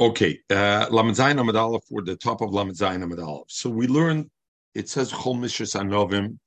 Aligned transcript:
Okay, 0.00 0.38
uh, 0.50 0.86
Lamed 0.90 1.18
Aleph, 1.18 1.82
for 1.88 2.02
the 2.02 2.16
top 2.16 2.40
of 2.40 2.52
Lamed 2.52 2.74
Zayin 2.74 3.02
Aleph. 3.02 3.46
So 3.48 3.68
we 3.68 3.88
learned, 3.88 4.30
it 4.74 4.88
says 4.88 5.10
Chol 5.10 5.36
Mishras 5.36 5.74
Anovim, 5.74 6.38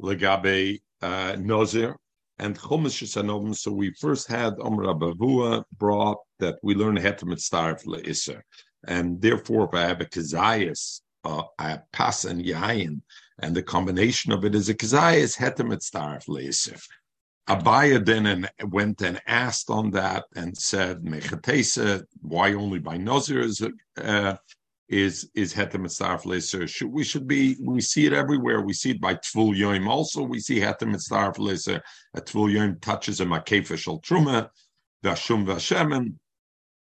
Legabe 0.00 0.80
uh, 1.02 1.32
Nozir, 1.32 1.94
and 2.38 2.56
Chol 2.56 2.82
Mishras 2.82 3.20
Anovim. 3.20 3.56
So 3.56 3.72
we 3.72 3.92
first 3.94 4.28
had 4.28 4.54
Omer 4.60 4.84
Abavua 4.84 5.64
brought 5.76 6.18
that 6.38 6.56
we 6.62 6.74
learn 6.74 6.96
Hetem 6.96 7.32
Starf 7.34 7.84
Le'isser. 7.84 8.42
And 8.86 9.20
therefore, 9.20 9.68
if 9.68 9.74
I 9.74 9.82
have 9.82 10.00
a 10.00 10.06
Kazayas, 10.06 11.00
uh, 11.24 11.42
a 11.58 11.80
Pas 11.92 12.24
and 12.24 12.44
Yayin, 12.44 13.00
and 13.40 13.56
the 13.56 13.62
combination 13.62 14.32
of 14.32 14.44
it 14.44 14.54
is 14.54 14.68
a 14.68 14.74
Kazayas, 14.74 15.36
Hetem 15.36 15.72
Starf 15.78 16.28
Le'isser. 16.28 16.80
Abaya 17.50 18.04
then 18.04 18.26
and 18.26 18.48
went 18.70 19.02
and 19.02 19.20
asked 19.26 19.70
on 19.70 19.90
that 19.90 20.24
and 20.36 20.56
said, 20.56 21.02
Mechatesa, 21.02 22.04
why 22.22 22.52
only 22.52 22.78
by 22.78 22.96
Nazir 22.96 23.40
is 23.40 23.60
uh, 24.00 24.36
is 24.88 25.28
is 25.34 25.52
hetem 25.52 25.82
mitzarf 25.82 26.22
leser. 26.22 26.68
Should 26.68 26.92
we 26.92 27.02
should 27.02 27.26
be 27.26 27.56
we 27.60 27.80
see 27.80 28.06
it 28.06 28.12
everywhere. 28.12 28.60
We 28.60 28.72
see 28.72 28.90
it 28.90 29.00
by 29.00 29.14
tvul 29.14 29.56
yoim. 29.56 29.88
Also, 29.88 30.22
we 30.22 30.38
see 30.38 30.60
hetem 30.60 30.94
mitzarf 30.94 31.38
leser. 31.38 31.80
A 32.14 32.20
tvul 32.20 32.54
yoim 32.54 32.80
touches 32.80 33.20
a 33.20 33.24
makefa 33.24 33.76
shel 33.76 34.00
truma, 34.00 34.48
vashum 35.04 35.44
vashemen 35.44 36.14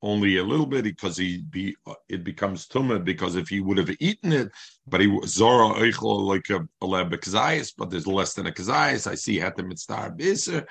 only 0.01 0.37
a 0.37 0.43
little 0.43 0.65
bit 0.65 0.83
because 0.83 1.17
he 1.17 1.43
be 1.49 1.75
it 2.09 2.23
becomes 2.23 2.67
tumah 2.67 3.03
because 3.03 3.35
if 3.35 3.49
he 3.49 3.59
would 3.59 3.77
have 3.77 3.91
eaten 3.99 4.31
it, 4.31 4.51
but 4.87 5.01
he 5.01 5.19
zora 5.25 5.75
eichel 5.79 6.23
like 6.23 6.49
a, 6.49 6.67
kazayas, 6.81 7.73
but 7.77 7.89
there's 7.89 8.07
less 8.07 8.33
than 8.33 8.47
a 8.47 8.51
kazayas. 8.51 9.05
I 9.05 9.15
see 9.15 9.37
hatem 9.37 9.67
mitzvah 9.67 10.13
biser. 10.17 10.65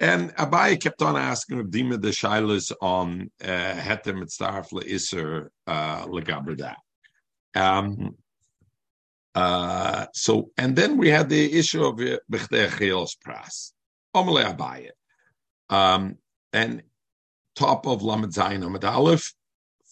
And 0.00 0.34
Abai 0.36 0.80
kept 0.80 1.02
on 1.02 1.16
asking 1.16 1.60
of 1.60 1.66
Dima 1.66 2.00
the 2.00 2.08
Shilas 2.08 2.72
on 2.82 3.30
Hetem 3.40 4.22
Mitzarf 4.22 4.70
Le'Isser 4.72 5.48
Legabrada. 5.68 6.74
Um, 7.54 8.16
uh, 9.34 10.06
so, 10.12 10.50
and 10.58 10.74
then 10.74 10.96
we 10.96 11.10
had 11.10 11.28
the 11.28 11.58
issue 11.58 11.84
of 11.84 11.96
Bechdei 12.30 12.76
Chios 12.76 13.16
Pras. 13.24 13.72
Omele 14.14 14.56
Abai. 14.56 14.90
Um, 15.70 16.18
and 16.52 16.82
top 17.54 17.86
of 17.86 18.02
Lamed 18.02 18.32
Zayin 18.32 18.64
Amid 18.64 18.84
Aleph, 18.84 19.32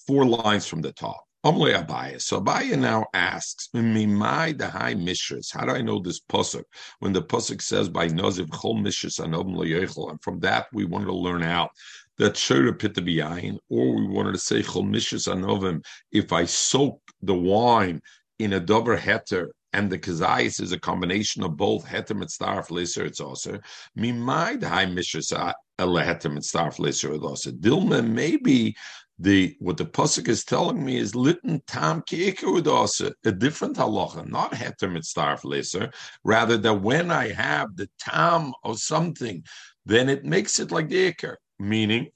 four 0.07 0.25
lines 0.25 0.67
from 0.67 0.83
the 0.83 0.93
top. 0.93 1.25
Amle 1.45 1.75
Abaya. 1.75 2.21
So 2.21 2.41
Abaya 2.41 2.79
now 2.79 3.07
asks, 3.15 3.69
Mimai 3.75 4.55
Dahai 4.55 4.95
Mishras. 4.95 5.53
How 5.53 5.65
do 5.65 5.73
I 5.73 5.83
know 5.83 5.99
this 5.99 6.21
pasuk? 6.21 6.63
When 7.01 7.13
the 7.13 7.23
pasuk 7.23 7.61
says 7.61 7.89
by 7.89 8.09
Noziv 8.09 8.49
Chol 8.49 8.81
Mishras 8.81 9.19
Anobim 9.19 9.57
Loyechel, 9.57 10.11
and 10.11 10.23
from 10.23 10.39
that 10.41 10.67
we 10.73 10.85
wanted 10.85 11.07
to 11.07 11.15
learn 11.15 11.43
out 11.43 11.71
that 12.19 12.37
Shira 12.37 12.73
Pitabiyayin, 12.73 13.59
or 13.69 13.97
we 13.97 14.07
wanted 14.07 14.33
to 14.33 14.39
say 14.39 14.63
Chol 14.63 14.89
Mishras 14.89 15.27
Anovim, 15.27 15.85
if 16.13 16.33
I 16.33 16.45
soak 16.45 17.01
the 17.23 17.35
wine 17.35 18.01
in 18.39 18.53
a 18.53 18.61
dover 18.61 18.97
heter 18.97 19.49
and 19.73 19.91
the 19.91 19.99
kazayis 19.99 20.61
is 20.61 20.73
a 20.73 20.79
combination 20.79 21.43
of 21.43 21.57
both 21.57 21.87
heter 21.87 22.17
mitzdarf 22.17 22.71
liser 22.71 23.05
it's 23.05 23.21
also 23.21 23.59
mimai 23.97 24.59
dahai 24.59 24.87
mishras 24.93 25.33
Elehetem 25.79 26.33
and 26.33 26.39
Starf 26.39 26.79
Leser 26.79 27.19
Dilma, 27.61 28.07
maybe 28.07 28.75
the 29.19 29.55
what 29.61 29.77
the 29.77 29.85
pasuk 29.85 30.29
is 30.29 30.45
telling 30.45 30.85
me 30.85 30.97
is 30.97 31.15
litten 31.15 31.63
tam 31.67 32.03
a 32.11 33.33
different 33.33 33.77
halacha, 33.77 34.27
not 34.27 34.53
heter 34.53 34.91
mitzdarf 34.91 35.43
leser. 35.43 35.93
Rather 36.25 36.57
that 36.57 36.75
when 36.75 37.11
I 37.11 37.33
have 37.33 37.77
the 37.77 37.89
tam 37.99 38.53
of 38.65 38.79
something, 38.79 39.45
then 39.87 40.09
it 40.09 40.25
makes 40.25 40.59
it 40.59 40.73
like 40.73 40.89
the 40.89 41.13
ikar. 41.13 41.37
Meaning, 41.59 42.09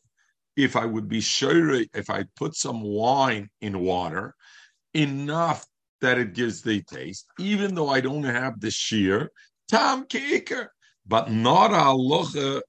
if 0.56 0.74
I 0.74 0.84
would 0.84 1.08
be 1.08 1.20
sure, 1.20 1.82
if 1.94 2.10
I 2.10 2.24
put 2.34 2.56
some 2.56 2.82
wine 2.82 3.50
in 3.60 3.80
water, 3.80 4.34
enough 4.94 5.64
that 6.00 6.18
it 6.18 6.34
gives 6.34 6.62
the 6.62 6.82
taste, 6.82 7.26
even 7.38 7.74
though 7.74 7.88
I 7.88 8.00
don't 8.00 8.24
have 8.24 8.60
the 8.60 8.70
shear, 8.70 9.30
tam 9.68 10.06
kiikar, 10.06 10.68
but 11.06 11.30
not 11.30 11.70
a 11.70 11.76
halacha 11.76 12.62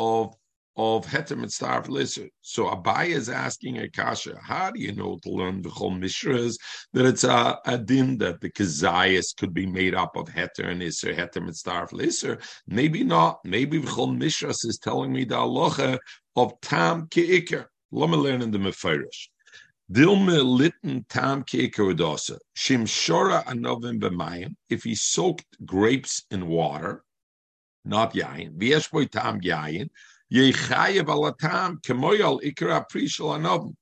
of 0.00 0.34
of 0.76 1.04
Hetem 1.04 1.42
and 1.42 1.50
Starf 1.50 1.88
Lisser. 1.88 2.28
So 2.40 2.64
Abai 2.66 3.08
is 3.08 3.28
asking 3.28 3.78
a 3.78 3.90
kasha, 3.90 4.38
how 4.42 4.70
do 4.70 4.80
you 4.80 4.92
know 4.92 5.18
to 5.22 5.30
learn 5.30 5.60
the 5.60 5.68
Chol 5.68 5.98
Mishras 5.98 6.54
that 6.94 7.04
it's 7.04 7.24
a, 7.24 7.58
a 7.66 7.76
din 7.76 8.16
that 8.18 8.40
the 8.40 8.50
Kazayas 8.50 9.36
could 9.36 9.52
be 9.52 9.66
made 9.66 9.94
up 9.94 10.16
of 10.16 10.28
Heter 10.28 10.68
and 10.70 10.80
Isser, 10.80 11.14
Hetem 11.14 11.48
and 11.48 11.54
Starf 11.62 11.92
Lisser? 11.92 12.38
Maybe 12.66 13.04
not. 13.04 13.40
Maybe 13.44 13.80
Chol 13.80 14.16
Mishras 14.16 14.64
is 14.64 14.78
telling 14.82 15.12
me 15.12 15.24
the 15.24 15.38
aloha 15.38 15.98
of 16.36 16.58
Tam 16.62 17.08
Ke'iker. 17.08 17.66
Let 17.92 18.08
me 18.08 18.16
learn 18.16 18.40
in 18.40 18.52
the 18.52 18.58
Mefirish. 18.58 19.28
Dilme 19.92 20.38
litten 20.58 21.04
tam 21.08 21.42
keikodosa. 21.42 22.38
Shim 22.56 22.84
shora 22.86 23.44
anovim 23.44 23.98
b'mayim. 24.00 24.54
If 24.70 24.84
he 24.84 24.94
soaked 24.94 25.56
grapes 25.66 26.24
in 26.30 26.46
water, 26.46 27.02
not 27.84 28.14
yain. 28.14 28.56
V'yesh 28.56 29.10
tam 29.10 29.40
yain. 29.40 29.88
Yechayev 30.32 31.06
alatam 31.06 31.80
kemoyal 31.80 32.42
ikra 32.42 32.84
prishal 32.90 33.38
anobim. 33.38 33.74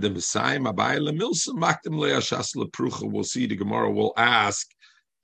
the 0.00 0.10
Messiah 0.10 0.58
Abayla 0.58 1.18
Milsa 1.18 1.50
Makdim 1.50 1.94
Leashas 1.94 2.56
Leprucha. 2.56 3.10
We'll 3.10 3.24
see 3.24 3.46
the 3.46 3.56
Gemara 3.56 3.90
will 3.90 4.12
ask 4.16 4.68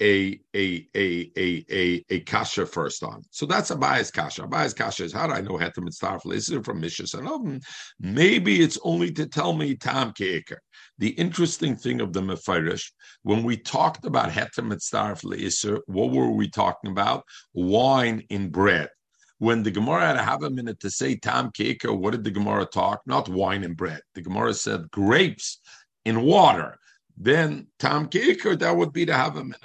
a 0.00 0.40
a 0.54 0.88
a 0.96 1.30
a 1.36 1.64
a 1.70 2.04
a 2.10 2.20
kasha 2.20 2.66
first 2.66 3.02
on. 3.02 3.22
So 3.30 3.46
that's 3.46 3.70
a 3.70 3.76
bias 3.76 4.10
kasha. 4.10 4.44
A 4.44 4.46
bias 4.46 4.74
kasha 4.74 5.04
is 5.04 5.12
how 5.12 5.26
do 5.26 5.32
I 5.32 5.40
know 5.40 5.52
hetem 5.52 5.78
and 5.78 5.92
starfel? 5.92 6.34
Is 6.34 6.50
it 6.50 6.64
from 6.64 6.82
Mishas 6.82 7.14
and 7.16 7.62
Maybe 8.00 8.60
it's 8.60 8.78
only 8.82 9.12
to 9.12 9.26
tell 9.26 9.52
me 9.52 9.76
tam 9.76 10.12
keker. 10.12 10.56
The 10.98 11.10
interesting 11.10 11.76
thing 11.76 12.00
of 12.00 12.12
the 12.12 12.20
Mefirish, 12.20 12.92
when 13.22 13.42
we 13.42 13.56
talked 13.56 14.04
about 14.06 14.30
hetem 14.30 14.70
and 14.70 14.80
starfel 14.80 15.80
what 15.86 16.10
were 16.12 16.30
we 16.30 16.48
talking 16.48 16.90
about? 16.90 17.24
Wine 17.52 18.22
in 18.30 18.50
bread 18.50 18.90
when 19.38 19.62
the 19.62 19.70
Gemara 19.70 20.06
had 20.06 20.12
to 20.14 20.22
have 20.22 20.42
a 20.42 20.50
minute 20.50 20.80
to 20.80 20.90
say 20.90 21.16
Tam 21.16 21.50
Keker, 21.50 21.96
what 21.96 22.12
did 22.12 22.24
the 22.24 22.30
Gemara 22.30 22.64
talk? 22.66 23.02
Not 23.04 23.28
wine 23.28 23.64
and 23.64 23.76
bread. 23.76 24.00
The 24.14 24.22
Gemara 24.22 24.54
said 24.54 24.90
grapes 24.90 25.60
in 26.04 26.22
water. 26.22 26.78
Then 27.16 27.66
Tam 27.78 28.08
Keker, 28.08 28.58
that 28.58 28.76
would 28.76 28.92
be 28.92 29.06
to 29.06 29.14
have 29.14 29.36
a 29.36 29.44
minute. 29.44 29.60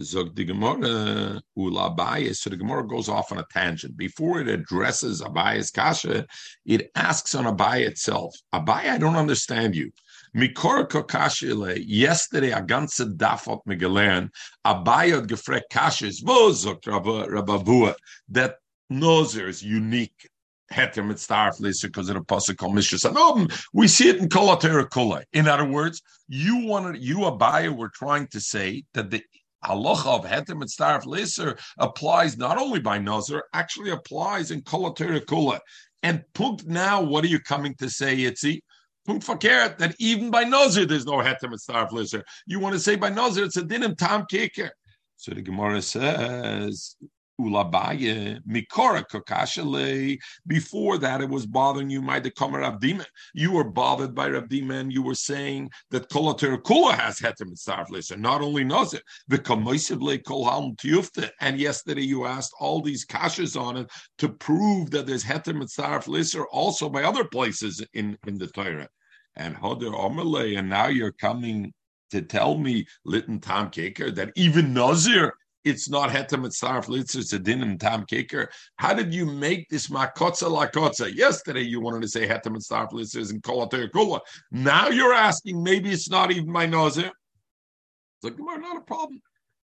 So 0.00 0.24
the 0.24 0.44
Gemara 0.44 1.40
ulabayis. 1.56 2.36
So 2.36 2.50
the 2.50 2.56
Gemara 2.56 2.86
goes 2.86 3.08
off 3.08 3.32
on 3.32 3.38
a 3.38 3.46
tangent. 3.50 3.96
Before 3.96 4.40
it 4.40 4.48
addresses 4.48 5.22
Abaya's 5.22 5.70
kasha, 5.70 6.26
it 6.66 6.90
asks 6.94 7.34
on 7.34 7.44
Abaya 7.44 7.86
itself. 7.86 8.34
Abaya, 8.52 8.90
I 8.90 8.98
don't 8.98 9.16
understand 9.16 9.74
you. 9.74 9.90
Mikor. 10.34 11.84
Yesterday, 11.86 12.50
a 12.50 12.60
ganze 12.60 13.16
dafot 13.16 13.60
megalen. 13.68 14.30
Abaya 14.66 15.24
gefrek 15.26 15.62
kashis. 15.70 16.22
Wo 16.24 16.50
zogt 16.50 16.82
Rabavua 16.84 17.94
that 18.30 18.56
Nozer 18.92 19.48
is 19.48 19.62
unique. 19.62 20.28
Heter 20.72 21.04
mitzdarf 21.04 21.60
lister 21.60 21.88
because 21.88 22.08
of 22.08 22.14
the 22.14 22.22
pasuk 22.22 22.56
called 22.56 22.74
Mishra 22.74 22.98
um, 23.10 23.14
No, 23.14 23.46
we 23.74 23.86
see 23.86 24.08
it 24.08 24.16
in 24.16 24.28
Kolatera 24.28 24.88
Kula. 24.88 25.22
In 25.32 25.46
other 25.46 25.66
words, 25.66 26.02
you 26.26 26.64
wanted 26.64 27.02
you 27.02 27.18
Abaya 27.18 27.74
were 27.74 27.90
trying 27.90 28.26
to 28.28 28.40
say 28.40 28.82
that 28.94 29.10
the 29.10 29.22
halacha 29.64 30.06
of 30.06 30.24
heter 30.24 30.60
mitzdarf 30.60 31.04
lister 31.04 31.56
applies 31.78 32.38
not 32.38 32.58
only 32.58 32.80
by 32.80 32.98
Nozer, 32.98 33.42
actually 33.52 33.90
applies 33.90 34.50
in 34.50 34.62
Kolatera 34.62 35.20
Kula. 35.20 35.60
And 36.02 36.24
punkt 36.34 36.66
now, 36.66 37.02
what 37.02 37.24
are 37.24 37.28
you 37.28 37.40
coming 37.40 37.74
to 37.76 37.88
say, 37.88 38.16
Itzi? 38.16 38.60
Fakert 39.06 39.78
that 39.78 39.94
even 39.98 40.30
by 40.30 40.44
Nozer 40.44 40.88
there's 40.88 41.06
no 41.06 41.18
heter 41.18 41.44
mitzdarf 41.44 41.92
lister. 41.92 42.24
You 42.46 42.58
want 42.58 42.74
to 42.74 42.80
say 42.80 42.96
by 42.96 43.10
Nozer 43.10 43.44
it's 43.44 43.56
a 43.56 43.62
dinim 43.62 43.96
tam 43.96 44.24
kicker. 44.26 44.70
So 45.16 45.32
the 45.32 45.42
Gemara 45.42 45.82
says 45.82 46.96
Ulabaye 47.40 48.40
Mikora 48.48 49.04
Kokashale. 49.10 50.18
Before 50.46 50.98
that, 50.98 51.20
it 51.20 51.28
was 51.28 51.46
bothering 51.46 51.90
you, 51.90 52.00
my 52.00 52.20
Dekomer 52.20 52.62
Abdima. 52.62 53.04
You 53.34 53.52
were 53.52 53.64
bothered 53.64 54.14
by 54.14 54.28
Rabdima, 54.28 54.80
and 54.80 54.92
you 54.92 55.02
were 55.02 55.14
saying 55.14 55.70
that 55.90 56.08
Kolater 56.08 56.56
Kula 56.58 56.94
has 56.94 57.18
Hetem 57.18 57.50
Mitzarflis, 57.50 58.10
and 58.10 58.22
not 58.22 58.40
only 58.40 58.64
knows 58.64 58.94
it, 58.94 59.02
the 59.28 59.38
Kamoisivle 59.38 60.22
Kolhalm 60.22 60.76
Tiyufta. 60.76 61.30
And 61.40 61.58
yesterday 61.58 62.02
you 62.02 62.26
asked 62.26 62.54
all 62.60 62.80
these 62.80 63.04
kashas 63.04 63.60
on 63.60 63.76
it 63.76 63.90
to 64.18 64.28
prove 64.28 64.90
that 64.90 65.06
there's 65.06 65.24
Hetem 65.24 65.62
Mitzarflis 65.62 66.40
also 66.52 66.88
by 66.88 67.02
other 67.02 67.24
places 67.24 67.84
in, 67.94 68.16
in 68.26 68.38
the 68.38 68.46
Torah. 68.46 68.88
And 69.36 69.56
Hoder 69.56 69.90
Omerle, 69.90 70.58
and 70.58 70.68
now 70.68 70.86
you're 70.86 71.12
coming 71.12 71.72
to 72.10 72.22
tell 72.22 72.56
me, 72.56 72.86
Litton 73.04 73.40
Tom 73.40 73.70
Kaker, 73.70 74.14
that 74.14 74.30
even 74.36 74.72
Nazir 74.72 75.34
it's 75.64 75.88
not 75.88 76.10
hetem 76.10 76.44
sarf 76.46 76.86
litzer, 76.86 77.16
it's 77.16 77.32
a 77.32 77.38
dinim 77.38 77.78
tam 77.78 78.04
kicker. 78.06 78.50
How 78.76 78.92
did 78.92 79.14
you 79.14 79.24
make 79.24 79.68
this 79.68 79.88
makotza 79.88 80.48
lakotza? 80.48 81.14
Yesterday 81.14 81.62
you 81.62 81.80
wanted 81.80 82.02
to 82.02 82.08
say 82.08 82.26
hetem 82.26 82.56
sarf 82.56 82.92
litzer 82.92 83.28
and 83.30 83.42
kolater 83.42 83.90
kula. 83.90 84.20
Now 84.52 84.88
you're 84.88 85.14
asking 85.14 85.62
maybe 85.62 85.90
it's 85.90 86.10
not 86.10 86.30
even 86.30 86.50
my 86.50 86.66
nazir. 86.66 87.10
It's 88.22 88.24
like 88.24 88.38
not 88.38 88.76
a 88.76 88.82
problem. 88.82 89.20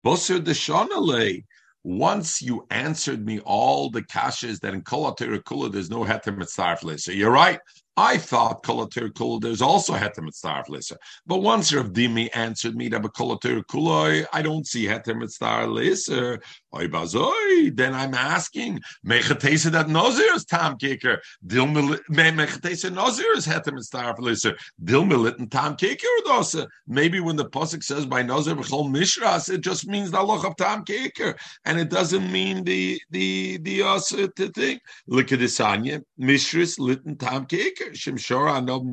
Bosser 0.05 0.39
deshanale. 0.39 1.43
Once 1.83 2.41
you 2.41 2.67
answered 2.71 3.25
me 3.25 3.39
all 3.39 3.89
the 3.89 4.01
kashas 4.01 4.59
that 4.59 4.73
in 4.73 4.81
kolater 4.81 5.41
kula 5.43 5.71
there's 5.71 5.89
no 5.89 6.03
hetem 6.03 6.37
sarf 6.39 6.81
litzer. 6.81 7.15
You're 7.15 7.31
right. 7.31 7.59
I 7.99 8.17
thought 8.17 8.63
kolatir 8.63 9.11
kula 9.11 9.41
there's 9.41 9.61
also 9.61 9.91
heter 9.93 10.23
mitzvah 10.23 10.63
lisa. 10.69 10.95
But 11.27 11.39
once 11.39 11.73
Rav 11.73 11.87
Dimi 11.87 12.29
answered 12.33 12.73
me 12.73 12.87
that 12.87 13.01
kolatir 13.01 13.61
kula, 13.65 14.25
I 14.31 14.41
don't 14.41 14.65
see 14.65 14.85
heter 14.85 15.17
mitzvah 15.19 15.67
lisa. 15.67 16.39
Oy. 16.73 17.71
Then 17.73 17.93
I'm 17.93 18.13
asking 18.13 18.79
mechatesa 19.05 19.71
that 19.71 19.89
Nazir 19.89 20.33
is 20.33 20.45
tam 20.45 20.77
kicker. 20.77 21.19
Dil 21.45 21.65
mechatesa 21.65 22.93
Nazir 22.93 23.33
is 23.33 23.45
heter 23.45 23.73
mitzvah 23.73 24.15
lisa. 24.19 24.53
Dil 24.81 25.03
milit 25.03 25.37
and 25.37 25.51
tam 25.51 25.75
kicker 25.75 26.07
dosa. 26.25 26.67
Maybe 26.87 27.19
when 27.19 27.35
the 27.35 27.49
pasuk 27.49 27.83
says 27.83 28.05
by 28.05 28.21
Nazir 28.21 28.55
b'chol 28.55 28.89
mishras, 28.89 29.53
it 29.53 29.59
just 29.59 29.87
means 29.87 30.11
the 30.11 30.23
loch 30.23 30.45
of 30.45 30.55
tam 30.55 30.85
kicker, 30.85 31.35
and 31.65 31.77
it 31.77 31.89
doesn't 31.89 32.31
mean 32.31 32.63
the 32.63 33.01
the 33.09 33.57
the 33.57 33.81
uh, 33.83 33.99
thing. 33.99 34.79
Look 35.05 35.33
at 35.33 35.39
this 35.39 35.59
anya 35.59 36.01
mishras 36.17 36.79
lit 36.79 37.03
and 37.03 37.19
tam 37.19 37.45
kicker. 37.45 37.88
שמשור 37.94 38.48
הנוב 38.48 38.84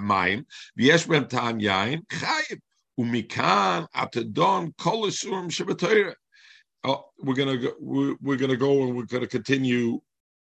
מים, 0.00 0.42
ויש 0.76 1.06
בהם 1.06 1.24
טעם 1.24 1.60
יין, 1.60 2.00
חייב. 2.12 2.58
ומכאן 2.98 3.84
התדון 3.94 4.70
כל 4.76 5.08
הסורים 5.08 5.50
שבתוירה. 5.50 6.12
Oh, 6.86 7.00
we're 7.22 7.34
gonna 7.34 7.56
go. 7.56 7.70
We're, 7.80 8.14
we're 8.20 8.36
gonna 8.36 8.58
go 8.58 8.82
and 8.82 8.94
we're 8.94 9.06
gonna 9.06 9.26
continue 9.26 10.00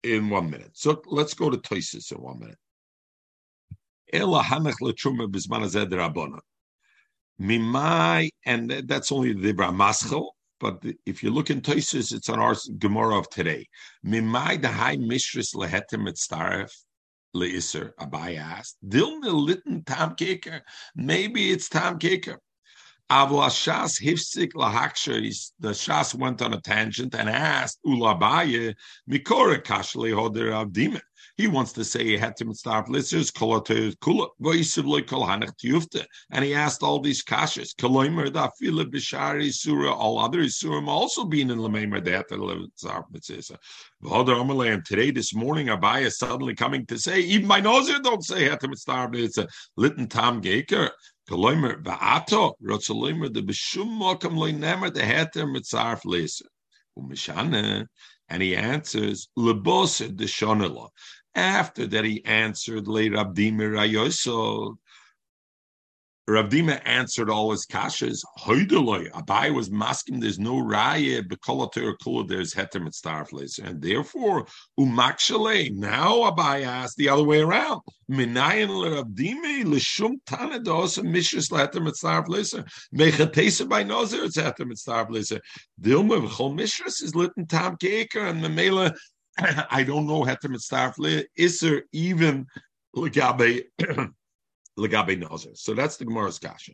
in 0.02 0.28
one 0.32 0.50
minute. 0.50 0.72
So 0.74 1.04
let's 1.06 1.36
go 1.36 1.52
to 1.52 1.58
Toisis 1.58 2.12
in 2.12 2.18
one 2.18 2.40
minute. 2.40 2.58
Mimai, 7.40 8.30
and 8.46 8.72
that's 8.88 9.12
only 9.12 9.34
the 9.34 9.54
Bramaschel, 9.54 10.30
but 10.60 10.84
if 11.06 11.22
you 11.22 11.30
look 11.30 11.52
in 11.52 11.62
Toisis, 11.62 12.12
it's 12.12 12.30
on 12.30 12.40
our 12.40 12.56
Gemara 12.80 13.20
of 13.20 13.30
today. 13.30 13.68
Mimai 14.04 14.60
the 14.60 14.70
high 14.70 14.98
mistress 14.98 15.54
lehetem 15.54 16.08
et 16.10 16.16
staref 16.16 16.72
Leiser, 17.35 17.93
Abai 18.01 18.39
asked, 18.39 18.77
Dilma 18.87 19.33
litten 19.33 19.85
Tam 19.85 20.17
Keker. 20.17 20.63
Maybe 20.95 21.51
it's 21.51 21.69
Tam 21.69 21.99
Keker. 21.99 22.37
Avo 23.11 23.41
Shas 23.49 24.01
Hifsik 24.01 24.53
Lahaksha, 24.53 25.51
the 25.59 25.71
Shas 25.71 26.15
went 26.15 26.41
on 26.43 26.55
a 26.55 26.61
tangent 26.61 27.15
and 27.15 27.29
asked, 27.29 27.81
Ulabaye, 27.85 28.75
Mikora 29.11 29.61
Kashli 29.61 30.15
Hoder 30.15 30.51
Avdime. 30.51 31.01
He 31.41 31.49
wants 31.49 31.73
to 31.73 31.85
say 31.85 32.05
he 32.05 32.19
had 32.19 32.37
to 32.37 32.53
start 32.53 32.91
listeners, 32.91 33.33
and 33.41 33.67
he 36.45 36.55
asked 36.55 36.83
all 36.83 37.01
these 37.01 37.25
kashas. 37.25 37.75
Kaloimer 37.77 38.31
da 38.31 38.51
fila 38.59 38.85
bishari 38.85 39.51
surah, 39.51 39.95
all 39.95 40.19
other 40.19 40.41
surim 40.41 40.87
also 40.87 41.25
being 41.25 41.49
in 41.49 41.59
Lamaimer, 41.59 42.05
they 42.05 42.11
had 42.11 42.29
to 42.29 42.69
start 42.75 43.07
mitzvah. 43.11 43.59
And 44.03 44.85
today, 44.85 45.11
this 45.11 45.35
morning, 45.35 45.69
Abaya 45.69 46.13
suddenly 46.13 46.55
coming 46.55 46.85
to 46.85 46.99
say, 46.99 47.21
even 47.21 47.47
my 47.47 47.63
nozer 47.63 48.03
don't 48.03 48.23
say 48.23 48.45
had 48.45 48.61
to 48.61 48.77
start 48.77 49.13
mitzvah. 49.13 49.49
Litten 49.79 50.11
tam 50.11 50.43
geker. 50.43 50.91
Kaloimer 51.27 51.83
va'ato, 51.83 52.53
rotzaloimer 52.63 53.33
the 53.33 53.41
bishum 53.41 53.99
mokam 53.99 54.37
loy 54.37 54.53
nemer 54.53 54.93
the 54.93 55.01
heter 55.01 55.47
mitzarf 55.47 56.05
lesa. 56.05 56.43
Umishane, 56.99 57.87
and 58.29 58.43
he 58.43 58.55
answers, 58.55 59.29
lebose 59.39 60.15
de 60.15 60.25
shonela. 60.25 60.91
After 61.35 61.87
that, 61.87 62.05
he 62.05 62.25
answered, 62.25 62.89
Le 62.89 63.03
Rabdimir 63.03 63.73
Rayoso. 63.73 64.77
Ravdima 66.31 66.81
answered 66.85 67.29
all 67.29 67.51
his 67.51 67.67
kashas. 67.67 68.21
Hoideloy. 68.39 69.11
Abai 69.11 69.53
was 69.53 69.69
masking. 69.69 70.21
There's 70.21 70.39
no 70.39 70.55
raya 70.63 71.23
bekolater 71.23 71.95
kula. 72.01 72.29
There's 72.29 72.55
heter 72.55 72.81
mitzdarfles, 72.81 73.59
and 73.59 73.83
therefore 73.83 74.47
umakshale. 74.79 75.73
Now 75.75 76.31
Abai 76.31 76.65
asked 76.65 76.99
the 76.99 77.09
other 77.09 77.25
way 77.25 77.41
around. 77.41 77.81
Minayin 78.09 78.69
leravdime 78.69 79.65
lishum 79.65 80.19
tanados 80.25 81.03
mishus 81.03 81.51
leheter 81.51 81.81
mitzdarfles. 81.85 82.65
Mechatesa 82.95 83.69
by 83.69 83.83
nozer 83.83 84.25
it's 84.25 84.37
heter 84.37 84.71
mitzdarfles. 84.71 85.37
Dilma 85.81 86.29
v'chol 86.29 86.55
mishras 86.55 87.03
is 87.03 87.17
lit 87.17 87.33
in 87.37 87.47
tam 87.47 87.77
keker 87.77 88.31
and 88.31 88.41
memela 88.45 88.95
I 89.71 89.83
don't 89.85 90.07
know 90.07 90.23
heter 90.23 90.51
mitzdarfle. 90.51 91.25
Is 91.37 91.61
there 91.61 91.85
even 91.93 92.47
legabe 92.97 93.65
legabe 94.79 95.23
nozer? 95.23 95.57
So 95.57 95.75
that's 95.75 95.97
the 95.97 96.05
Gemara's 96.05 96.39
kasha. 96.39 96.73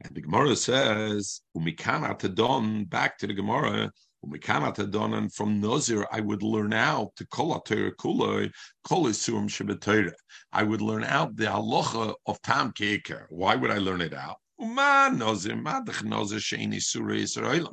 And 0.00 0.14
the 0.14 0.22
Gemara 0.22 0.54
says, 0.54 1.40
"Umikana 1.56 2.18
tadon." 2.18 2.88
Back 2.88 3.18
to 3.18 3.26
the 3.26 3.34
Gemara. 3.34 3.90
Umikana 4.24 4.74
tadon, 4.74 5.16
and 5.16 5.32
from 5.32 5.60
Nazir 5.60 6.06
I 6.12 6.20
would 6.20 6.42
learn 6.42 6.72
out 6.72 7.16
to 7.16 7.26
kolater 7.26 7.92
kuloi 7.96 8.52
kolisurim 8.86 9.48
shebetoira. 9.48 10.12
I 10.52 10.62
would 10.62 10.80
learn 10.80 11.04
out 11.04 11.36
the 11.36 11.46
halacha 11.46 12.14
of 12.26 12.40
tam 12.42 12.72
keker. 12.72 13.26
Why 13.28 13.56
would 13.56 13.70
I 13.70 13.78
learn 13.78 14.00
it 14.00 14.14
out? 14.14 14.36
Uma 14.60 15.10
Nazir 15.12 15.56
madach 15.56 16.04
Nazir 16.04 16.38
sheini 16.38 16.80
surah 16.80 17.68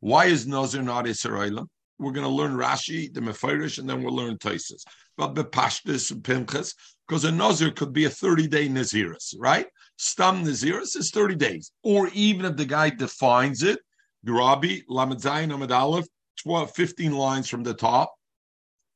Why 0.00 0.26
is 0.26 0.46
Nazir 0.46 0.82
not 0.82 1.06
Israelim? 1.06 1.66
We're 2.00 2.12
going 2.12 2.26
to 2.26 2.32
learn 2.32 2.52
Rashi, 2.52 3.12
the 3.12 3.20
Mefirish, 3.20 3.78
and 3.78 3.88
then 3.88 4.02
we'll 4.02 4.16
learn 4.16 4.38
Taisis. 4.38 4.84
But 5.16 5.34
the 5.34 5.44
Pashtis 5.44 6.10
and 6.10 6.22
Pimchas, 6.22 6.74
because 7.06 7.24
a 7.24 7.30
Nazir 7.30 7.70
could 7.70 7.92
be 7.92 8.06
a 8.06 8.10
30 8.10 8.48
day 8.48 8.68
Naziris, 8.68 9.34
right? 9.38 9.66
Stam 9.96 10.44
Naziris 10.44 10.96
is 10.96 11.10
30 11.10 11.34
days. 11.34 11.72
Or 11.82 12.08
even 12.14 12.46
if 12.46 12.56
the 12.56 12.64
guy 12.64 12.90
defines 12.90 13.62
it, 13.62 13.80
Garabi, 14.26 14.82
Lamadzayin, 14.88 15.52
Amad 15.52 15.70
Aleph, 15.70 16.06
12, 16.42 16.70
15 16.74 17.12
lines 17.12 17.48
from 17.48 17.62
the 17.62 17.74
top. 17.74 18.14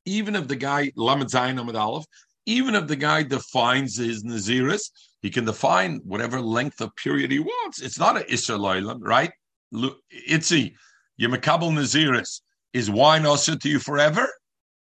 Even 0.06 0.34
if 0.34 0.48
the 0.48 0.56
guy, 0.56 0.90
Lamadzayin, 0.96 1.60
Amad 1.60 1.78
Aleph, 1.78 2.06
even 2.46 2.74
if 2.74 2.86
the 2.86 2.96
guy 2.96 3.22
defines 3.22 3.96
his 3.96 4.24
Naziris, 4.24 4.90
he 5.22 5.30
can 5.30 5.44
define 5.44 6.00
whatever 6.04 6.40
length 6.40 6.80
of 6.80 6.94
period 6.96 7.30
he 7.30 7.38
wants. 7.38 7.80
It's 7.80 7.98
not 7.98 8.16
an 8.16 8.24
Isra 8.24 8.98
right? 9.00 9.32
Itzi, 9.74 10.74
Yemakabal 11.20 11.72
Naziris 11.72 12.40
is 12.74 12.90
wine 12.90 13.24
also 13.24 13.56
to 13.56 13.68
you 13.68 13.78
forever? 13.78 14.28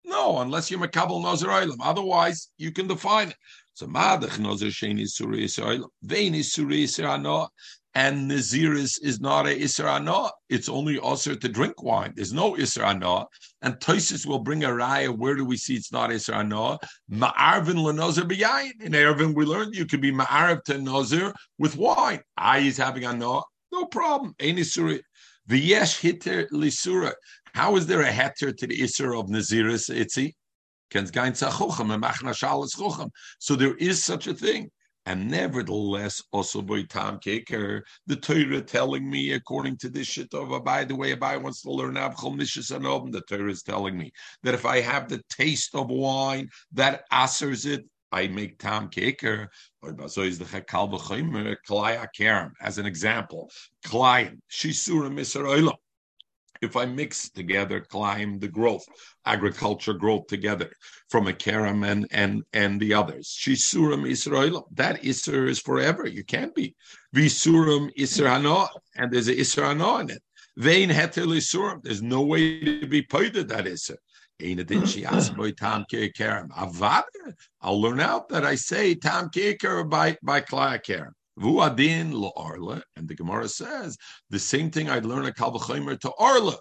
No, 0.05 0.39
unless 0.39 0.71
you're 0.71 0.81
Makabal 0.81 1.23
Nazir 1.23 1.49
Oilam. 1.49 1.77
Otherwise, 1.83 2.49
you 2.57 2.73
can 2.73 2.87
define 2.87 3.29
it. 3.29 3.37
So 3.75 3.87
Madach 3.87 4.39
Nazir 4.39 4.69
Sheni 4.69 5.03
Suri 5.03 5.45
Yisrael. 5.45 5.87
Vein 6.03 6.35
is 6.35 6.55
Suri 6.55 6.85
Yisrael. 6.85 7.49
And 7.95 8.31
Naziris 8.31 9.03
is 9.03 9.21
not 9.21 9.49
a 9.49 9.51
Isra 9.51 10.31
It's 10.49 10.69
only 10.69 10.99
also 10.99 11.35
to 11.35 11.49
drink 11.49 11.83
wine. 11.83 12.13
There's 12.15 12.33
no 12.33 12.55
Isra 12.55 13.27
And 13.63 13.75
Toisis 13.75 14.25
will 14.25 14.39
bring 14.39 14.63
a 14.63 14.69
raya. 14.69 15.17
Where 15.17 15.35
do 15.35 15.45
we 15.45 15.57
see 15.57 15.75
it's 15.75 15.91
not 15.91 16.11
Isra 16.11 16.79
Ma'arvin 17.11 17.75
lenozir 17.75 18.31
b'yayin. 18.31 18.81
In 18.81 18.95
Ervin, 18.95 19.35
we 19.35 19.45
learned 19.45 19.75
you 19.75 19.87
could 19.87 20.01
be 20.01 20.13
Ma'arv 20.13 20.63
to 20.65 20.79
Nazir 20.79 21.35
with 21.59 21.77
wine. 21.77 22.21
I 22.37 22.59
is 22.59 22.77
having 22.77 23.05
a 23.05 23.13
no. 23.13 23.43
No 23.73 23.87
problem. 23.87 24.37
Ain't 24.39 24.59
Isuri. 24.59 25.01
V'yesh 25.49 25.99
hitter 25.99 26.47
lisura. 26.53 27.13
How 27.55 27.77
is 27.77 27.87
there 27.87 28.03
a 28.03 28.11
heter 28.11 28.57
to 28.57 28.67
the 28.67 28.81
Isser 28.81 29.19
of 29.19 29.27
Naziris 29.27 29.91
Itzi? 29.91 30.35
So 33.39 33.57
there 33.57 33.75
is 33.77 34.05
such 34.05 34.27
a 34.27 34.35
thing. 34.35 34.71
And 35.07 35.31
nevertheless, 35.31 36.23
also 36.31 36.61
by 36.63 36.83
Tam 36.83 37.19
Keker, 37.19 37.83
the 38.07 38.17
Torah 38.17 38.61
telling 38.61 39.09
me, 39.09 39.33
according 39.33 39.79
to 39.79 39.89
this 39.89 40.07
shit 40.07 40.35
of 40.35 40.53
oh, 40.53 40.61
by 40.61 40.85
the 40.85 40.95
way, 40.95 41.15
Abai 41.15 41.41
wants 41.41 41.63
to 41.63 41.71
learn 41.71 41.95
Avchol 41.95 42.37
Nishis 42.37 42.71
and 42.75 43.13
the 43.13 43.23
Torah 43.23 43.51
is 43.51 43.63
telling 43.63 43.97
me 43.97 44.13
that 44.43 44.55
if 44.55 44.67
I 44.67 44.81
have 44.81 45.09
the 45.09 45.23
taste 45.31 45.75
of 45.75 45.89
wine, 45.89 46.49
that 46.73 47.05
answers 47.11 47.65
it, 47.67 47.87
I 48.13 48.29
make 48.29 48.59
Tam 48.59 48.89
Keker. 48.89 49.49
As 52.61 52.79
an 52.79 52.87
example, 52.87 53.51
Klayim, 53.87 54.39
Shisurim 54.51 55.19
Israelim 55.19 55.77
if 56.61 56.77
I 56.77 56.87
mix 56.87 57.31
together 57.31 57.81
climb 57.81 58.39
the 58.39 58.49
growth, 58.49 58.85
agriculture 59.25 59.95
growth 59.95 60.27
together 60.27 60.71
from 61.09 61.27
a 61.27 61.33
karam 61.33 61.85
and 61.85 62.07
and 62.11 62.43
and 62.53 62.81
the 62.81 62.95
others. 62.95 63.29
Shisuram 63.29 64.09
Israel, 64.09 64.69
that 64.73 65.03
Isser 65.03 65.49
is 65.49 65.61
forever. 65.61 66.07
You 66.07 66.25
can't 66.25 66.55
be. 66.55 66.75
Visuram 67.15 67.91
Isra 67.99 68.69
and 68.97 69.13
there's 69.13 69.29
a 69.29 69.35
Isra 69.35 70.01
in 70.01 70.11
it. 70.11 70.23
Vein 70.57 70.91
heter 70.91 71.27
Isuram, 71.27 71.83
there's 71.83 72.03
no 72.03 72.23
way 72.23 72.61
to 72.61 72.87
be 72.87 73.03
paid 73.03 73.35
that 73.35 73.65
Isser. 73.65 73.97
I'll 77.63 77.81
learn 77.81 78.01
out 78.01 78.29
that 78.31 78.45
I 78.47 78.55
say 78.55 78.95
Tam 78.95 79.29
Keker 79.29 79.89
by 79.89 80.17
by 80.23 80.41
Karen. 80.41 81.13
Vuadin 81.41 82.13
lo 82.13 82.33
arla, 82.37 82.83
and 82.97 83.09
the 83.09 83.15
Gemara 83.15 83.49
says 83.49 83.97
the 84.29 84.39
same 84.39 84.71
thing 84.71 84.91
I'd 84.91 85.07
learn 85.07 85.27
a 85.27 85.33
kalvachomer 85.33 85.99
to 86.01 86.13
arla. 86.19 86.57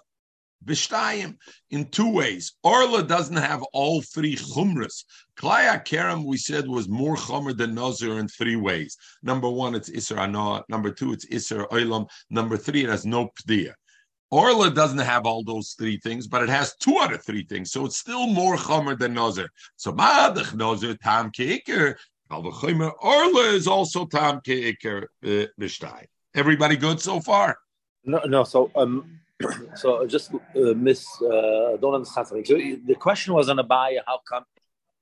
Bishtayim 0.64 1.36
in 1.70 1.86
two 1.86 2.10
ways. 2.10 2.52
Arla 2.64 3.02
doesn't 3.02 3.36
have 3.36 3.62
all 3.72 4.02
three 4.02 4.36
chumras. 4.36 5.04
Klaya 5.36 5.82
Kerem, 5.82 6.26
we 6.26 6.36
said, 6.36 6.68
was 6.68 6.86
more 6.86 7.16
chumer 7.16 7.56
than 7.56 7.74
Nazir 7.74 8.18
in 8.18 8.28
three 8.28 8.56
ways. 8.56 8.96
Number 9.22 9.48
one, 9.48 9.74
it's 9.74 9.88
Isra 9.88 10.18
Anah. 10.18 10.64
Number 10.68 10.90
two, 10.90 11.12
it's 11.12 11.24
Isra 11.26 11.66
Oilam. 11.70 12.08
Number 12.28 12.58
three, 12.58 12.84
it 12.84 12.90
has 12.90 13.06
no 13.06 13.30
pdia. 13.40 13.72
Orla 14.30 14.70
doesn't 14.70 14.98
have 14.98 15.26
all 15.26 15.42
those 15.42 15.74
three 15.76 15.98
things, 15.98 16.28
but 16.28 16.42
it 16.42 16.48
has 16.48 16.76
two 16.76 16.98
out 17.00 17.12
of 17.12 17.24
three 17.24 17.44
things. 17.44 17.72
So 17.72 17.84
it's 17.86 17.96
still 17.96 18.28
more 18.28 18.56
chomer 18.56 18.96
than 18.96 19.14
Nazir. 19.14 19.48
So 19.76 19.92
Madach 19.92 20.54
Nazir 20.54 20.94
Tam 21.02 21.32
Keiker. 22.30 22.92
Orla 23.00 23.54
is 23.54 23.66
also 23.66 24.06
Tam 24.06 24.40
Keiker 24.40 25.06
Bishtai. 25.24 26.04
Everybody 26.34 26.76
good 26.76 27.00
so 27.00 27.20
far? 27.20 27.58
No, 28.04 28.20
no. 28.24 28.44
So, 28.44 28.70
um, 28.76 29.20
so 29.74 30.06
just 30.06 30.32
uh, 30.34 30.38
miss. 30.76 31.06
Uh, 31.20 31.76
don't 31.80 31.94
understand 31.94 32.28
something. 32.28 32.44
So 32.44 32.54
the 32.54 32.94
question 32.94 33.34
was 33.34 33.48
on 33.48 33.56
Abaye. 33.56 33.98
How 34.06 34.20
come 34.28 34.44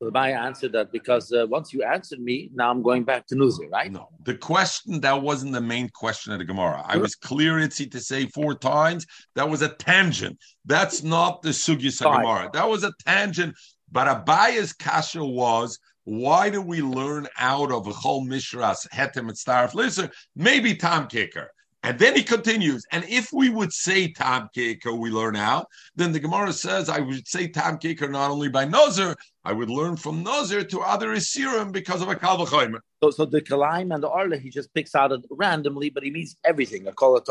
the 0.00 0.10
Abaye 0.10 0.36
answered 0.36 0.72
that 0.72 0.92
because 0.92 1.32
uh, 1.32 1.46
once 1.48 1.72
you 1.72 1.82
answered 1.82 2.20
me, 2.20 2.50
now 2.54 2.70
I'm 2.70 2.82
going 2.82 3.04
back 3.04 3.26
to 3.26 3.34
Nuzi, 3.34 3.70
right? 3.70 3.90
No, 3.90 4.08
the 4.24 4.34
question 4.34 5.00
that 5.00 5.20
wasn't 5.20 5.52
the 5.52 5.60
main 5.60 5.88
question 5.90 6.32
of 6.32 6.38
the 6.38 6.44
Gemara. 6.44 6.82
I 6.86 6.96
was 6.96 7.14
clear, 7.14 7.54
Itzi, 7.54 7.90
to 7.90 8.00
say 8.00 8.26
four 8.26 8.54
times. 8.54 9.06
That 9.34 9.48
was 9.48 9.62
a 9.62 9.68
tangent. 9.68 10.38
That's 10.64 11.02
not 11.02 11.42
the 11.42 11.50
Sugis 11.50 12.00
Gemara. 12.00 12.50
That 12.52 12.68
was 12.68 12.84
a 12.84 12.92
tangent. 13.04 13.54
But 13.90 14.06
Abaye's 14.06 14.72
kasha 14.72 15.24
was 15.24 15.78
why 16.08 16.48
do 16.48 16.62
we 16.62 16.80
learn 16.80 17.28
out 17.38 17.70
of 17.70 17.86
a 17.86 17.92
whole 17.92 18.24
mishras 18.24 18.88
hetem 18.88 19.28
and 19.28 19.32
starf 19.32 19.74
lister? 19.74 20.10
Maybe 20.34 20.74
Tom 20.74 21.06
Kicker. 21.06 21.50
And 21.82 21.98
then 21.98 22.16
he 22.16 22.22
continues, 22.22 22.82
and 22.90 23.04
if 23.04 23.28
we 23.30 23.50
would 23.50 23.72
say 23.74 24.10
Tam 24.12 24.48
Kicker, 24.54 24.94
we 24.94 25.10
learn 25.10 25.36
out, 25.36 25.66
then 25.96 26.12
the 26.12 26.18
Gemara 26.18 26.54
says 26.54 26.88
I 26.88 27.00
would 27.00 27.28
say 27.28 27.46
Tam 27.46 27.76
Kicker 27.76 28.08
not 28.08 28.30
only 28.30 28.48
by 28.48 28.64
Nazir, 28.64 29.16
I 29.44 29.52
would 29.52 29.68
learn 29.68 29.96
from 29.96 30.22
Nazir 30.22 30.64
to 30.64 30.80
other 30.80 31.08
Isirim 31.14 31.72
because 31.72 32.00
of 32.00 32.08
a 32.08 32.16
Kalvachaimer. 32.16 32.80
So, 33.02 33.10
so 33.10 33.26
the 33.26 33.42
Kalaim 33.42 33.94
and 33.94 34.02
the 34.02 34.08
Arla, 34.08 34.38
he 34.38 34.48
just 34.48 34.72
picks 34.72 34.94
out 34.94 35.12
randomly, 35.30 35.90
but 35.90 36.02
he 36.02 36.10
means 36.10 36.36
everything, 36.42 36.86
a 36.88 36.92
Kol 36.92 37.22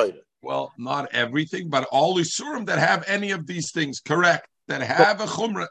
Well, 0.43 0.71
not 0.77 1.09
everything, 1.13 1.69
but 1.69 1.85
all 1.91 2.17
Isurim 2.17 2.67
that 2.67 2.77
have 2.77 3.03
any 3.07 3.31
of 3.31 3.47
these 3.47 3.71
things, 3.71 3.99
correct, 3.99 4.47
that 4.67 4.81
have 4.81 5.17
but, 5.17 5.27
a 5.27 5.31
Chumrah. 5.31 5.67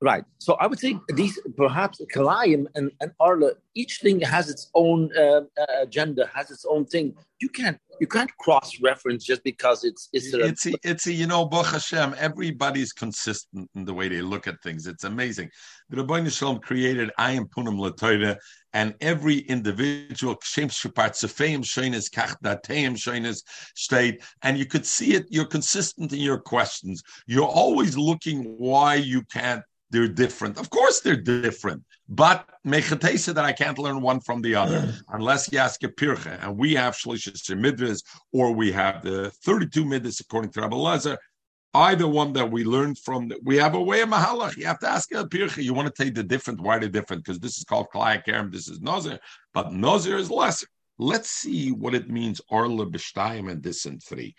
Right. 0.00 0.24
So 0.38 0.54
I 0.60 0.66
would 0.66 0.78
say 0.78 0.98
these 1.08 1.38
perhaps 1.56 2.02
Kalayim 2.14 2.66
and, 2.74 2.90
and 3.00 3.12
Arla, 3.18 3.52
each 3.74 4.00
thing 4.00 4.20
has 4.20 4.50
its 4.50 4.70
own 4.74 5.10
uh, 5.16 5.40
uh, 5.58 5.66
agenda, 5.80 6.28
has 6.34 6.50
its 6.50 6.66
own 6.68 6.84
thing. 6.84 7.14
You 7.40 7.48
can't 7.48 7.78
you 7.98 8.06
can't 8.06 8.30
cross 8.36 8.78
reference 8.82 9.24
just 9.24 9.42
because 9.42 9.84
it's 9.84 10.10
it's 10.12 10.34
a, 10.34 10.40
it's 10.44 10.66
a, 10.66 10.72
it's 10.82 11.06
a, 11.06 11.12
you 11.12 11.26
know 11.26 11.46
Baruch 11.46 11.72
Hashem. 11.72 12.14
Everybody's 12.18 12.92
consistent 12.92 13.70
in 13.74 13.86
the 13.86 13.94
way 13.94 14.08
they 14.08 14.20
look 14.20 14.46
at 14.46 14.62
things. 14.62 14.86
It's 14.86 15.04
amazing. 15.04 15.48
The 15.88 15.96
Rabbi 15.96 16.28
Shalom 16.28 16.58
created 16.58 17.10
Ayim 17.18 17.48
Punim 17.48 17.78
Latoida, 17.78 18.36
and 18.74 18.94
every 19.00 19.38
individual 19.38 20.36
Shem 20.42 20.68
Shapart 20.68 21.12
Sefeim 21.12 21.60
Shainis 21.64 22.10
Kach 22.10 22.36
Dateim 22.44 22.96
Shainis 22.96 23.42
state, 23.74 24.22
and 24.42 24.58
you 24.58 24.66
could 24.66 24.84
see 24.84 25.14
it. 25.14 25.24
You're 25.30 25.46
consistent 25.46 26.12
in 26.12 26.18
your 26.18 26.38
questions. 26.38 27.02
You're 27.26 27.48
always 27.48 27.96
looking 27.96 28.44
why 28.58 28.96
you 28.96 29.22
can't 29.32 29.62
they're 29.90 30.08
different. 30.08 30.58
Of 30.58 30.70
course, 30.70 31.00
they're 31.00 31.16
different. 31.16 31.84
But 32.08 32.48
mechatesa 32.66 33.34
that 33.34 33.44
I 33.44 33.52
can't 33.52 33.78
learn 33.78 34.00
one 34.00 34.20
from 34.20 34.42
the 34.42 34.54
other 34.54 34.94
unless 35.08 35.50
you 35.50 35.58
ask 35.58 35.82
a 35.82 35.88
pircha. 35.88 36.42
And 36.42 36.56
we 36.56 36.74
have 36.74 36.94
shlishis 36.94 37.48
midras, 37.54 38.02
or 38.32 38.52
we 38.52 38.72
have 38.72 39.02
the 39.02 39.30
32 39.44 39.84
midras 39.84 40.20
according 40.20 40.52
to 40.52 40.60
Rabbi 40.60 40.76
Lezer. 40.76 41.16
Either 41.74 42.08
one 42.08 42.32
that 42.32 42.50
we 42.50 42.64
learned 42.64 42.98
from, 42.98 43.30
we 43.44 43.56
have 43.56 43.74
a 43.74 43.80
way 43.80 44.00
of 44.00 44.08
mahalach. 44.08 44.56
You 44.56 44.66
have 44.66 44.78
to 44.78 44.88
ask 44.88 45.12
a 45.12 45.24
pircha. 45.24 45.62
You 45.62 45.74
want 45.74 45.94
to 45.94 46.04
take 46.04 46.14
the 46.14 46.22
different. 46.22 46.60
Why 46.60 46.78
the 46.78 46.88
different? 46.88 47.24
Because 47.24 47.38
this 47.38 47.58
is 47.58 47.64
called 47.64 47.88
klayakerem. 47.94 48.50
This 48.50 48.68
is 48.68 48.80
nazir, 48.80 49.18
but 49.52 49.72
nazir 49.72 50.16
is 50.16 50.30
lesser. 50.30 50.68
Let's 50.98 51.30
see 51.30 51.72
what 51.72 51.94
it 51.94 52.08
means 52.08 52.40
arla 52.50 52.86
b'shtayim 52.86 53.50
and 53.50 53.62
this 53.62 53.84
and 53.84 54.02
three. 54.02 54.34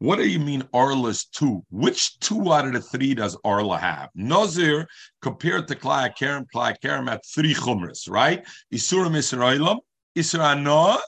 What 0.00 0.16
do 0.16 0.28
you 0.28 0.38
mean 0.38 0.62
Arla's 0.72 1.24
two? 1.24 1.64
Which 1.70 2.20
two 2.20 2.52
out 2.52 2.66
of 2.66 2.72
the 2.72 2.80
three 2.80 3.14
does 3.14 3.36
Arla 3.44 3.78
have? 3.78 4.10
Nazir 4.14 4.86
compared 5.22 5.66
to 5.68 5.74
Klai 5.74 6.16
Kerem, 6.16 6.46
Klai 6.54 6.76
Kerem 6.80 7.10
at 7.10 7.22
three 7.26 7.52
chumras, 7.52 8.08
right? 8.08 8.46
Isurim 8.72 9.16
Israelim, 9.16 9.78
Isra 10.16 11.00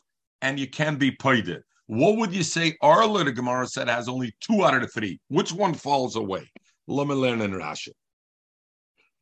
and 0.43 0.59
you 0.59 0.69
can 0.69 0.97
be 0.97 1.13
paided. 1.13 1.63
What 1.87 2.17
would 2.17 2.33
you 2.35 2.43
say 2.43 2.77
Arla, 2.83 3.25
the 3.25 3.33
Gemara 3.33 3.69
said, 3.69 3.89
has 3.89 4.09
only 4.09 4.35
two 4.41 4.65
out 4.65 4.75
of 4.75 4.83
the 4.83 4.89
three? 4.89 5.21
Which 5.29 5.53
one 5.53 5.75
falls 5.75 6.17
away? 6.17 6.51
Let 6.89 7.07
me 7.07 7.15
learn 7.15 7.41
in 7.43 7.53
Rashi 7.53 7.91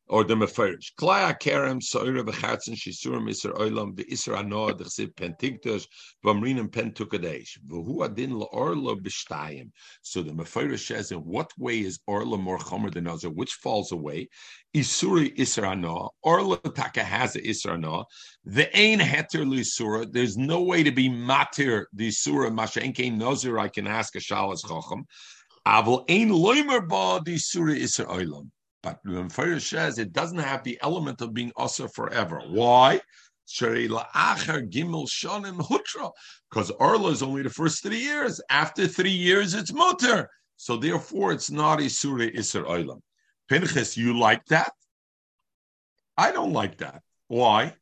or 0.09 0.25
the 0.25 0.35
mefarish. 0.35 0.93
Klaya 0.99 1.39
kerem 1.39 1.81
soira 1.81 2.23
v'chatzen 2.25 2.75
shisurim 2.75 3.29
iser 3.29 3.53
oilam 3.53 3.95
v'isra 3.95 4.43
anoa 4.43 4.79
d'chsiv 4.79 5.15
pentigdos 5.15 5.87
v'amrinim 6.25 6.69
pentukadesh 6.69 7.59
v'hu 7.69 8.05
adin 8.05 8.33
la'orlo 8.33 8.97
b'shtayim. 9.01 9.71
So 10.03 10.23
the 10.23 10.33
mefarish 10.33 10.87
says, 10.87 11.13
in 11.13 11.19
what 11.19 11.51
way 11.59 11.81
is 11.81 12.01
orla 12.07 12.39
more 12.39 12.59
chomer 12.59 12.93
than 12.93 13.07
other? 13.07 13.29
Which 13.29 13.53
falls 13.53 13.93
away? 13.93 14.29
Isuri 14.75 15.37
isra 15.37 15.75
anoa. 15.75 16.09
Orla 16.23 16.59
taka 16.59 17.05
has 17.05 17.37
a 17.37 17.41
isra 17.41 17.79
anoa. 17.79 18.05
The 18.45 18.75
ain 18.77 19.01
heter 19.01 19.47
l'isura. 19.47 20.11
There's 20.11 20.37
no 20.37 20.63
way 20.63 20.83
to 20.83 20.91
be 20.91 21.09
matir 21.09 21.85
the 21.93 22.09
isura 22.09 22.51
mashenke 22.51 23.13
nozir. 23.15 23.61
I 23.61 23.69
can 23.69 23.87
ask 23.87 24.15
a 24.17 24.19
shalas 24.19 24.67
chacham. 24.67 25.05
Aval 25.67 26.05
ain 26.09 26.31
loimer 26.31 26.87
ba 26.89 27.21
the 27.25 27.35
isura 27.35 27.79
isra 27.79 28.07
oilam. 28.07 28.51
But 28.83 29.01
the 29.05 29.11
Mefarish 29.11 29.69
says 29.69 29.99
it 29.99 30.13
doesn't 30.13 30.39
have 30.39 30.63
the 30.63 30.79
element 30.83 31.21
of 31.21 31.35
being 31.35 31.53
also 31.57 31.89
forever. 31.89 32.43
Why? 32.47 33.01
Because 36.51 36.71
Arla 36.79 37.11
is 37.11 37.23
only 37.23 37.43
the 37.43 37.51
first 37.51 37.83
three 37.83 37.99
years. 37.99 38.41
After 38.51 38.87
three 38.87 39.11
years, 39.11 39.55
it's 39.55 39.73
mutter. 39.73 40.29
So 40.57 40.77
therefore, 40.77 41.33
it's 41.33 41.51
not 41.51 41.81
a 41.81 41.89
surah 41.89 42.27
Isser 42.27 42.65
Oilam. 42.67 43.01
Pinchas, 43.49 43.97
you 43.97 44.19
like 44.19 44.45
that? 44.47 44.73
I 46.17 46.31
don't 46.33 46.53
like 46.53 46.79
that. 46.79 47.03
Why? 47.29 47.75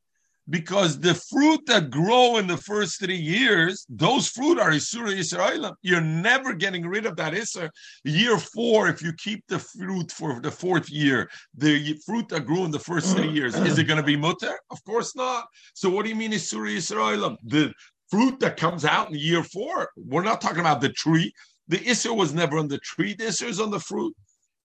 Because 0.49 1.00
the 1.00 1.15
fruit 1.15 1.61
that 1.67 1.91
grow 1.91 2.37
in 2.37 2.47
the 2.47 2.57
first 2.57 3.00
three 3.00 3.17
years, 3.17 3.85
those 3.88 4.29
fruit 4.29 4.59
are 4.59 4.71
Isura 4.71 5.12
Yisraelim. 5.12 5.75
You're 5.83 6.00
never 6.00 6.53
getting 6.53 6.87
rid 6.87 7.07
of 7.07 7.17
that 7.17 7.33
Isra. 7.33 7.69
Year 8.05 8.38
four, 8.38 8.88
if 8.88 9.03
you 9.03 9.12
keep 9.15 9.45
the 9.49 9.59
fruit 9.59 10.11
for 10.12 10.41
the 10.41 10.50
fourth 10.50 10.88
year, 10.88 11.29
the 11.57 11.99
fruit 12.07 12.29
that 12.29 12.47
grew 12.47 12.65
in 12.65 12.71
the 12.71 12.79
first 12.79 13.17
three 13.17 13.31
years, 13.31 13.55
is 13.57 13.79
it 13.79 13.85
going 13.85 14.00
to 14.00 14.07
be 14.07 14.17
mutter? 14.17 14.57
Of 14.71 14.83
course 14.85 15.17
not. 15.17 15.47
So 15.75 15.91
what 15.91 16.05
do 16.05 16.11
you 16.11 16.17
mean 16.17 16.33
Isura 16.33 16.76
Yisraelim? 16.76 17.37
The 17.45 17.73
fruit 18.09 18.38
that 18.41 18.57
comes 18.57 18.85
out 18.85 19.11
in 19.11 19.19
year 19.19 19.43
four, 19.43 19.91
we're 19.97 20.23
not 20.23 20.41
talking 20.41 20.61
about 20.61 20.81
the 20.81 20.91
tree. 20.91 21.33
The 21.69 21.79
Isra 21.79 22.17
was 22.17 22.33
never 22.33 22.59
on 22.59 22.69
the 22.69 22.79
tree. 22.79 23.15
The 23.15 23.25
Isra 23.25 23.49
is 23.49 23.61
on 23.61 23.71
the 23.71 23.81
fruit. 23.81 24.15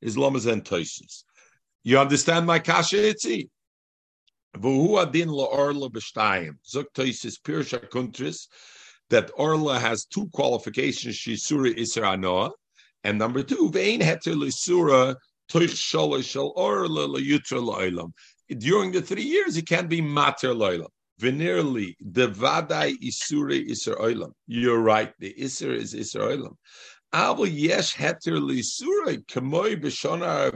Islam 0.03 0.37
is 0.37 0.47
and 0.47 0.69
You 1.83 1.99
understand 1.99 2.47
my 2.47 2.59
kasha, 2.59 2.97
Itzi? 2.97 3.49
Pirsha 7.45 8.47
that 9.11 9.30
orla 9.37 9.78
has 9.78 10.04
two 10.04 10.28
qualifications. 10.33 11.16
Shisura 11.16 11.76
isra 11.76 12.16
anoa, 12.16 12.50
and 13.04 13.19
number 13.19 13.42
two 13.42 13.71
vein 13.71 14.00
heter 14.00 15.16
toich 15.50 16.52
orla 16.57 17.09
la'yutra. 17.09 18.12
During 18.59 18.92
the 18.92 19.02
three 19.02 19.23
years, 19.23 19.57
it 19.57 19.66
can 19.66 19.87
be 19.87 20.00
mater 20.00 20.54
la'olam. 20.54 20.88
Venerally, 21.21 21.95
the 22.00 22.28
vadai 22.28 22.97
isura 22.99 23.69
isra 23.69 23.97
oilam. 24.00 24.33
You're 24.47 24.80
right. 24.80 25.12
The 25.19 25.35
isra 25.38 25.76
is 25.76 25.95
isra 25.95 26.37
oilam. 26.37 26.57
Avo 27.12 27.47
yesh 27.50 27.95
heter 27.95 28.38
lisura 28.38 29.19
kamoy 29.26 29.76
b'shona 29.80 30.52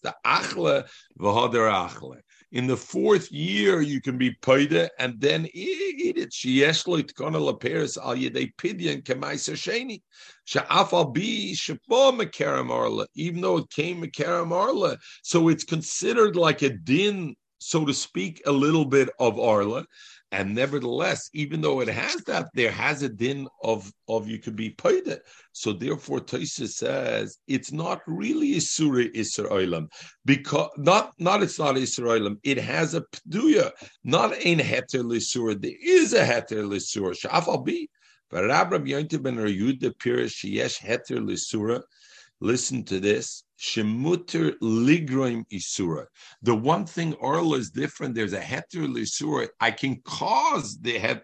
the 0.00 0.14
achle 0.24 0.88
v'hoder 1.18 1.70
achle 1.70 2.20
in 2.56 2.66
the 2.66 2.76
fourth 2.76 3.30
year 3.30 3.82
you 3.82 4.00
can 4.00 4.16
be 4.16 4.34
paida 4.40 4.88
and 4.98 5.20
then 5.20 5.46
eat 5.52 6.16
it. 6.16 6.30
Sheyeshloit 6.30 7.14
kona 7.14 7.38
laperis 7.38 7.98
al 7.98 8.16
yedei 8.16 8.50
pidyon 8.56 9.02
kemaisa 9.02 9.52
sheni. 9.54 10.00
Sha'afal 10.48 11.12
bi 11.12 11.52
shapa 11.54 12.16
mekaram 12.16 12.70
arla, 12.70 13.06
even 13.14 13.42
though 13.42 13.58
it 13.58 13.68
came 13.68 14.02
mekaram 14.02 14.52
arla, 14.52 14.96
so 15.22 15.48
it's 15.48 15.64
considered 15.64 16.34
like 16.34 16.62
a 16.62 16.70
din, 16.70 17.36
so 17.58 17.84
to 17.84 17.92
speak, 17.92 18.40
a 18.46 18.52
little 18.52 18.86
bit 18.86 19.10
of 19.20 19.38
arla. 19.38 19.84
And 20.32 20.54
nevertheless, 20.54 21.30
even 21.34 21.60
though 21.60 21.80
it 21.80 21.88
has 21.88 22.16
that, 22.24 22.48
there 22.52 22.72
has 22.72 23.02
a 23.02 23.08
din 23.08 23.46
of, 23.62 23.90
of 24.08 24.28
you 24.28 24.38
could 24.38 24.56
be 24.56 24.70
paid. 24.70 25.06
it. 25.06 25.22
So 25.52 25.72
therefore, 25.72 26.20
Taisa 26.20 26.68
says 26.68 27.38
it's 27.46 27.70
not 27.70 28.00
really 28.06 28.54
Isura 28.54 29.14
Israelim 29.14 29.86
because 30.24 30.70
not 30.76 31.12
not 31.18 31.42
it's 31.42 31.58
not 31.58 31.76
Israelim. 31.76 32.38
It 32.42 32.58
has 32.58 32.94
a 32.94 33.02
pduya, 33.02 33.70
not 34.02 34.32
ein 34.34 34.58
heter 34.58 35.04
lisura. 35.04 35.60
There 35.60 35.70
is 35.80 36.12
a 36.12 36.24
heter 36.24 36.66
lisura. 36.66 37.16
Shafal 37.16 37.64
be. 37.64 37.88
But 38.28 38.46
Rabbi 38.46 38.90
Yontif 38.90 39.22
ben 39.22 39.36
Yehuda 39.36 39.92
Pirish 39.94 40.42
Yesh 40.42 40.80
heter 40.80 41.24
lisura. 41.24 41.82
Listen 42.40 42.84
to 42.84 43.00
this. 43.00 43.44
Shemuter 43.58 44.52
ligroim 44.60 45.44
isura. 45.50 46.06
The 46.42 46.54
one 46.54 46.84
thing 46.84 47.14
oral 47.14 47.54
is 47.54 47.70
different. 47.70 48.14
There's 48.14 48.34
a 48.34 48.40
heter 48.40 48.86
lisura. 48.86 49.48
I 49.60 49.70
can 49.70 50.00
cause 50.04 50.78
the 50.78 50.98
het 50.98 51.22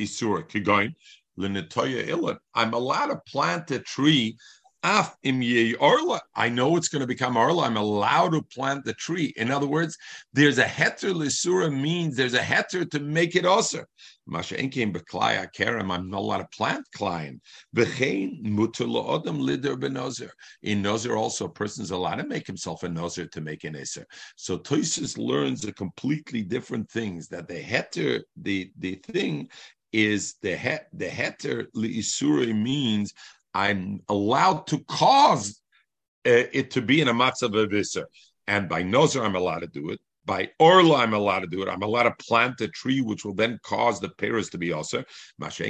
isura 0.00 0.48
kigoin 0.48 0.94
lenetoya 1.38 2.08
ilan. 2.08 2.38
I'm 2.54 2.72
allowed 2.72 3.08
to 3.08 3.20
plant 3.26 3.70
a 3.70 3.80
tree 3.80 4.38
Af 4.84 5.14
im 5.22 5.40
orla. 5.78 6.20
I 6.34 6.48
know 6.48 6.76
it's 6.76 6.88
going 6.88 7.02
to 7.02 7.06
become 7.06 7.36
orla. 7.36 7.64
I'm 7.64 7.76
allowed 7.76 8.30
to 8.30 8.42
plant 8.42 8.84
the 8.84 8.94
tree. 8.94 9.32
In 9.36 9.50
other 9.50 9.68
words, 9.68 9.96
there's 10.32 10.58
a 10.58 10.64
heter 10.64 11.14
lisura 11.14 11.70
means 11.70 12.16
there's 12.16 12.34
a 12.34 12.40
heter 12.40 12.90
to 12.90 12.98
make 12.98 13.36
it 13.36 13.44
osir. 13.44 13.84
Masha 14.26 14.56
enkein 14.56 14.92
beklaya 14.92 15.46
kerem. 15.56 15.92
I'm 15.92 16.10
not 16.10 16.18
allowed 16.18 16.38
to 16.38 16.48
plant 16.56 16.84
klein. 16.94 17.40
V'chein 17.76 18.42
mutul 18.44 19.16
adam 19.16 19.38
lider 19.38 19.76
benozer. 19.76 20.30
In 20.62 20.82
nozer 20.82 21.16
also, 21.16 21.44
a 21.44 21.52
person's 21.52 21.92
allowed 21.92 22.16
to 22.16 22.26
make 22.26 22.46
himself 22.46 22.82
a 22.82 22.88
nozer 22.88 23.30
to 23.30 23.40
make 23.40 23.62
an 23.62 23.74
eser. 23.74 24.04
So 24.36 24.58
Toisus 24.58 25.16
learns 25.16 25.64
a 25.64 25.72
completely 25.72 26.42
different 26.42 26.90
things. 26.90 27.28
That 27.28 27.46
the 27.46 27.62
heter, 27.62 28.22
the 28.36 28.72
the 28.78 28.96
thing 28.96 29.48
is 29.92 30.34
the 30.42 30.56
het 30.56 30.88
the 30.92 31.06
heter 31.06 31.66
liisure 31.76 32.52
means 32.60 33.12
I'm 33.54 34.02
allowed 34.08 34.66
to 34.68 34.78
cause 34.80 35.60
uh, 36.26 36.46
it 36.52 36.72
to 36.72 36.82
be 36.82 37.00
in 37.00 37.08
a 37.08 37.14
matzav 37.14 37.56
of 37.56 37.72
and 38.46 38.68
by 38.68 38.82
nozer 38.82 39.24
I'm 39.24 39.36
allowed 39.36 39.60
to 39.60 39.66
do 39.66 39.90
it 39.90 40.00
by 40.24 40.50
Orla, 40.58 40.96
I'm 40.96 41.14
allowed 41.14 41.40
to 41.40 41.46
do 41.46 41.62
it. 41.62 41.68
I'm 41.68 41.82
allowed 41.82 42.04
to 42.04 42.14
plant 42.24 42.60
a 42.60 42.68
tree, 42.68 43.00
which 43.00 43.24
will 43.24 43.34
then 43.34 43.58
cause 43.64 43.98
the 43.98 44.08
pears 44.10 44.48
to 44.50 44.58
be 44.58 44.72
also. 44.72 45.02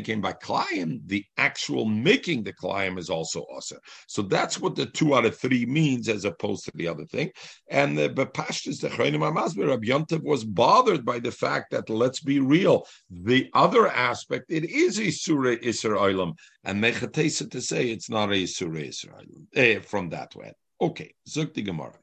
came 0.05 0.21
by 0.21 0.33
Klayim, 0.35 1.01
the 1.07 1.25
actual 1.37 1.85
making 1.85 2.43
the 2.43 2.53
Klayim 2.53 2.99
is 2.99 3.09
also 3.09 3.41
also. 3.53 3.77
So 4.09 4.23
that's 4.23 4.61
what 4.61 4.77
the 4.77 4.87
two 4.87 5.15
out 5.15 5.25
of 5.25 5.39
three 5.39 5.65
means 5.65 6.09
as 6.09 6.25
opposed 6.25 6.65
to 6.65 6.73
the 6.75 6.89
other 6.89 7.07
thing. 7.07 7.31
And 7.71 7.97
the 7.97 8.11
Bepashtis, 8.11 8.81
the 8.81 8.89
Amazber, 8.89 9.69
Rabbi 9.69 9.87
Yontev 9.87 10.23
was 10.23 10.45
bothered 10.45 11.05
by 11.05 11.19
the 11.19 11.33
fact 11.33 11.71
that, 11.71 11.89
let's 11.89 12.21
be 12.21 12.41
real, 12.41 12.87
the 13.11 13.49
other 13.55 13.89
aspect, 13.89 14.47
it 14.51 14.65
is 14.71 15.01
a 15.01 15.11
Surah 15.11 15.57
Olam. 15.57 16.35
And 16.65 16.83
Mechatesa 16.83 17.51
to 17.51 17.61
say 17.61 17.89
it's 17.89 18.11
not 18.11 18.33
a 18.33 18.47
Surah 18.47 18.81
Isra 18.81 19.25
eh, 19.55 19.81
from 19.81 20.11
that 20.11 20.35
way. 20.35 20.53
Okay, 20.81 21.15
Zuk 21.29 22.02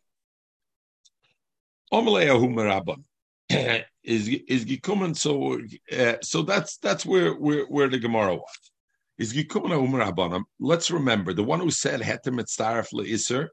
the 1.92 3.08
Gemara. 3.50 3.86
is 4.04 4.28
is 4.28 4.66
gikumen 4.66 5.16
so 5.16 5.60
uh, 5.98 6.16
so 6.22 6.42
that's 6.42 6.78
that's 6.78 7.06
where 7.06 7.34
where 7.34 7.66
where 7.66 7.90
the 7.90 8.00
Gemara 8.00 8.36
was. 8.36 8.72
Is 9.18 9.34
gikumen 9.34 9.72
umarabanim. 9.72 10.44
Let's 10.60 10.92
remember 10.92 11.34
the 11.34 11.44
one 11.44 11.60
who 11.60 11.72
said 11.72 12.02
hetem 12.02 12.40
etzaref 12.40 12.94
leiser 12.94 13.50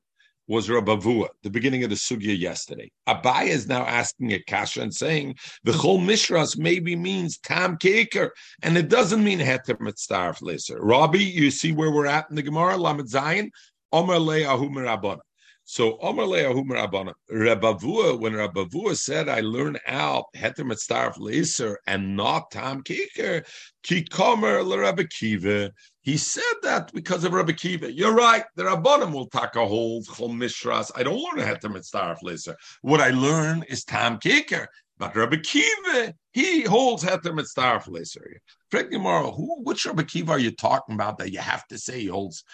was 0.49 0.69
Rabavua, 0.69 1.29
the 1.43 1.51
beginning 1.51 1.83
of 1.83 1.91
the 1.91 1.97
sugya 1.97 2.39
yesterday. 2.39 2.91
Abai 3.09 3.49
is 3.49 3.67
now 3.67 3.83
asking 3.85 4.33
a 4.33 4.39
kasha 4.39 4.81
and 4.81 4.95
saying 4.95 5.35
the 5.65 5.73
whole 5.73 5.99
mishras 5.99 6.57
maybe 6.57 6.95
means 6.95 7.39
tam 7.39 7.77
keker, 7.79 8.31
and 8.63 8.79
it 8.79 8.89
doesn't 8.89 9.25
mean 9.25 9.41
heter 9.41 9.77
mitzaref 9.81 10.41
leiser. 10.43 10.79
Rabbi, 10.79 11.19
you 11.19 11.51
see 11.51 11.73
where 11.73 11.91
we're 11.91 12.07
at 12.07 12.31
in 12.31 12.37
the 12.37 12.43
Gemara, 12.43 12.77
Lamed 12.77 13.09
Zayin, 13.09 13.51
Omer 13.93 14.19
le 14.19 14.41
ahumar 14.41 15.19
so 15.69 15.99
Omar 15.99 16.27
Leahumar 16.27 16.85
Abana, 16.85 17.13
Rabavua, 17.29 18.21
when 18.21 18.35
Rabavua 18.35 18.97
said, 18.97 19.29
I 19.29 19.41
learn 19.41 19.77
out 19.89 20.27
Heter 20.37 20.61
Mitzarf 20.61 21.19
Laser 21.19 21.81
and 21.89 22.17
not 22.17 22.53
Tam 22.53 22.85
Kiker, 22.85 23.45
Kikomer 23.83 25.11
Kiva. 25.11 25.73
He 26.03 26.19
said 26.19 26.55
that 26.63 26.93
because 26.93 27.25
of 27.25 27.33
Rabbi 27.33 27.51
Kiva. 27.51 27.93
You're 27.93 28.15
right. 28.15 28.45
The 28.55 28.63
Rabbanim 28.63 29.13
will 29.13 29.27
take 29.27 29.57
a 29.57 29.67
whole 29.67 30.03
Chol 30.05 30.31
Mishras. 30.31 30.93
I 30.95 31.03
don't 31.03 31.19
learn 31.19 31.45
Heter 31.45 31.75
Mitzarf 31.75 32.19
Laser. 32.23 32.57
What 32.83 33.01
I 33.01 33.11
learn 33.11 33.65
is 33.69 33.83
Tam 33.83 34.21
Kiker. 34.21 34.69
But 34.99 35.17
Rabbi 35.17 35.39
Kiva, 35.39 36.15
he 36.33 36.63
holds 36.63 37.03
Heter 37.03 37.37
Mitzarf 37.37 37.89
Laser. 37.89 38.41
Frank 38.71 38.93
Gemara, 38.93 39.33
who, 39.33 39.61
which 39.65 39.85
Rabbi 39.85 40.05
Kiva 40.05 40.31
are 40.31 40.39
you 40.39 40.53
talking 40.53 40.95
about 40.95 41.19
that 41.19 41.33
you 41.33 41.41
have 41.41 41.67
to 41.67 41.77
say 41.77 42.03
he 42.03 42.07
holds 42.07 42.45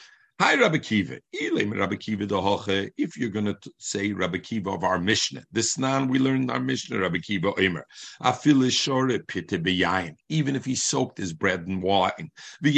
Hi, 0.41 0.57
Rabbi 0.57 0.79
Kiva. 0.79 1.21
Rabbi 1.33 1.97
Kiva 1.97 2.91
If 2.97 3.17
you're 3.17 3.29
going 3.29 3.45
to 3.45 3.57
say 3.79 4.13
Rabbi 4.13 4.39
Kiva 4.39 4.71
of 4.71 4.83
our 4.83 4.99
Mishnah, 4.99 5.45
this 5.53 5.79
nan 5.79 6.09
we 6.09 6.19
learned 6.19 6.51
our 6.51 6.59
Mishnah, 6.59 6.99
Rabbi 6.99 7.19
Kiva 7.19 7.53
Omer. 7.59 7.87
Even 10.29 10.57
if 10.57 10.65
he 10.65 10.75
soaked 10.75 11.19
his 11.19 11.33
bread 11.33 11.65
in 11.69 11.81
wine, 11.81 12.31
and 12.63 12.75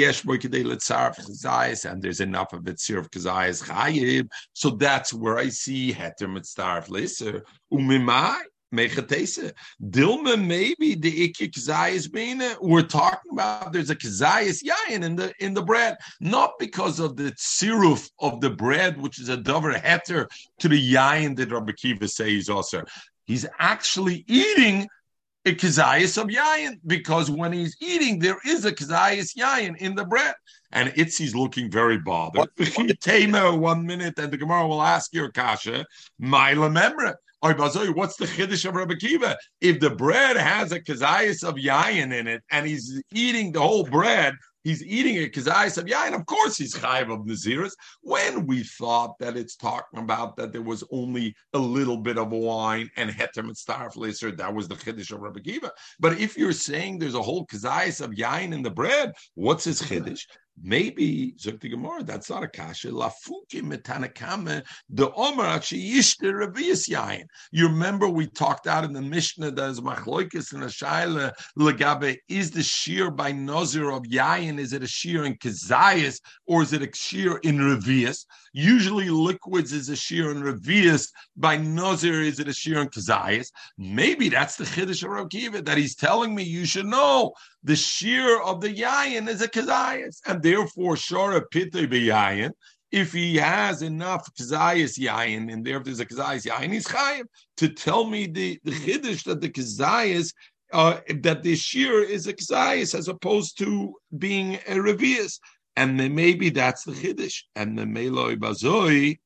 there's 2.02 2.20
enough 2.20 2.52
of 2.52 2.68
it, 2.68 2.76
sirf 2.76 3.08
kazayas 3.08 4.28
So 4.52 4.68
that's 4.70 5.14
where 5.14 5.38
I 5.38 5.48
see 5.48 5.92
heter 5.92 6.12
mitzarf 6.22 6.88
leser 6.88 7.40
umimai. 7.72 8.42
Mechatesa. 8.74 9.52
Dilma, 9.90 10.42
maybe 10.42 10.94
the 10.94 11.24
ikki 11.24 11.48
kazayas 11.48 12.10
bina. 12.10 12.44
Uh, 12.44 12.54
we're 12.60 12.82
talking 12.82 13.32
about 13.32 13.72
there's 13.72 13.90
a 13.90 13.96
kazayas 13.96 14.62
yayin 14.62 15.04
in 15.04 15.16
the 15.16 15.32
in 15.40 15.54
the 15.54 15.62
bread, 15.62 15.96
not 16.20 16.58
because 16.58 17.00
of 17.00 17.16
the 17.16 17.32
siruf 17.32 18.10
of 18.20 18.40
the 18.40 18.50
bread, 18.50 19.00
which 19.00 19.20
is 19.20 19.28
a 19.28 19.36
dover 19.36 19.72
heter 19.72 20.26
to 20.58 20.68
the 20.68 20.94
yayin 20.94 21.36
that 21.36 21.52
Rabbi 21.52 21.72
Kiva 21.72 22.08
says 22.08 22.48
also. 22.48 22.82
He's 23.24 23.46
actually 23.58 24.24
eating 24.28 24.88
a 25.46 25.54
kazayas 25.54 26.20
of 26.20 26.28
yayin 26.28 26.80
because 26.86 27.30
when 27.30 27.52
he's 27.52 27.76
eating, 27.80 28.18
there 28.18 28.38
is 28.44 28.64
a 28.64 28.72
kazayas 28.72 29.36
yayin 29.36 29.76
in 29.78 29.94
the 29.94 30.04
bread. 30.04 30.34
And 30.72 30.88
Itzi's 30.90 31.34
looking 31.34 31.70
very 31.70 31.98
bothered. 31.98 32.48
one 33.60 33.86
minute, 33.86 34.18
and 34.18 34.32
the 34.32 34.36
Gemara 34.36 34.66
will 34.66 34.82
ask 34.82 35.14
your 35.14 35.30
kasha, 35.30 35.86
Maila 36.20 36.70
Memra. 36.72 37.14
What's 37.44 38.16
the 38.16 38.24
chiddush 38.24 38.66
of 38.66 38.74
Rabbi 38.74 38.94
Kiva? 38.94 39.36
If 39.60 39.78
the 39.78 39.90
bread 39.90 40.38
has 40.38 40.72
a 40.72 40.80
kazayas 40.80 41.46
of 41.46 41.56
yayin 41.56 42.10
in 42.18 42.26
it, 42.26 42.42
and 42.50 42.66
he's 42.66 43.02
eating 43.12 43.52
the 43.52 43.60
whole 43.60 43.84
bread, 43.84 44.34
he's 44.62 44.82
eating 44.82 45.18
a 45.18 45.28
kazayas 45.28 45.76
of 45.76 45.84
yayin. 45.84 46.18
Of 46.18 46.24
course, 46.24 46.56
he's 46.56 46.74
chayiv 46.74 47.12
of 47.12 47.26
naziris. 47.26 47.72
When 48.00 48.46
we 48.46 48.62
thought 48.62 49.18
that 49.18 49.36
it's 49.36 49.56
talking 49.56 50.00
about 50.00 50.36
that 50.36 50.52
there 50.52 50.62
was 50.62 50.84
only 50.90 51.34
a 51.52 51.58
little 51.58 51.98
bit 51.98 52.16
of 52.16 52.30
wine 52.30 52.88
and 52.96 53.10
heter 53.10 53.44
mitzarf 53.44 53.94
laser, 53.98 54.32
that 54.32 54.54
was 54.54 54.66
the 54.66 54.76
chiddush 54.76 55.12
of 55.12 55.20
Rabbi 55.20 55.40
Kiva. 55.40 55.70
But 56.00 56.18
if 56.18 56.38
you're 56.38 56.52
saying 56.52 56.98
there's 56.98 57.14
a 57.14 57.20
whole 57.20 57.44
kazayas 57.46 58.00
of 58.00 58.12
yayin 58.12 58.54
in 58.54 58.62
the 58.62 58.70
bread, 58.70 59.12
what's 59.34 59.64
his 59.64 59.82
chiddush? 59.82 60.22
Maybe 60.62 61.34
Zukti 61.38 61.68
Gemara, 61.70 62.04
that's 62.04 62.30
not 62.30 62.44
a 62.44 62.48
kasha. 62.48 62.88
Lafuki 62.88 63.60
metanakame 63.60 64.64
the 64.88 65.10
revius 65.10 66.88
yain. 66.88 67.24
You 67.50 67.68
remember 67.68 68.08
we 68.08 68.28
talked 68.28 68.66
out 68.66 68.84
in 68.84 68.92
the 68.92 69.02
Mishnah 69.02 69.50
that 69.50 69.70
is 69.70 69.80
machloikis 69.80 70.52
and 70.52 70.62
a 70.62 70.66
shaila 70.66 71.32
legabe 71.58 72.16
is 72.28 72.52
the 72.52 72.62
shear 72.62 73.10
by 73.10 73.32
nozir 73.32 73.94
of 73.94 74.04
yain? 74.04 74.58
Is 74.58 74.72
it 74.72 74.82
a 74.82 74.86
shear 74.86 75.24
in 75.24 75.34
kazayas 75.36 76.20
or 76.46 76.62
is 76.62 76.72
it 76.72 76.82
a 76.82 76.90
shear 76.94 77.38
in 77.38 77.58
revius? 77.58 78.24
Usually 78.56 79.10
liquids 79.10 79.72
is 79.72 79.88
a 79.88 79.96
shear 79.96 80.30
and 80.30 80.44
revius. 80.44 81.08
By 81.36 81.58
nozir 81.58 82.24
is 82.24 82.38
it 82.38 82.46
a 82.46 82.52
shear 82.52 82.80
in 82.80 82.88
kazayas? 82.88 83.48
Maybe 83.76 84.28
that's 84.28 84.54
the 84.54 84.64
chiddush 84.64 85.02
of 85.02 85.64
that 85.64 85.76
he's 85.76 85.96
telling 85.96 86.36
me 86.36 86.44
you 86.44 86.64
should 86.64 86.86
know 86.86 87.32
the 87.64 87.74
shear 87.74 88.40
of 88.40 88.60
the 88.60 88.72
yayin 88.72 89.28
is 89.28 89.42
a 89.42 89.48
kazayas, 89.48 90.20
and 90.26 90.40
therefore 90.40 90.94
shora 90.94 91.42
pitay 91.52 91.88
yayin. 91.88 92.52
If 92.92 93.12
he 93.12 93.36
has 93.38 93.82
enough 93.82 94.32
kazayas 94.38 95.00
yayin, 95.00 95.52
and 95.52 95.66
there 95.66 95.80
there's 95.80 95.98
a 95.98 96.06
kazayas 96.06 96.46
yayin, 96.46 96.72
he's 96.72 96.86
chayim 96.86 97.24
to 97.56 97.68
tell 97.68 98.04
me 98.04 98.28
the 98.28 98.60
the 98.62 98.70
chiddush 98.70 99.24
that 99.24 99.40
the 99.40 99.50
kazayas 99.50 100.32
uh, 100.72 101.00
that 101.22 101.42
the 101.42 101.56
shear 101.56 102.02
is 102.02 102.26
a 102.26 102.32
kazayas 102.32 102.94
as 102.96 103.08
opposed 103.08 103.58
to 103.58 103.94
being 104.18 104.54
a 104.68 104.76
revius, 104.76 105.38
and 105.76 105.98
then 105.98 106.14
maybe 106.14 106.50
that's 106.50 106.84
the 106.84 106.92
chiddush, 106.92 107.42
and 107.56 107.78
the 107.78 107.84
meloi 107.84 108.36
bazoi. 108.36 109.18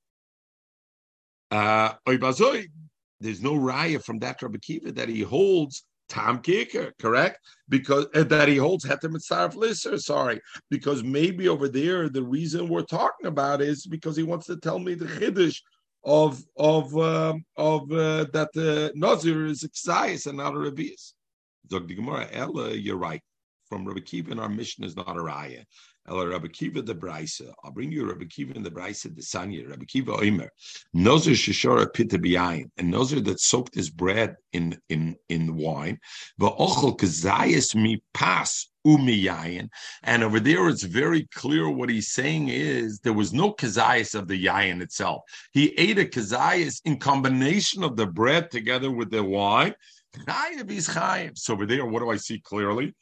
Uh, 1.51 1.95
there's 3.21 3.43
no 3.43 3.55
raya 3.55 4.03
from 4.03 4.19
that 4.21 4.41
Rabbi 4.41 4.59
Kiva 4.59 4.93
that 4.93 5.09
he 5.09 5.23
holds 5.23 5.85
Tom 6.09 6.41
Kicker, 6.41 6.95
correct? 6.99 7.39
Because 7.69 8.07
uh, 8.15 8.25
that 8.25 8.49
he 8.49 8.57
holds 8.57 8.85
Hetem 8.85 9.15
Mitzaref 9.15 9.55
Lisser, 9.55 9.99
sorry, 9.99 10.41
because 10.71 11.03
maybe 11.03 11.49
over 11.49 11.69
there 11.69 12.09
the 12.09 12.23
reason 12.23 12.69
we're 12.69 12.83
talking 12.83 13.27
about 13.27 13.61
is 13.61 13.87
because 13.87 14.17
he 14.17 14.23
wants 14.23 14.47
to 14.47 14.57
tell 14.57 14.79
me 14.79 14.95
the 14.95 15.07
Chiddush 15.07 15.61
of 16.05 16.43
of 16.57 16.97
um, 16.97 17.45
of 17.57 17.91
uh, 17.93 18.25
that 18.33 18.51
the 18.55 18.87
uh, 18.87 18.91
Nazir 18.95 19.47
is 19.47 19.65
excited 19.65 20.27
and 20.27 20.39
not 20.39 20.55
a 20.55 20.59
Revius. 20.59 21.13
Dr. 21.69 21.95
Gemara, 21.95 22.29
Ella, 22.33 22.73
you're 22.73 22.97
right. 22.97 23.21
From 23.69 23.85
Rabbi 23.87 24.01
Kiva, 24.01 24.35
our 24.41 24.49
mission 24.49 24.85
is 24.85 24.97
not 24.97 25.17
a 25.17 25.21
raya. 25.21 25.65
El 26.09 26.27
Rabbi 26.27 26.49
Kiva 26.49 26.81
the 26.81 26.95
Braisa. 26.95 27.53
I'll 27.63 27.71
bring 27.71 27.93
you 27.93 28.09
Rabbi 28.09 28.25
Kiva 28.25 28.55
in 28.55 28.63
the 28.63 28.71
Braisa 28.71 29.15
the 29.15 29.21
Sanya. 29.21 29.69
Rabbi 29.69 29.85
Kiva 29.85 30.13
Oimer. 30.13 30.49
Nozer 30.97 31.35
shishora 31.35 31.93
pita 31.93 32.19
biyayin. 32.19 32.71
And 32.79 32.93
Nozer 32.93 33.23
that 33.27 33.41
soaked 33.41 33.75
his 33.75 33.91
bread 33.91 34.37
in 34.55 34.79
in 34.89 35.17
in 35.29 35.55
wine. 35.55 35.99
Va'ochel 36.41 36.97
kazayas 36.99 37.75
mi 37.75 38.03
pas 38.15 38.71
umiyayin. 38.87 39.69
And 40.03 40.25
over 40.25 40.41
there, 40.41 40.67
it's 40.71 40.85
very 40.85 41.29
clear 41.35 41.69
what 41.69 41.91
he's 41.91 42.11
saying 42.13 42.49
is 42.49 43.01
there 43.01 43.13
was 43.13 43.35
no 43.35 43.53
kazayas 43.53 44.15
of 44.15 44.29
the 44.29 44.43
yayin 44.43 44.81
itself. 44.81 45.25
He 45.53 45.75
ate 45.77 45.99
a 45.99 46.07
kazayas 46.07 46.81
in 46.87 46.99
combination 46.99 47.85
of 47.85 47.97
the 47.97 48.07
bread 48.07 48.51
together 48.51 48.91
with 48.91 49.11
the 49.11 49.23
wine. 49.23 49.75
So 51.35 51.53
over 51.53 51.67
there, 51.67 51.85
what 51.85 52.01
do 52.01 52.09
I 52.09 52.17
see 52.17 52.41
clearly? 52.41 52.95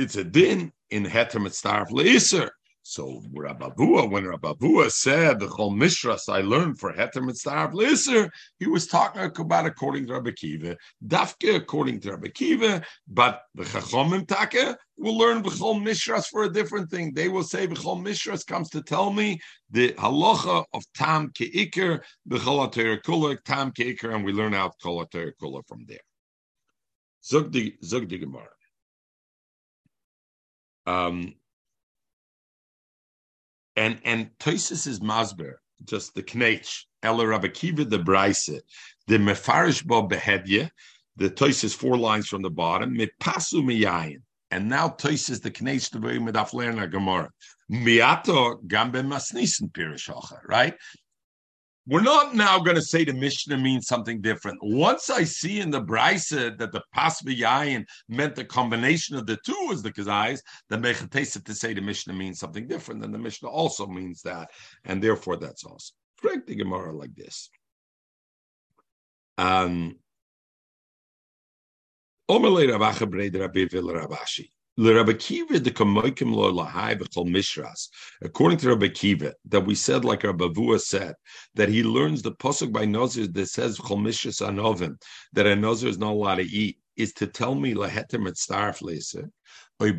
It's 0.00 0.14
a 0.14 0.22
din 0.22 0.72
in 0.90 1.04
heter 1.04 1.40
mitzarf 1.44 1.90
leiser. 1.90 2.50
So 2.82 3.20
Rabavua, 3.36 4.08
when 4.08 4.24
Rabavua 4.24 4.90
said 4.92 5.40
the 5.40 5.46
Chol 5.46 5.72
Mishras 5.72 6.32
I 6.32 6.40
learned 6.40 6.78
for 6.78 6.92
Heter 6.92 7.22
Mitzvah 7.22 7.70
Lisser, 7.74 8.30
he 8.60 8.66
was 8.66 8.86
talking 8.86 9.20
about 9.20 9.66
according 9.66 10.06
to 10.06 10.14
Rabbi 10.14 10.30
Kiva, 10.30 10.76
Dafke 11.06 11.56
according 11.56 12.00
to 12.00 12.12
Rabbi 12.12 12.28
Kiva, 12.28 12.82
but 13.08 13.42
the 13.54 13.64
Chachomim 13.64 14.26
Taka 14.26 14.78
will 14.96 15.18
learn 15.18 15.42
the 15.42 15.50
B'chol 15.50 15.82
Mishras 15.82 16.28
for 16.28 16.44
a 16.44 16.48
different 16.48 16.90
thing. 16.90 17.12
They 17.12 17.28
will 17.28 17.42
say 17.42 17.66
the 17.66 17.74
B'chol 17.74 18.00
Mishras 18.00 18.46
comes 18.46 18.70
to 18.70 18.82
tell 18.82 19.12
me 19.12 19.38
the 19.70 19.92
halacha 19.94 20.64
of 20.72 20.84
Tam 20.94 21.30
Ke'iker, 21.32 22.00
B'chol 22.30 22.72
Kula, 23.02 23.36
Tam 23.44 23.72
Ke'iker, 23.72 24.14
and 24.14 24.24
we 24.24 24.32
learn 24.32 24.54
out 24.54 24.76
Kol 24.82 25.04
Kula 25.04 25.62
from 25.66 25.84
there. 25.86 25.98
Zug 27.22 27.52
the 27.52 27.76
Gemara. 27.82 28.48
Um, 30.88 31.34
and 33.76 34.00
and 34.04 34.30
Toisus 34.38 34.86
is 34.86 35.00
Masber, 35.00 35.54
just 35.84 36.14
the 36.14 36.22
Knech, 36.22 36.84
Ella 37.02 37.24
Rabakiva, 37.24 37.88
the 37.88 37.98
Braise, 37.98 38.62
the 39.06 39.18
Mefarish 39.18 39.84
Bo 39.84 40.08
Behedye, 40.08 40.70
the 41.16 41.28
Toisus 41.28 41.74
four 41.74 41.98
lines 41.98 42.26
from 42.26 42.40
the 42.42 42.50
bottom, 42.50 42.96
Mipasu 42.96 43.62
Miyayin. 43.62 44.22
And 44.50 44.70
now 44.70 44.88
Toisus 44.88 45.42
the 45.42 45.50
Knech 45.50 45.90
to 45.90 46.00
be 46.00 46.18
Medaf 46.18 46.52
Lerna 46.52 46.90
Gemara. 46.90 47.30
Miato 47.70 48.56
Gambe 48.66 49.06
Masnisen 49.06 49.70
Pirishacha, 49.70 50.38
right? 50.48 50.74
We're 51.88 52.02
not 52.02 52.34
now 52.34 52.58
going 52.58 52.76
to 52.76 52.82
say 52.82 53.04
the 53.04 53.14
Mishnah 53.14 53.56
means 53.56 53.86
something 53.86 54.20
different. 54.20 54.58
Once 54.60 55.08
I 55.08 55.24
see 55.24 55.60
in 55.60 55.70
the 55.70 55.80
Brisa 55.80 56.56
that 56.58 56.70
the 56.70 56.82
Pasviyayin 56.94 57.86
meant 58.10 58.36
the 58.36 58.44
combination 58.44 59.16
of 59.16 59.24
the 59.24 59.38
two 59.38 59.70
as 59.72 59.82
the 59.82 59.90
Kazais, 59.90 60.40
then 60.68 60.82
Mechatesa 60.82 61.42
to 61.42 61.54
say 61.54 61.72
the 61.72 61.80
Mishnah 61.80 62.12
means 62.12 62.38
something 62.38 62.68
different, 62.68 63.00
then 63.00 63.10
the 63.10 63.18
Mishnah 63.18 63.48
also 63.48 63.86
means 63.86 64.20
that, 64.22 64.50
and 64.84 65.02
therefore 65.02 65.38
that's 65.38 65.64
awesome. 65.64 65.96
Correct 66.20 66.46
the 66.46 66.56
Gemara 66.56 66.94
like 66.94 67.14
this. 67.14 67.48
Um, 69.38 69.96
According 74.80 75.18
to 78.58 78.68
Rabbi 78.68 78.88
Kiva, 78.88 79.34
that 79.46 79.66
we 79.66 79.74
said, 79.74 80.04
like 80.04 80.22
Rabbi 80.22 80.44
Vua 80.44 80.80
said, 80.80 81.16
that 81.56 81.68
he 81.68 81.82
learns 81.82 82.22
the 82.22 82.30
pasuk 82.30 82.72
by 82.72 82.84
Nazir 82.84 83.26
that 83.26 83.48
says 83.48 83.76
Chol 83.76 83.98
Mishras 83.98 84.40
Anovim, 84.40 84.94
that 85.32 85.48
a 85.48 85.56
Nazir 85.56 85.88
is 85.88 85.98
not 85.98 86.12
allowed 86.12 86.36
to 86.36 86.44
eat, 86.44 86.78
is 86.96 87.12
to 87.14 87.26
tell 87.26 87.56
me 87.56 87.74
lahetem 87.74 88.28
et 88.28 88.34
starf 88.34 88.80
leser. 88.80 89.28
Where 89.80 89.92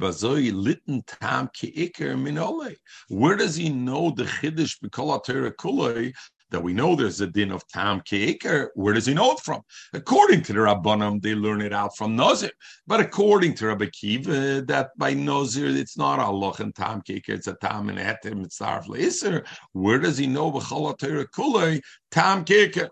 does 3.35 3.55
he 3.55 3.69
know 3.69 4.11
the 4.11 4.23
chiddush 4.23 4.77
b'kol 4.81 6.13
that 6.51 6.61
we 6.61 6.73
know 6.73 6.95
there's 6.95 7.21
a 7.21 7.27
din 7.27 7.51
of 7.51 7.67
Tam 7.67 8.01
Keker. 8.01 8.65
Uh, 8.65 8.67
where 8.75 8.93
does 8.93 9.05
he 9.05 9.13
know 9.13 9.31
it 9.31 9.39
from? 9.39 9.61
According 9.93 10.43
to 10.43 10.53
the 10.53 10.59
Rabbanim, 10.59 11.21
they 11.21 11.35
learn 11.35 11.61
it 11.61 11.73
out 11.73 11.95
from 11.95 12.15
Nazir. 12.15 12.51
But 12.87 12.99
according 12.99 13.55
to 13.55 13.67
Rabbi 13.67 13.87
Kiva, 13.87 14.57
uh, 14.57 14.61
that 14.67 14.89
by 14.97 15.13
Nazir, 15.13 15.67
it's 15.67 15.97
not 15.97 16.19
Allah 16.19 16.53
and 16.59 16.75
Tam 16.75 17.01
Keker, 17.01 17.29
it's 17.29 17.47
a 17.47 17.55
Tam 17.55 17.89
and 17.89 17.99
Etem, 17.99 18.43
it's 18.43 18.59
Tarf 18.59 18.87
Leser. 18.87 19.45
Where 19.73 19.99
does 19.99 20.17
he 20.17 20.27
know 20.27 20.51
Kulei, 20.51 21.81
Tam 22.11 22.45
Keker? 22.45 22.89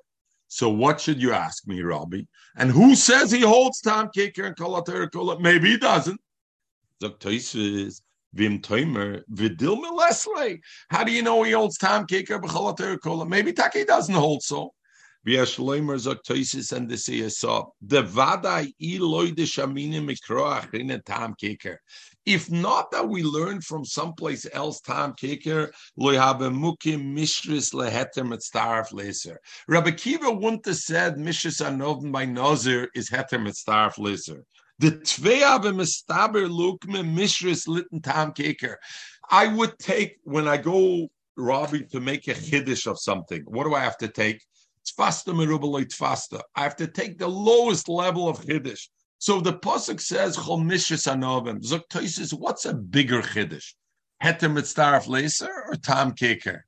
So 0.50 0.70
what 0.70 1.02
should 1.02 1.22
you 1.22 1.34
ask 1.34 1.68
me, 1.68 1.82
Rabbi? 1.82 2.22
And 2.56 2.72
who 2.72 2.96
says 2.96 3.32
he 3.32 3.42
holds 3.42 3.82
Tam 3.82 4.10
Keker 4.16 4.46
and 4.46 4.56
Kulei? 4.56 5.40
Maybe 5.42 5.72
he 5.72 5.78
doesn't. 5.78 6.20
Vim 8.34 8.60
Toimer 8.60 9.22
Vidil 9.32 9.82
Melesle. 9.82 10.60
How 10.90 11.04
do 11.04 11.12
you 11.12 11.22
know 11.22 11.44
he 11.44 11.52
holds 11.52 11.78
Tam 11.78 12.06
Kika 12.06 12.42
B'chalater 12.42 13.00
Kola? 13.02 13.26
Maybe 13.26 13.54
Taki 13.54 13.86
doesn't 13.86 14.14
hold 14.14 14.44
so. 14.44 14.72
V'yashloimer 15.28 15.98
Zoktoisis 15.98 16.72
and 16.72 16.90
the 16.90 16.96
CSO. 16.96 17.72
The 17.82 18.04
Vadai 18.04 18.72
Eloi 18.82 19.32
de 19.32 19.44
Shamina 19.44 20.02
Mikroach 20.02 20.74
in 20.74 20.92
a 20.92 21.02
Tam 21.02 21.36
Kicker. 21.38 21.82
If 22.26 22.52
not 22.52 22.92
that 22.92 23.08
we 23.08 23.24
learn 23.24 23.62
from 23.62 23.86
someplace 23.86 24.46
else, 24.54 24.82
Tam 24.82 25.14
Kicker, 25.14 25.72
Loihabemukim 26.00 27.14
Mishris 27.16 27.74
Leheter 27.74 28.26
Mitzdarf 28.26 28.92
Leser. 28.92 29.38
Rabbi 29.68 29.92
Kiva 29.92 30.32
wouldn't 30.32 30.66
have 30.66 30.78
said 30.78 31.16
Mishris 31.16 31.62
Anovim 31.62 32.12
by 32.12 32.26
Nazir 32.26 32.90
is 32.96 33.10
Heter 33.10 33.40
Mitzdarf 33.40 33.96
Leser. 33.96 34.44
The 34.80 34.92
Tveya 34.92 35.60
v'mestaber 35.60 36.48
lukme 36.48 37.04
mishris 37.04 37.68
litten 37.68 38.00
tam 38.02 38.32
keker. 38.32 38.76
I 39.30 39.48
would 39.48 39.80
take 39.80 40.18
when 40.24 40.48
I 40.48 40.58
go, 40.58 41.08
Robbie, 41.36 41.86
to 41.92 42.00
make 42.00 42.28
a 42.28 42.36
chiddush 42.36 42.86
of 42.86 43.00
something. 43.00 43.42
What 43.48 43.64
do 43.64 43.74
I 43.74 43.80
have 43.80 43.98
to 43.98 44.08
take? 44.08 44.44
Tfasta 44.86 45.34
merubaloy 45.34 45.86
tfasta. 45.86 46.42
I 46.56 46.62
have 46.62 46.76
to 46.76 46.88
take 46.88 47.18
the 47.18 47.28
lowest 47.28 47.90
level 47.90 48.30
of 48.30 48.40
chiddush. 48.42 48.88
So 49.18 49.42
the 49.42 49.54
pasuk 49.54 50.00
says 50.00 50.38
chol 50.38 50.62
mishris 50.62 51.12
anovim. 51.12 51.60
Zok 51.66 52.40
what's 52.40 52.66
a 52.66 52.76
bigger 52.76 53.24
chiddush? 53.24 53.74
Heter 54.24 54.52
mitzdarf 54.52 55.08
laser 55.08 55.52
or 55.70 55.76
tam 55.76 56.12
keker? 56.12 56.60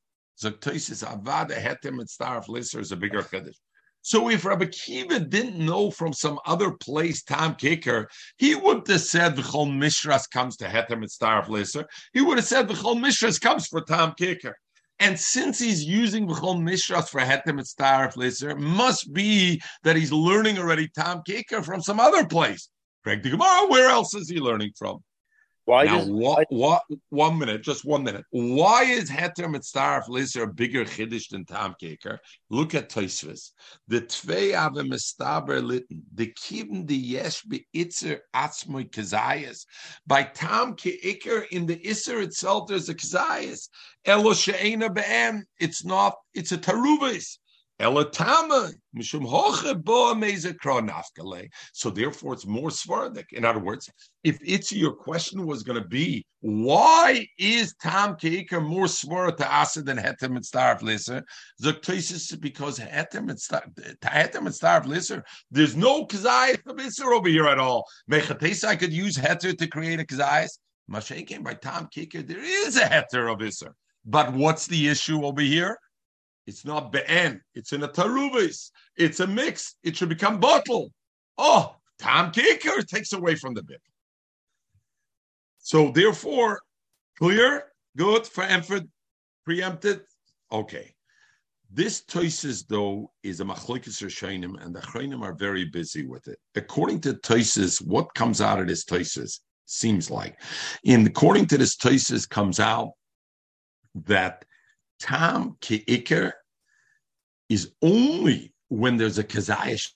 Zok 0.41 0.59
avada 0.61 1.51
heter 1.51 1.91
mitzdarf 1.91 2.49
laser 2.49 2.79
is 2.79 2.91
a 2.91 2.97
bigger 2.97 3.21
chiddush. 3.21 3.57
So 4.01 4.29
if 4.29 4.45
Rabbi 4.45 4.65
Kiva 4.65 5.19
didn't 5.19 5.57
know 5.63 5.91
from 5.91 6.13
some 6.13 6.39
other 6.45 6.71
place 6.71 7.21
Tam 7.23 7.55
Kicker, 7.55 8.09
he 8.37 8.55
wouldn't 8.55 8.87
have 8.87 9.01
said 9.01 9.35
V'chol 9.35 9.67
Mishras 9.71 10.29
comes 10.29 10.55
to 10.57 10.65
Heter 10.65 10.91
Mitzdarf 10.91 11.47
Lisser. 11.49 11.85
He 12.13 12.21
would 12.21 12.37
have 12.37 12.47
said 12.47 12.67
V'chol 12.67 12.97
Mishras 12.97 13.39
comes 13.39 13.67
for 13.67 13.81
Tam 13.81 14.13
Kicker. 14.17 14.57
And 14.99 15.19
since 15.19 15.59
he's 15.59 15.83
using 15.83 16.27
V'chol 16.27 16.61
Mishras 16.61 17.09
for 17.09 17.21
Heter 17.21 17.47
Mitzdarf 17.47 18.15
Lisser, 18.15 18.55
must 18.55 19.13
be 19.13 19.61
that 19.83 19.95
he's 19.95 20.11
learning 20.11 20.57
already 20.57 20.87
Tam 20.87 21.21
Kicker 21.25 21.61
from 21.61 21.81
some 21.81 21.99
other 21.99 22.25
place. 22.25 22.69
Craig 23.03 23.23
the 23.23 23.29
Gemara, 23.29 23.67
where 23.67 23.89
else 23.89 24.13
is 24.13 24.29
he 24.29 24.39
learning 24.39 24.71
from? 24.77 24.99
Why 25.69 25.83
now, 25.83 25.99
does, 25.99 26.09
what, 26.09 26.47
what, 26.49 26.81
one 27.09 27.37
minute, 27.37 27.61
just 27.61 27.85
one 27.85 28.03
minute. 28.03 28.25
Why 28.31 28.85
is 28.85 29.07
Heter 29.07 29.45
Mitzdarf 29.45 30.09
Lizer 30.09 30.45
a 30.45 30.47
bigger 30.51 30.83
Chiddush 30.83 31.29
than 31.29 31.45
Tam 31.45 31.75
Keker? 31.79 32.17
Look 32.49 32.73
at 32.73 32.89
Toisvis. 32.89 33.51
The 33.87 34.01
Tvei 34.01 34.57
Ave 34.57 34.81
Mistaber 34.81 35.61
Litten, 35.61 36.01
the 36.15 36.33
Kivn 36.33 36.87
the 36.87 36.95
Yesh 36.95 37.43
be 37.43 37.67
Itzer 37.75 38.17
Atzmoy 38.35 38.89
Kazayas. 38.89 39.65
By 40.07 40.23
Tam 40.23 40.75
Keker, 40.75 41.47
in 41.49 41.67
the 41.67 41.77
Isser 41.85 42.23
itself, 42.23 42.67
there's 42.67 42.89
a 42.89 42.95
Kazayas. 42.95 43.69
Elo 44.05 44.33
She'ena 44.33 44.89
Be'em, 44.89 45.43
it's 45.59 45.85
not, 45.85 46.15
it's 46.33 46.51
a 46.51 46.57
Taruvis. 46.57 47.37
So 47.81 47.87
therefore 51.89 52.33
it's 52.33 52.45
more 52.45 52.69
Svardik. 52.69 53.31
In 53.31 53.45
other 53.45 53.59
words, 53.59 53.89
if 54.25 54.37
it's 54.43 54.73
your 54.73 54.91
question 54.91 55.45
was 55.45 55.63
going 55.63 55.81
to 55.81 55.87
be, 55.87 56.25
why 56.41 57.25
is 57.37 57.73
Tam 57.81 58.15
Keika 58.15 58.61
more 58.61 58.87
Svara 58.87 59.33
to 59.37 59.49
Asa 59.49 59.81
than 59.81 59.97
Hetem 59.97 60.35
and 60.35 60.43
Starv 60.43 60.81
Lisser? 60.81 61.23
Zoktosis 61.63 62.37
because 62.41 62.79
Hetem 62.79 63.29
and 63.29 63.39
Starv 63.39 64.85
Lisser, 64.85 65.23
there's 65.49 65.77
no 65.77 66.05
Kazayas 66.05 66.59
of 66.67 66.75
Isser 66.75 67.15
over 67.15 67.29
here 67.29 67.47
at 67.47 67.59
all. 67.59 67.85
Mechatesa, 68.11 68.65
I 68.65 68.75
could 68.75 68.91
use 68.91 69.15
Heter 69.17 69.57
to 69.57 69.67
create 69.67 70.01
a 70.01 70.05
Kazayas. 70.05 70.59
Mashenkin 70.91 71.43
by 71.43 71.53
Tam 71.53 71.87
Keika, 71.95 72.27
there 72.27 72.43
is 72.43 72.75
a 72.75 72.83
Heter 72.83 73.31
of 73.31 73.39
Isser. 73.39 73.71
But 74.05 74.33
what's 74.33 74.67
the 74.67 74.89
issue 74.89 75.23
over 75.23 75.41
here? 75.41 75.77
It's 76.49 76.65
not 76.65 76.91
be'en. 76.91 77.41
It's 77.53 77.73
in 77.73 77.83
a 77.83 77.87
taruvis. 77.87 78.71
It's 78.97 79.19
a 79.19 79.27
mix. 79.27 79.75
It 79.83 79.95
should 79.95 80.09
become 80.09 80.39
bottle. 80.39 80.91
Oh, 81.37 81.75
tam 81.99 82.31
kicker 82.31 82.81
takes 82.81 83.13
away 83.13 83.35
from 83.35 83.53
the 83.53 83.61
bit. 83.61 83.81
So 85.59 85.91
therefore, 85.91 86.59
clear, 87.19 87.65
good 87.95 88.25
for 88.25 88.43
Enford, 88.43 88.87
preempted. 89.45 90.01
Okay. 90.51 90.95
This 91.71 92.01
Toises, 92.01 92.65
though, 92.67 93.11
is 93.21 93.41
a 93.41 93.45
machlokes 93.45 94.01
Rishonim, 94.01 94.59
and 94.59 94.75
the 94.75 94.79
Rishonim 94.79 95.21
are 95.21 95.35
very 95.35 95.65
busy 95.65 96.03
with 96.03 96.27
it. 96.27 96.39
According 96.55 97.01
to 97.01 97.13
Toises, 97.13 97.79
what 97.79 98.11
comes 98.15 98.41
out 98.41 98.59
of 98.59 98.67
this 98.67 98.85
Toises 98.85 99.41
seems 99.65 100.09
like, 100.09 100.41
in 100.83 101.05
according 101.05 101.45
to 101.45 101.59
this 101.59 101.77
Toises, 101.77 102.27
comes 102.27 102.59
out 102.59 102.93
that 103.93 104.45
Tam 104.99 105.57
Ki'ikr 105.61 106.33
is 107.49 107.71
only 107.81 108.53
when 108.67 108.97
there's 108.97 109.17
a 109.17 109.23
Kazayish 109.23 109.91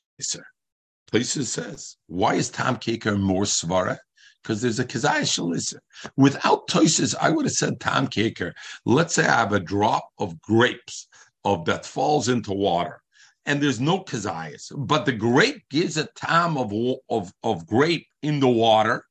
Places 1.11 1.51
says, 1.51 1.97
why 2.07 2.35
is 2.35 2.49
Tam 2.49 2.77
Ki'ikr 2.77 3.19
more 3.19 3.43
Svara? 3.43 3.97
Because 4.41 4.61
there's 4.61 4.79
a 4.79 4.85
Kazayish 4.85 5.37
Shalisa. 5.37 5.79
Without 6.17 6.67
Toises, 6.67 7.15
I 7.19 7.29
would 7.29 7.45
have 7.45 7.53
said 7.53 7.79
Tam 7.79 8.07
Ki'ikr. 8.07 8.53
Let's 8.85 9.13
say 9.15 9.25
I 9.25 9.39
have 9.39 9.53
a 9.53 9.59
drop 9.59 10.09
of 10.17 10.41
grapes 10.41 11.07
of 11.45 11.65
that 11.65 11.85
falls 11.85 12.29
into 12.29 12.53
water. 12.53 13.01
And 13.45 13.61
there's 13.61 13.81
no 13.81 13.99
kazayas, 13.99 14.71
but 14.75 15.05
the 15.05 15.11
grape 15.11 15.63
gives 15.69 15.97
a 15.97 16.05
time 16.15 16.57
of, 16.57 16.73
of, 17.09 17.31
of 17.43 17.67
grape 17.67 18.07
in 18.21 18.39
the 18.39 18.47
water, 18.47 19.05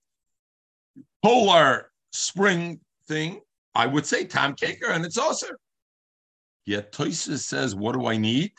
polar 1.22 1.90
spring 2.12 2.80
thing, 3.06 3.42
I 3.74 3.86
would 3.86 4.06
say 4.06 4.24
tam 4.24 4.54
kaker, 4.54 4.90
and 4.90 5.04
it's 5.04 5.18
also. 5.18 5.48
Yet 6.64 6.92
Toysa 6.92 7.38
says, 7.38 7.74
what 7.74 7.94
do 7.94 8.06
I 8.06 8.16
need? 8.16 8.52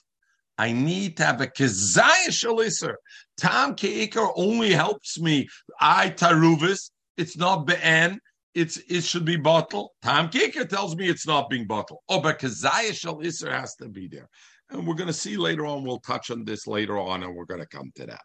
I 0.58 0.72
need 0.72 1.18
to 1.18 1.26
have 1.26 1.42
a 1.42 1.48
kezaya 1.48 2.28
shaliser. 2.28 2.96
Tam 3.38 3.76
kaker 3.76 4.32
only 4.36 4.72
helps 4.72 5.20
me. 5.20 5.48
I 5.80 6.10
taruvis. 6.10 6.92
It's 7.18 7.38
not 7.38 7.66
be'en. 7.66 8.20
It's 8.54 8.78
it 8.88 9.04
should 9.04 9.26
be 9.26 9.36
bottled. 9.36 9.89
Tam 10.04 10.30
kaker 10.30 10.68
tells 10.70 10.96
me 10.96 11.10
it's 11.10 11.26
not 11.26 11.50
being 11.50 11.66
bottled. 11.66 12.02
Oh, 12.08 12.22
but 12.22 12.39
kezaya 12.39 12.92
shaliser 12.92 13.52
has 13.52 13.76
to 13.78 13.89
be 13.89 14.08
there. 14.08 14.30
And 14.70 14.88
we're 14.88 14.96
going 14.96 15.08
to 15.08 15.13
see 15.13 15.38
later 15.38 15.66
on. 15.66 15.84
We'll 15.84 16.00
touch 16.00 16.30
on 16.30 16.46
this 16.46 16.68
later 16.68 17.00
on, 17.00 17.24
and 17.24 17.36
we're 17.36 17.46
going 17.46 17.62
to 17.62 17.68
come 17.68 17.92
to 17.96 18.06
that. 18.06 18.22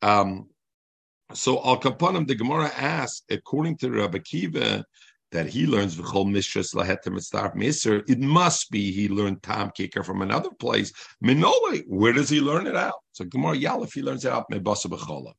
Um, 0.00 0.48
so 1.34 1.62
Al 1.64 1.78
Kapanim, 1.78 2.26
the 2.26 2.34
Gemara 2.34 2.70
asks, 2.74 3.22
according 3.30 3.76
to 3.78 3.90
Rabbi 3.90 4.18
Kiva, 4.18 4.84
that 5.30 5.46
he 5.46 5.66
learns 5.66 5.96
v'chol 5.96 6.26
mishras 6.26 6.74
lahetem 6.74 7.16
estar 7.16 7.54
miser. 7.54 8.02
It 8.08 8.18
must 8.18 8.70
be 8.70 8.90
he 8.92 9.08
learned 9.08 9.42
tam 9.42 9.70
kicker 9.76 10.02
from 10.02 10.22
another 10.22 10.50
place. 10.50 10.92
Minole, 11.22 11.84
where 11.86 12.12
does 12.12 12.28
he 12.28 12.40
learn 12.40 12.66
it 12.66 12.76
out? 12.76 13.00
So 13.12 13.24
Gemara 13.24 13.56
Yalef, 13.56 13.92
he 13.92 14.02
learns 14.02 14.24
it 14.24 14.32
out 14.32 14.48
me 14.50 14.58
basa 14.58 14.86
b'cholov. 14.86 15.34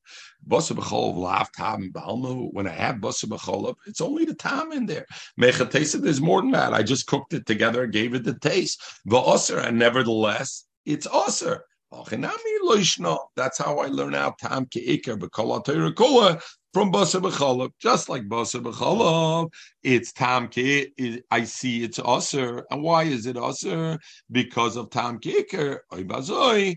Basa 0.47 0.75
b'cholov 0.75 1.17
lav 1.17 1.51
tam 1.53 1.91
balmu. 1.91 2.49
When 2.51 2.67
I 2.67 2.71
have 2.71 2.97
basa 2.97 3.25
b'cholov, 3.25 3.75
it's 3.87 4.01
only 4.01 4.25
the 4.25 4.35
tam 4.35 4.71
in 4.71 4.85
there. 4.85 5.05
Mechatesa, 5.39 6.01
there's 6.01 6.21
more 6.21 6.41
than 6.41 6.51
that. 6.51 6.73
I 6.73 6.83
just 6.83 7.07
cooked 7.07 7.33
it 7.33 7.45
together, 7.45 7.87
gave 7.87 8.13
it 8.13 8.23
the 8.23 8.37
taste. 8.37 8.81
The 9.05 9.63
and 9.65 9.79
nevertheless, 9.79 10.65
it's 10.85 11.07
osir. 11.07 11.61
That's 11.91 13.57
how 13.57 13.79
I 13.79 13.87
learn 13.87 14.13
out 14.13 14.37
tam 14.37 14.67
ke'ikar 14.67 15.17
b'kol 15.17 16.39
from 16.73 16.91
Basa 16.91 17.19
B'chalav, 17.21 17.71
just 17.79 18.09
like 18.09 18.23
Basa 18.23 18.61
B'chalav, 18.61 19.49
it's 19.83 20.11
Tam 20.13 20.47
Ke, 20.47 20.91
I 21.31 21.43
see 21.43 21.83
it's 21.83 21.99
Aser. 21.99 22.65
And 22.69 22.83
why 22.83 23.03
is 23.03 23.25
it 23.25 23.37
Aser? 23.37 23.97
Because 24.31 24.75
of 24.75 24.89
Tam 24.89 25.19
Keker, 25.19 25.79
Oibazoi, 25.91 26.75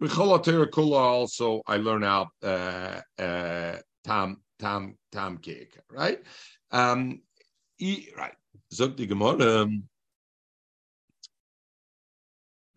B'chalav 0.00 0.44
Kula 0.70 1.00
also, 1.00 1.62
I 1.66 1.76
learn 1.78 2.04
out 2.04 2.28
uh, 2.42 3.00
uh, 3.18 3.78
Tam, 4.04 4.42
Tam, 4.58 4.96
Tam 5.10 5.38
Keker, 5.38 5.82
right? 5.90 6.20
Um, 6.70 7.22
right. 8.16 8.34
Zog 8.72 8.96
die 8.96 9.04
Gemara, 9.04 9.68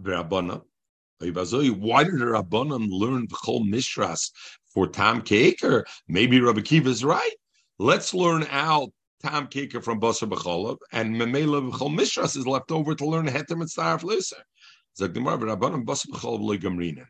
Rabbanah, 0.01 0.61
why 1.21 2.03
did 2.03 2.19
the 2.19 2.25
Rabbanim 2.25 2.87
learn 2.89 3.27
whole 3.31 3.63
Mishras 3.63 4.31
for 4.75 4.87
Tam 4.87 5.21
Kaker? 5.23 5.85
Maybe 6.07 6.39
Rabbi 6.39 6.61
Kiva 6.61 6.89
is 6.89 7.03
right. 7.03 7.35
Let's 7.79 8.13
learn 8.13 8.45
out 8.51 8.89
Tom 9.23 9.47
Kaker 9.47 9.83
from 9.83 9.99
Basar 9.99 10.29
B'cholav, 10.29 10.77
and 10.91 11.15
Memela 11.15 11.71
B'chol 11.71 11.97
Mishras 11.97 12.37
is 12.37 12.45
left 12.45 12.71
over 12.71 12.93
to 12.93 13.05
learn 13.05 13.25
Hetem 13.25 13.61
and 13.61 13.69
Starf 13.69 14.03
Liser. 14.03 14.35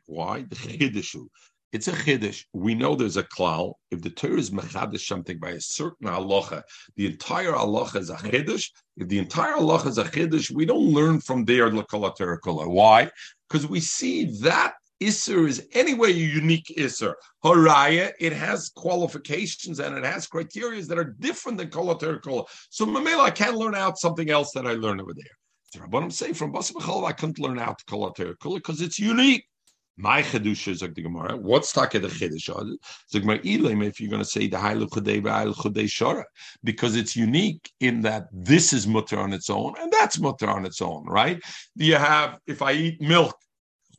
Why? 0.06 0.42
The 0.42 0.56
Chidishu. 0.56 1.28
It's 1.76 1.90
a 1.90 1.92
chiddush. 1.92 2.46
We 2.54 2.74
know 2.74 2.96
there's 2.96 3.18
a 3.18 3.24
klal. 3.24 3.74
If 3.92 4.02
the 4.02 4.10
Torah 4.10 4.40
is 4.40 4.50
mechadish 4.50 5.02
something 5.02 5.40
by 5.40 5.50
a 5.50 5.60
certain 5.60 6.08
halacha, 6.08 6.64
the 6.96 7.06
entire 7.08 7.52
halacha 7.52 7.98
is 7.98 8.10
a 8.10 8.16
chiddush. 8.16 8.70
If 8.96 9.10
the 9.10 9.20
entire 9.20 9.56
halacha 9.56 9.88
is 9.88 9.98
a 9.98 10.06
chiddush, 10.06 10.50
we 10.52 10.66
don't 10.66 10.94
learn 10.94 11.20
from 11.20 11.44
there 11.44 11.70
Why? 11.70 13.12
Because 13.50 13.68
we 13.68 13.82
see 13.82 14.40
that 14.40 14.76
Isser 15.02 15.48
is 15.48 15.68
anyway 15.74 16.12
unique 16.12 16.74
Isser. 16.78 17.14
Haraya, 17.44 18.12
it 18.20 18.34
has 18.34 18.70
qualifications 18.70 19.80
and 19.80 19.98
it 19.98 20.06
has 20.06 20.28
criteria 20.28 20.82
that 20.84 20.98
are 20.98 21.16
different 21.20 21.58
than 21.58 21.70
Kol. 21.70 22.48
So 22.70 22.86
Mamela, 22.86 23.20
I 23.20 23.32
can't 23.32 23.58
learn 23.58 23.76
out 23.76 23.98
something 23.98 24.30
else 24.30 24.52
that 24.54 24.66
I 24.66 24.74
learned 24.74 25.02
over 25.02 25.14
there. 25.14 25.84
I'm 25.94 26.12
saying 26.12 26.36
from 26.36 26.54
Basa 26.54 27.06
I 27.06 27.12
couldn't 27.12 27.40
learn 27.40 27.60
out 27.60 27.82
Kol 27.88 28.14
because 28.16 28.82
it's 28.82 29.00
unique. 29.00 29.46
My 29.98 30.22
chedusha 30.22 30.70
is 30.70 30.80
the 30.82 30.90
Gemara. 30.90 31.38
What's 31.38 31.72
taka 31.72 32.00
the 32.00 32.10
chedush? 32.10 32.50
Zogmar 33.14 33.42
ilim. 33.46 33.86
If 33.86 34.02
you're 34.02 34.10
going 34.10 34.22
to 34.22 34.28
say 34.28 34.48
the 34.48 34.58
heilu 34.58 34.90
chudei 34.90 35.22
v'heilu 35.22 35.56
chudei 35.56 35.86
shara, 35.86 36.24
because 36.66 36.98
it's 36.98 37.16
unique 37.16 37.72
in 37.80 38.02
that 38.02 38.28
this 38.34 38.74
is 38.74 38.88
mutter 38.88 39.18
on 39.18 39.32
its 39.32 39.50
own 39.50 39.74
and 39.80 39.90
that's 39.94 40.20
mutter 40.20 40.50
on 40.50 40.66
its 40.66 40.82
own, 40.82 41.06
right? 41.06 41.42
Do 41.78 41.86
you 41.86 41.96
have 41.96 42.40
if 42.46 42.62
I 42.62 42.74
eat 42.74 43.02
milk, 43.02 43.38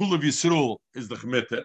chulav 0.00 0.22
yisrul 0.22 0.76
is 0.94 1.08
the 1.08 1.16
chmitter. 1.16 1.62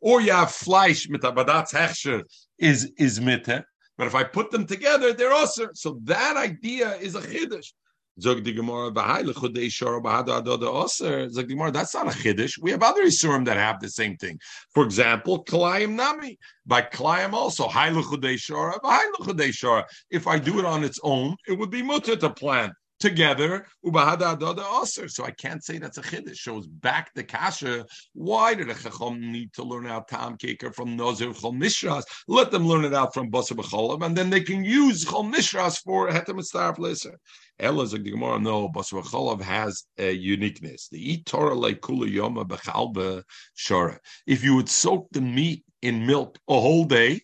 Or 0.00 0.20
you 0.20 0.32
have 0.32 0.50
flesh 0.50 1.08
mit 1.08 1.20
abadatz 1.22 1.72
hechsher 1.72 2.22
is 2.58 2.90
is 2.96 3.20
mitte. 3.20 3.62
But 3.98 4.06
if 4.06 4.14
I 4.14 4.24
put 4.24 4.50
them 4.50 4.66
together, 4.66 5.12
they're 5.12 5.32
also. 5.32 5.68
So 5.74 6.00
that 6.04 6.36
idea 6.36 6.96
is 6.96 7.14
a 7.14 7.20
chiddush. 7.20 7.72
Zog 8.20 8.44
the 8.44 8.52
Gemara, 8.52 8.92
Chodei 8.92 9.70
Shor 9.70 10.00
Oser. 10.06 11.28
Zog 11.30 11.48
Gemara, 11.48 11.72
that's 11.72 11.94
not 11.94 12.06
a 12.06 12.16
chiddush. 12.16 12.52
We 12.60 12.70
have 12.70 12.82
other 12.82 13.02
Isurim 13.02 13.44
that 13.46 13.56
have 13.56 13.80
the 13.80 13.88
same 13.88 14.16
thing. 14.16 14.38
For 14.72 14.84
example, 14.84 15.44
Kalayim 15.44 15.94
Nami. 15.94 16.38
By 16.64 16.82
Kalayim 16.82 17.32
also, 17.32 17.66
Haile 17.66 18.02
Chodei 18.02 18.38
Shor 18.38 18.78
Chodei 18.80 19.52
Shor. 19.52 19.84
If 20.10 20.26
I 20.28 20.38
do 20.38 20.60
it 20.60 20.64
on 20.64 20.84
its 20.84 21.00
own, 21.02 21.36
it 21.48 21.58
would 21.58 21.70
be 21.70 21.82
mutter 21.82 22.14
to 22.16 22.30
plant 22.30 22.72
together. 23.04 23.66
So 23.84 25.24
I 25.24 25.30
can't 25.30 25.62
say 25.62 25.78
that's 25.78 25.98
a 25.98 26.02
chiddush. 26.02 26.36
Shows 26.36 26.66
back 26.66 27.12
the 27.14 27.22
kasha. 27.22 27.84
Why 28.14 28.54
did 28.54 28.70
a 28.70 28.74
chacham 28.74 29.20
need 29.30 29.52
to 29.52 29.62
learn 29.62 29.86
out 29.86 30.08
tam 30.08 30.36
kaker 30.38 30.74
from 30.74 30.96
Nazir 30.96 31.28
chol 31.28 31.54
mishras? 31.54 32.04
Let 32.26 32.50
them 32.50 32.66
learn 32.66 32.84
it 32.86 32.94
out 32.94 33.12
from 33.12 33.30
basar 33.30 33.56
b'cholam, 33.58 34.04
and 34.04 34.16
then 34.16 34.30
they 34.30 34.40
can 34.40 34.64
use 34.64 35.04
chol 35.04 35.30
mishras 35.32 35.76
for 35.84 36.08
hetem 36.08 36.40
estarf 36.40 36.78
liser. 36.78 37.16
Ella 37.60 37.86
the 37.86 37.98
Gemara. 37.98 38.40
No, 38.40 38.70
basar 38.70 39.02
b'cholam 39.02 39.42
has 39.42 39.84
a 39.98 40.10
uniqueness. 40.10 40.88
The 40.88 41.12
eat 41.12 41.26
Torah 41.26 41.54
like 41.54 41.80
kula 41.82 42.08
yoma 42.10 42.48
b'chalba 42.48 43.22
shara. 43.56 43.98
If 44.26 44.42
you 44.42 44.56
would 44.56 44.70
soak 44.70 45.08
the 45.12 45.20
meat 45.20 45.62
in 45.82 46.06
milk 46.06 46.38
a 46.48 46.58
whole 46.58 46.86
day 46.86 47.20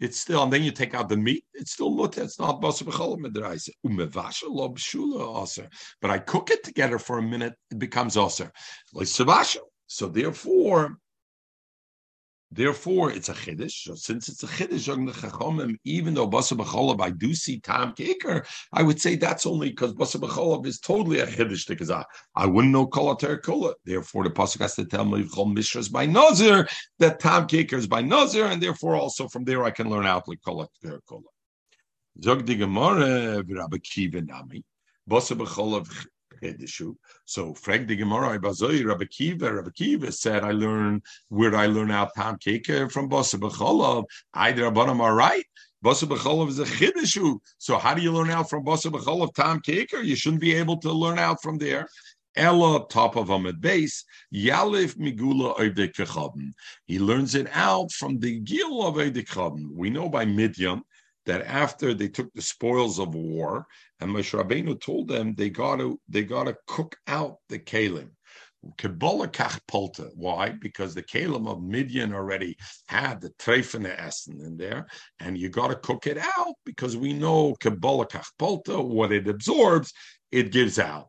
it's 0.00 0.18
still, 0.18 0.42
and 0.42 0.52
then 0.52 0.62
you 0.62 0.70
take 0.70 0.94
out 0.94 1.08
the 1.08 1.16
meat, 1.16 1.44
it's 1.54 1.72
still 1.72 1.90
mutter. 1.90 2.22
It's 2.22 2.38
not 2.38 2.60
basar 2.60 2.84
aser. 5.42 5.68
But 6.00 6.10
I 6.10 6.18
cook 6.18 6.50
it 6.50 6.62
together 6.62 6.98
for 6.98 7.18
a 7.18 7.22
minute, 7.22 7.54
it 7.70 7.78
becomes 7.78 8.16
aser. 8.16 8.52
Like 8.92 9.08
So 9.86 10.08
therefore, 10.08 10.98
Therefore, 12.50 13.10
it's 13.10 13.28
a 13.28 13.34
chiddush. 13.34 13.94
Since 13.98 14.30
it's 14.30 14.42
a 14.42 14.46
chiddush 14.46 14.90
on 14.90 15.04
the 15.04 15.76
even 15.84 16.14
though 16.14 16.28
basa 16.28 16.56
b'cholav 16.56 16.98
I 17.00 17.10
do 17.10 17.34
see 17.34 17.60
tam 17.60 17.92
kicker, 17.92 18.46
I 18.72 18.82
would 18.82 19.00
say 19.00 19.16
that's 19.16 19.44
only 19.44 19.68
because 19.68 19.92
basa 19.92 20.18
b'cholav 20.18 20.66
is 20.66 20.80
totally 20.80 21.20
a 21.20 21.26
chiddush 21.26 21.68
because 21.68 21.90
I, 21.90 22.04
I 22.34 22.46
wouldn't 22.46 22.72
know 22.72 22.86
kol 22.86 23.14
kola. 23.16 23.74
Therefore, 23.84 24.24
the 24.24 24.30
pasuk 24.30 24.60
has 24.60 24.74
to 24.76 24.86
tell 24.86 25.04
me 25.04 25.24
chol 25.24 25.54
mishras 25.54 25.92
by 25.92 26.06
nazir 26.06 26.66
that 27.00 27.20
tam 27.20 27.46
kicker 27.46 27.76
is 27.76 27.86
by 27.86 28.00
nazir, 28.00 28.46
and 28.46 28.62
therefore 28.62 28.96
also 28.96 29.28
from 29.28 29.44
there 29.44 29.64
I 29.64 29.70
can 29.70 29.90
learn 29.90 30.06
out 30.06 30.26
like 30.26 30.40
kol 30.42 30.66
kola. 31.06 31.22
Zog 32.24 32.46
di 32.46 32.56
gemara 32.56 33.42
v'rabbi 33.44 33.82
kiva 33.82 34.22
nami 34.22 34.64
basa 35.08 35.36
b'cholav 35.36 35.86
so 37.24 37.54
Frank 37.54 37.88
the 37.88 37.96
Gemara 37.96 38.38
Bazoi 38.38 38.84
Rabbi 38.84 39.04
Kiva, 39.04 39.52
Rabbi 39.54 39.70
Kiva 39.70 40.12
said, 40.12 40.44
I 40.44 40.52
learned 40.52 41.02
where 41.28 41.54
I 41.54 41.66
learn 41.66 41.90
out 41.90 42.14
Tam 42.14 42.36
Keke 42.36 42.90
from 42.90 43.08
Basa 43.08 43.38
B'cholov. 43.38 44.04
Either 44.34 44.62
Abanam 44.70 45.00
are 45.00 45.14
right. 45.14 45.44
Basa 45.84 46.08
B'cholov 46.08 46.48
is 46.48 46.58
a 46.58 46.64
chidushu. 46.64 47.38
So 47.58 47.78
how 47.78 47.94
do 47.94 48.02
you 48.02 48.12
learn 48.12 48.30
out 48.30 48.50
from 48.50 48.64
Basa 48.64 48.90
B'cholov 48.90 49.34
Tam 49.34 49.60
Keker? 49.60 50.04
You 50.04 50.16
shouldn't 50.16 50.40
be 50.40 50.54
able 50.54 50.78
to 50.78 50.92
learn 50.92 51.18
out 51.18 51.42
from 51.42 51.58
there. 51.58 51.88
Ella, 52.36 52.86
top 52.88 53.16
of 53.16 53.30
Amid 53.30 53.60
base, 53.60 54.04
Yalif 54.32 54.96
Migula 54.96 55.56
Oivdik 55.58 56.52
He 56.86 56.98
learns 57.00 57.34
it 57.34 57.48
out 57.52 57.90
from 57.90 58.20
the 58.20 58.38
Gil 58.40 58.86
of 58.86 58.94
Oivdik 58.94 59.74
We 59.74 59.90
know 59.90 60.08
by 60.08 60.24
Midian 60.24 60.82
that 61.26 61.42
after 61.46 61.94
they 61.94 62.08
took 62.08 62.32
the 62.32 62.42
spoils 62.42 62.98
of 62.98 63.14
war, 63.14 63.66
and 64.00 64.10
Moshe 64.10 64.38
Rabbeinu 64.38 64.80
told 64.80 65.08
them 65.08 65.34
they 65.34 65.50
got 65.50 65.76
to 65.76 66.00
they 66.08 66.22
got 66.22 66.44
to 66.44 66.56
cook 66.66 66.96
out 67.06 67.38
the 67.48 67.58
kalim. 67.58 68.10
Kach 68.76 69.60
polta. 69.68 70.10
Why? 70.14 70.50
Because 70.50 70.94
the 70.94 71.02
kalim 71.02 71.48
of 71.48 71.62
Midian 71.62 72.12
already 72.12 72.56
had 72.88 73.20
the 73.20 73.30
treifene 73.38 73.86
essen 73.86 74.40
in 74.40 74.56
there, 74.56 74.86
and 75.20 75.38
you 75.38 75.48
got 75.48 75.68
to 75.68 75.76
cook 75.76 76.06
it 76.06 76.18
out 76.18 76.54
because 76.64 76.96
we 76.96 77.12
know 77.12 77.54
Kabbalah 77.60 78.08
polta, 78.38 78.80
what 78.80 79.12
it 79.12 79.28
absorbs, 79.28 79.92
it 80.32 80.52
gives 80.52 80.78
out. 80.78 81.08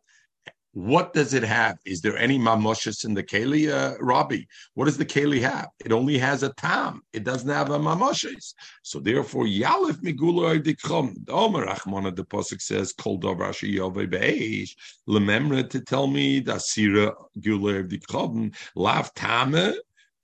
What 0.74 1.14
does 1.14 1.34
it 1.34 1.44
have? 1.44 1.78
Is 1.86 2.02
there 2.02 2.18
any 2.18 2.38
mamoshas 2.38 3.04
in 3.04 3.16
the 3.16 3.24
keli, 3.24 3.72
uh, 3.74 3.98
Rabbi? 4.00 4.42
What 4.76 4.86
does 4.86 4.98
the 4.98 5.06
keli 5.06 5.42
have? 5.42 5.70
It 5.84 5.92
only 5.92 6.18
has 6.20 6.44
a 6.44 6.54
tam. 6.54 7.02
It 7.12 7.24
doesn't 7.24 7.50
have 7.50 7.72
a 7.72 7.80
mamoshas. 7.80 8.54
So 8.84 9.00
therefore, 9.00 9.46
yalif 9.46 10.02
migula 10.04 10.62
dikchom. 10.62 11.26
The 11.26 11.32
Omer 11.32 11.66
Rachmana 11.66 12.16
the 12.16 12.24
pasuk 12.24 12.62
says 12.62 12.94
kol 12.94 13.20
davar 13.20 13.52
sheyove 13.52 14.10
beish 14.10 14.76
lememra 15.08 15.68
to 15.70 15.80
tell 15.82 16.08
me 16.08 16.40
that 16.42 16.62
sira 16.62 17.14
gula 17.40 17.84
dikchom 17.84 18.54
lav 18.76 19.14
tame 19.16 19.74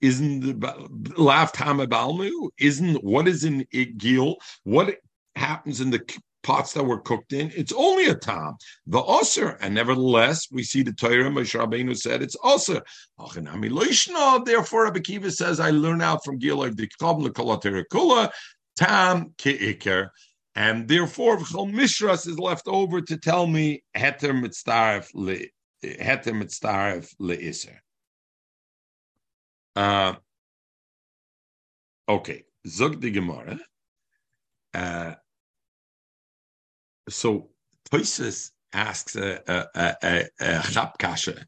isn't 0.00 0.60
lav 1.18 1.52
tame 1.52 1.86
balmu 1.86 2.50
isn't 2.58 3.02
what 3.02 3.26
is 3.26 3.44
in 3.44 3.66
gil 3.96 4.36
what 4.64 4.96
happens 5.34 5.80
in 5.80 5.90
the 5.90 6.00
pots 6.46 6.72
that 6.74 6.84
were 6.84 7.00
cooked 7.00 7.32
in, 7.32 7.52
it's 7.56 7.72
only 7.72 8.06
a 8.06 8.14
tam. 8.14 8.56
The 8.86 9.02
osir, 9.02 9.56
and 9.60 9.74
nevertheless, 9.74 10.46
we 10.50 10.62
see 10.62 10.82
the 10.82 10.92
Torah. 10.92 11.28
Moshe 11.28 11.58
Rabbeinu 11.58 11.96
said 11.96 12.22
it's 12.22 12.36
osir. 12.36 12.82
Therefore, 14.46 14.84
Rabbi 14.84 15.00
Kiva 15.00 15.30
says, 15.32 15.58
I 15.58 15.70
learn 15.70 16.00
out 16.00 16.24
from 16.24 16.38
Dikab 16.38 17.26
Lekolater 17.26 17.82
Kula 17.92 18.30
tam 18.76 19.34
ke'iker. 19.36 20.10
And 20.54 20.86
therefore, 20.88 21.38
Chol 21.38 21.72
Mishras 21.72 22.28
is 22.28 22.38
left 22.38 22.68
over 22.68 23.02
to 23.02 23.16
tell 23.18 23.46
me 23.46 23.82
heter 23.96 24.32
mitzaref 24.32 25.10
le 25.14 25.38
heter 25.84 26.32
mitzaref 26.32 27.12
leiser. 27.20 27.76
Uh, 29.74 30.14
okay, 32.08 32.44
zog 32.66 33.00
the 33.00 33.10
Gemara. 33.10 33.58
So 37.08 37.50
Toises 37.90 38.50
asks 38.72 39.16
a, 39.16 39.40
a, 39.46 39.66
a, 39.74 39.96
a, 40.02 40.28
a 40.40 41.46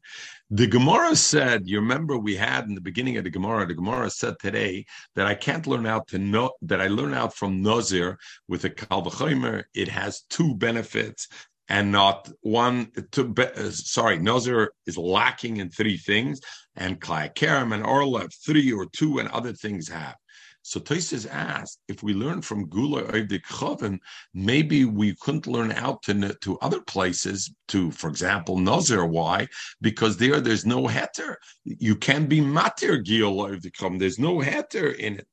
The 0.49 0.67
Gemara 0.67 1.15
said, 1.15 1.67
you 1.67 1.79
remember 1.79 2.17
we 2.17 2.35
had 2.35 2.65
in 2.65 2.75
the 2.75 2.81
beginning 2.81 3.17
of 3.17 3.23
the 3.23 3.29
Gemara, 3.29 3.67
the 3.67 3.75
Gemara 3.75 4.09
said 4.09 4.35
today 4.39 4.85
that 5.15 5.27
I 5.27 5.35
can't 5.35 5.67
learn 5.67 5.85
out 5.85 6.07
to 6.07 6.17
know 6.17 6.53
that 6.63 6.81
I 6.81 6.87
learn 6.87 7.13
out 7.13 7.35
from 7.35 7.61
Nazir 7.61 8.17
with 8.47 8.63
a 8.65 8.69
Kalvachomer. 8.69 9.65
It 9.75 9.89
has 9.89 10.23
two 10.29 10.55
benefits 10.55 11.27
and 11.67 11.91
not 11.91 12.29
one. 12.41 12.91
Uh, 13.15 13.69
sorry, 13.69 14.17
Nazir 14.17 14.71
is 14.87 14.97
lacking 14.97 15.57
in 15.57 15.69
three 15.69 15.97
things, 15.97 16.41
and 16.75 16.99
Klai 16.99 17.31
and 17.71 17.85
Orla 17.85 18.21
have 18.21 18.33
three 18.33 18.73
or 18.73 18.87
two, 18.87 19.19
and 19.19 19.29
other 19.29 19.53
things 19.53 19.87
have. 19.87 20.15
So 20.61 20.79
Tosis 20.79 21.27
asked 21.29 21.79
if 21.87 22.03
we 22.03 22.13
learn 22.13 22.41
from 22.41 22.69
Gula 22.69 23.03
Oivdik 23.03 23.43
Choven, 23.43 23.99
maybe 24.33 24.85
we 24.85 25.15
couldn't 25.15 25.47
learn 25.47 25.71
out 25.71 26.03
to, 26.03 26.33
to 26.41 26.59
other 26.59 26.81
places, 26.81 27.51
to, 27.69 27.91
for 27.91 28.09
example, 28.09 28.57
Nazir. 28.57 29.05
Why? 29.05 29.47
Because 29.81 30.17
there, 30.17 30.39
there's 30.41 30.65
no 30.65 30.83
heter. 30.83 31.35
You 31.63 31.95
can 31.95 32.27
be 32.27 32.41
matir 32.41 33.03
Gil 33.03 33.35
Oivdik. 33.35 33.99
There's 33.99 34.19
no 34.19 34.37
heter 34.37 34.95
in 34.95 35.19
it. 35.19 35.27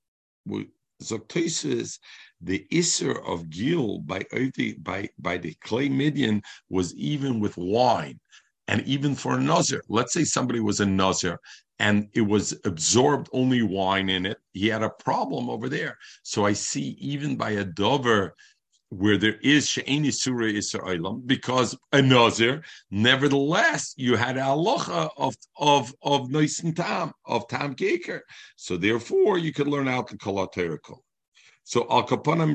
So 1.00 1.18
Tosis, 1.18 1.98
the 2.40 2.66
Isser 2.72 3.22
of 3.26 3.50
Gil 3.50 3.98
by 4.00 4.24
by 4.78 5.08
by 5.18 5.36
the 5.38 5.54
clay 5.60 5.88
Midian 5.88 6.42
was 6.70 6.94
even 6.94 7.40
with 7.40 7.56
wine 7.56 8.20
and 8.68 8.82
even 8.82 9.14
for 9.14 9.36
a 9.36 9.40
nazir. 9.40 9.82
Let's 9.88 10.12
say 10.12 10.24
somebody 10.24 10.60
was 10.60 10.80
a 10.80 10.86
nazir 10.86 11.38
and 11.78 12.08
it 12.14 12.22
was 12.22 12.58
absorbed 12.64 13.28
only 13.32 13.62
wine 13.62 14.08
in 14.08 14.26
it. 14.26 14.38
He 14.52 14.68
had 14.68 14.82
a 14.82 14.90
problem 14.90 15.50
over 15.50 15.68
there. 15.68 15.98
So 16.22 16.46
I 16.46 16.54
see 16.54 16.96
even 17.00 17.36
by 17.36 17.50
a 17.50 17.64
dover 17.64 18.34
where 18.90 19.18
there 19.18 19.36
is 19.42 19.68
she'eni 19.68 20.12
surah 20.12 20.46
Israelim, 20.46 21.26
because 21.26 21.76
a 21.92 22.00
nazir, 22.00 22.62
nevertheless, 22.90 23.92
you 23.96 24.16
had 24.16 24.36
aloha 24.36 25.08
of 25.16 25.34
of 25.56 25.92
of 26.02 26.28
nisim 26.28 26.74
tam 26.74 27.12
of 27.26 27.48
tam 27.48 27.74
keker. 27.74 28.20
So 28.54 28.76
therefore, 28.76 29.38
you 29.38 29.52
could 29.52 29.66
learn 29.66 29.88
out 29.88 30.08
the 30.08 30.16
kolaterikol. 30.16 31.00
So 31.64 31.86
al 31.90 32.06
kapanim 32.06 32.54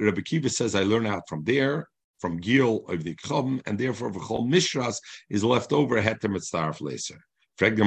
Rabbi 0.00 0.20
Kiva 0.22 0.48
says 0.48 0.74
I 0.74 0.84
learn 0.84 1.06
out 1.06 1.28
from 1.28 1.44
there 1.44 1.88
from 2.18 2.38
Gil 2.38 2.86
of 2.88 3.04
the 3.04 3.14
Chum, 3.16 3.60
and 3.66 3.78
therefore 3.78 4.10
V'chol 4.10 4.48
Mishras 4.48 4.96
is 5.28 5.44
left 5.44 5.72
over 5.72 6.00
Heter 6.00 6.30
Mitzarf 6.34 6.80
Leser. 6.80 7.18
Why 7.62 7.68
did 7.70 7.78
the 7.78 7.84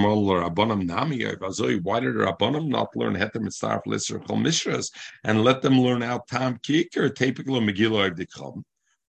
Rabbanim 2.26 2.68
not 2.68 2.96
learn 2.96 3.16
Heter 3.16 3.42
Mitzarf 3.42 3.82
Leser 3.86 4.26
Chol 4.26 4.38
Mishras 4.38 4.90
and 5.26 5.44
let 5.44 5.62
them 5.62 5.82
learn 5.82 6.02
out 6.02 6.28
Tam 6.28 6.58
Kiker, 6.60 7.10
Tepiklo 7.10 7.60
Megillah 7.60 8.16
the 8.16 8.26
Chum? 8.26 8.64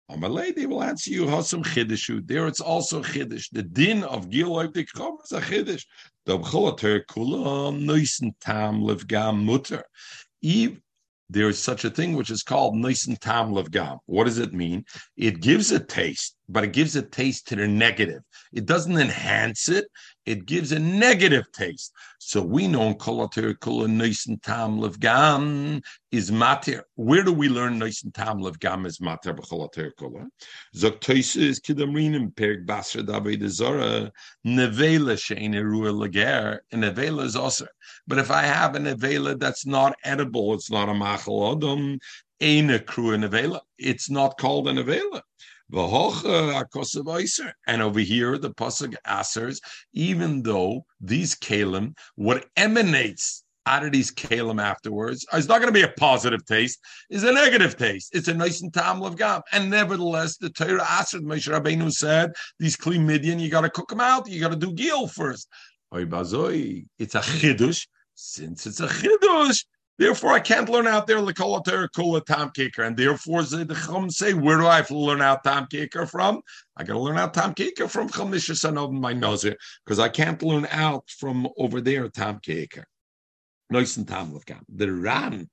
Amalei, 0.09 0.55
they 0.55 0.65
will 0.65 0.81
answer 0.81 1.11
you 1.11 1.25
Hasam 1.25 1.65
Chiddishu. 1.65 2.25
There 2.25 2.47
it's 2.47 2.61
also 2.61 3.03
Chiddish. 3.03 3.49
The 3.49 3.63
din 3.63 4.05
of 4.05 4.29
Gil 4.29 4.57
of 4.57 4.71
the 4.73 4.85
Chum 4.85 5.17
is 5.25 5.33
a 5.33 5.41
Chiddish. 5.41 5.85
The 6.25 6.39
Bcholater 6.39 7.05
Kula 7.07 7.77
Neisen 7.77 8.31
Tam 8.39 8.79
Livgam 8.81 9.43
Mutter 9.43 9.83
there 11.33 11.49
is 11.49 11.57
such 11.57 11.83
a 11.83 11.89
thing 11.89 12.13
which 12.13 12.29
is 12.29 12.43
called 12.43 12.75
Nisan 12.75 13.15
Tam 13.15 13.53
Gam. 13.71 13.97
What 14.05 14.25
does 14.25 14.37
it 14.37 14.53
mean? 14.53 14.85
It 15.17 15.41
gives 15.41 15.71
a 15.71 15.79
taste, 15.79 16.35
but 16.47 16.63
it 16.63 16.73
gives 16.73 16.95
a 16.95 17.01
taste 17.01 17.47
to 17.47 17.55
the 17.55 17.67
negative. 17.67 18.21
It 18.51 18.65
doesn't 18.65 18.97
enhance 18.97 19.67
it, 19.67 19.85
it 20.25 20.45
gives 20.45 20.71
a 20.71 20.79
negative 20.79 21.51
taste. 21.51 21.93
So 22.19 22.41
we 22.41 22.67
know 22.67 22.93
Kolater 22.93 23.53
Kula 23.55 23.89
Nisan 23.89 24.39
Tam 24.39 24.79
Gam 24.99 25.81
is 26.11 26.31
matir. 26.31 26.83
Where 26.95 27.23
do 27.23 27.33
we 27.33 27.49
learn 27.49 27.79
Nisan 27.79 28.11
Tam 28.11 28.41
Gam 28.59 28.85
is 28.85 28.99
matir 28.99 29.37
b'Kolater 29.37 29.91
Kula? 29.99 30.27
Zoktoisa 30.75 31.41
is 31.41 31.59
Kidamrinim 31.59 32.35
Perk 32.35 32.65
Basra 32.65 33.03
David 33.03 33.49
Zora 33.49 34.11
Nevela 34.45 35.15
Shein 35.15 35.53
Erua 35.53 35.91
Lager, 35.93 36.63
and 36.71 36.83
Nevela 36.83 37.23
is 37.23 37.35
also. 37.35 37.67
But 38.07 38.19
if 38.19 38.31
I 38.31 38.43
have 38.43 38.75
an 38.75 38.85
Nevela 38.85 39.37
that's 39.37 39.65
not 39.65 39.95
edible, 40.03 40.53
it's 40.53 40.71
not 40.71 40.89
a 40.89 40.93
Machal 40.93 41.51
Adam, 41.51 41.99
a. 42.39 43.61
It's 43.77 44.09
not 44.09 44.37
called 44.37 44.67
a 44.67 44.71
Nevela. 44.71 45.21
Uh, 45.75 46.63
and 47.67 47.81
over 47.81 47.99
here, 47.99 48.37
the 48.37 48.51
pasuk 48.51 48.95
answers, 49.05 49.59
even 49.93 50.43
though 50.43 50.85
these 51.01 51.35
kalim, 51.35 51.95
what 52.15 52.45
emanates 52.55 53.43
out 53.65 53.85
of 53.85 53.91
these 53.91 54.11
kalim 54.11 54.61
afterwards 54.61 55.25
is 55.33 55.47
not 55.47 55.59
going 55.61 55.73
to 55.73 55.79
be 55.79 55.83
a 55.83 55.93
positive 55.97 56.45
taste, 56.45 56.79
is 57.09 57.23
a 57.23 57.31
negative 57.31 57.75
taste. 57.77 58.13
It's 58.13 58.27
a 58.27 58.33
nice 58.33 58.61
and 58.61 58.73
tam 58.73 59.01
of 59.01 59.17
gam. 59.17 59.41
And 59.51 59.69
nevertheless, 59.69 60.37
the 60.37 60.49
Torah 60.49 60.85
answered, 60.91 61.23
Moshe 61.23 61.49
Rabbeinu 61.49 61.91
said, 61.91 62.33
these 62.59 62.77
kli 62.77 63.03
midian, 63.03 63.39
you 63.39 63.49
got 63.49 63.61
to 63.61 63.69
cook 63.69 63.89
them 63.89 64.01
out. 64.01 64.29
You 64.29 64.41
got 64.41 64.51
to 64.51 64.57
do 64.57 64.73
gil 64.73 65.07
first. 65.07 65.47
It's 65.91 67.15
a 67.15 67.21
chidush. 67.21 67.87
Since 68.15 68.67
it's 68.67 68.79
a 68.79 68.87
chidush, 68.87 69.65
Therefore, 69.99 70.31
I 70.31 70.39
can't 70.39 70.69
learn 70.69 70.87
out 70.87 71.05
there 71.05 71.19
Lakolater 71.19 71.87
Kula 71.89 72.25
Tom 72.25 72.51
Kicker. 72.51 72.81
And 72.81 72.97
therefore, 72.97 73.43
the 73.43 73.79
Chum 73.85 74.09
say, 74.09 74.33
where 74.33 74.57
do 74.57 74.65
I 74.65 74.77
have 74.77 74.87
to 74.87 74.97
learn 74.97 75.21
out 75.21 75.43
Tom 75.43 75.67
Kicker 75.69 76.07
from? 76.07 76.41
I 76.75 76.83
got 76.83 76.93
to 76.93 76.99
learn 76.99 77.19
out 77.19 77.33
Tom 77.33 77.53
Kicker 77.53 77.87
from 77.87 78.09
Chamisha 78.09 78.55
Sanov 78.55 78.91
my 78.91 79.13
Nazir, 79.13 79.55
because 79.85 79.99
I 79.99 80.09
can't 80.09 80.41
learn 80.41 80.67
out 80.71 81.09
from 81.09 81.47
over 81.57 81.79
there 81.79 82.09
Tom 82.09 82.39
Kicker. 82.41 82.85
Nice 83.69 83.97
and 83.97 84.07
Tam 84.07 84.37
Gam. 84.45 84.65
The 84.67 84.91
Ran 84.91 85.49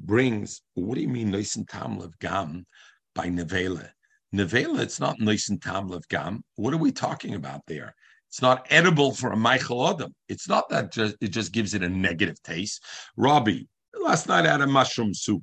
brings, 0.00 0.62
what 0.74 0.94
do 0.94 1.02
you 1.02 1.08
mean 1.08 1.30
nice 1.30 1.56
and 1.56 1.68
Tam 1.68 2.00
Gam 2.18 2.66
by 3.14 3.28
Nevela? 3.28 3.90
Nevela, 4.34 4.80
it's 4.80 5.00
not 5.00 5.20
nice 5.20 5.50
and 5.50 5.60
Tam 5.60 5.92
Gam. 6.08 6.42
What 6.56 6.72
are 6.72 6.78
we 6.78 6.92
talking 6.92 7.34
about 7.34 7.60
there? 7.66 7.94
It's 8.28 8.40
not 8.40 8.66
edible 8.70 9.12
for 9.12 9.32
a 9.32 9.36
Machal 9.36 9.86
Adam. 9.86 10.14
It's 10.30 10.48
not 10.48 10.70
that 10.70 10.90
just, 10.90 11.16
it 11.20 11.28
just 11.28 11.52
gives 11.52 11.74
it 11.74 11.82
a 11.82 11.88
negative 11.88 12.42
taste. 12.42 12.82
Robbie, 13.14 13.68
last 14.00 14.28
night 14.28 14.46
I 14.46 14.52
had 14.52 14.60
a 14.60 14.66
mushroom 14.66 15.14
soup. 15.14 15.42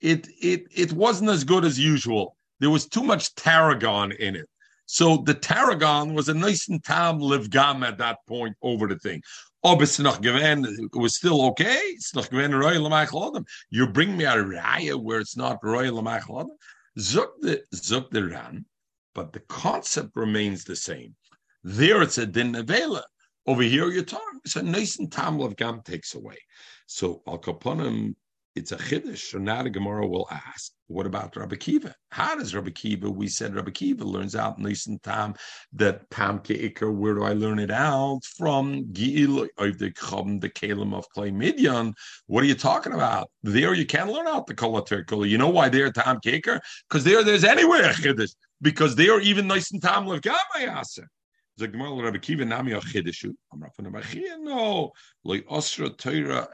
It 0.00 0.28
it 0.40 0.64
it 0.70 0.92
wasn't 0.92 1.30
as 1.30 1.44
good 1.44 1.64
as 1.64 1.78
usual. 1.78 2.36
There 2.60 2.70
was 2.70 2.86
too 2.86 3.02
much 3.02 3.34
tarragon 3.34 4.12
in 4.12 4.36
it. 4.36 4.48
So 4.86 5.18
the 5.18 5.34
tarragon 5.34 6.14
was 6.14 6.28
a 6.28 6.34
nice 6.34 6.68
and 6.68 6.82
tam 6.82 7.18
livgam 7.18 7.86
at 7.86 7.98
that 7.98 8.18
point 8.26 8.56
over 8.62 8.86
the 8.86 8.98
thing. 8.98 9.22
Oh, 9.62 9.74
it 9.74 10.96
was 10.96 11.16
still 11.16 11.42
okay. 11.48 11.80
It's 11.96 12.14
not 12.14 12.32
royal 12.32 13.44
You 13.70 13.86
bring 13.88 14.16
me 14.16 14.24
a 14.24 14.36
raya 14.36 14.96
where 14.96 15.20
it's 15.20 15.36
not 15.36 15.58
royal 15.62 16.02
Zuk 16.98 17.28
the 17.40 17.62
zuk 17.74 18.10
the 18.10 18.26
ran, 18.26 18.64
but 19.14 19.32
the 19.32 19.40
concept 19.40 20.16
remains 20.16 20.64
the 20.64 20.76
same. 20.76 21.14
There 21.64 22.02
it's 22.02 22.18
a 22.18 22.26
din 22.26 22.54
nevela. 22.54 23.02
Over 23.46 23.62
here 23.62 23.90
you're 23.90 24.04
talking. 24.04 24.40
It's 24.44 24.56
a 24.56 24.62
nice 24.62 24.98
and 24.98 25.10
tam 25.10 25.38
gam 25.54 25.82
takes 25.84 26.14
away. 26.14 26.38
So 26.90 27.20
Al 27.26 27.38
Kaponim, 27.38 28.14
it's 28.56 28.72
a 28.72 28.76
chiddush. 28.76 29.30
So 29.30 29.38
now 29.38 29.62
the 29.62 29.68
Gemara 29.68 30.06
will 30.06 30.26
ask, 30.30 30.72
what 30.86 31.04
about 31.04 31.36
Rabbi 31.36 31.56
Kiva? 31.56 31.94
How 32.10 32.34
does 32.34 32.54
Rabbi 32.54 32.70
Kiva? 32.70 33.10
We 33.10 33.28
said 33.28 33.54
Rabbi 33.54 33.72
Kiva 33.72 34.04
learns 34.04 34.34
out 34.34 34.58
Nisan 34.58 34.98
Tam 35.00 35.34
that 35.74 36.08
Tam 36.10 36.38
Keikar. 36.38 36.90
Where 36.90 37.14
do 37.14 37.24
I 37.24 37.34
learn 37.34 37.58
it 37.58 37.70
out 37.70 38.20
from? 38.24 38.90
Gil 38.90 39.46
of 39.58 39.78
the 39.78 39.90
Chum, 39.90 40.40
the 40.40 40.48
Kalim 40.48 40.94
of 40.94 41.06
Clay 41.10 41.30
Midian. 41.30 41.92
What 42.26 42.42
are 42.42 42.46
you 42.46 42.54
talking 42.54 42.94
about? 42.94 43.30
There 43.42 43.74
you 43.74 43.84
can 43.84 44.10
learn 44.10 44.26
out 44.26 44.46
the 44.46 44.54
Kolater 44.54 45.28
You 45.28 45.36
know 45.36 45.50
why 45.50 45.68
they're 45.68 45.92
Tam 45.92 46.20
Keikar? 46.24 46.58
Because 46.88 47.04
there, 47.04 47.22
there's 47.22 47.44
anywhere 47.44 47.92
chiddush. 47.92 48.34
Because 48.62 48.96
they 48.96 49.10
are 49.10 49.20
even 49.20 49.46
Nisan 49.46 49.78
Tam 49.78 50.06
Levgamayasa. 50.06 51.04
Rabbi 51.60 52.18
Kiva 52.18 52.44
nami 52.44 52.72
a 52.72 52.80
chidishu. 52.80 53.34
Am 53.52 53.62
Rav 53.62 53.74
von 53.76 53.92
Abachia 53.92 54.38
no 54.38 54.92
loy 55.24 55.42
osra 55.48 55.90
lekdeira. 55.90 56.50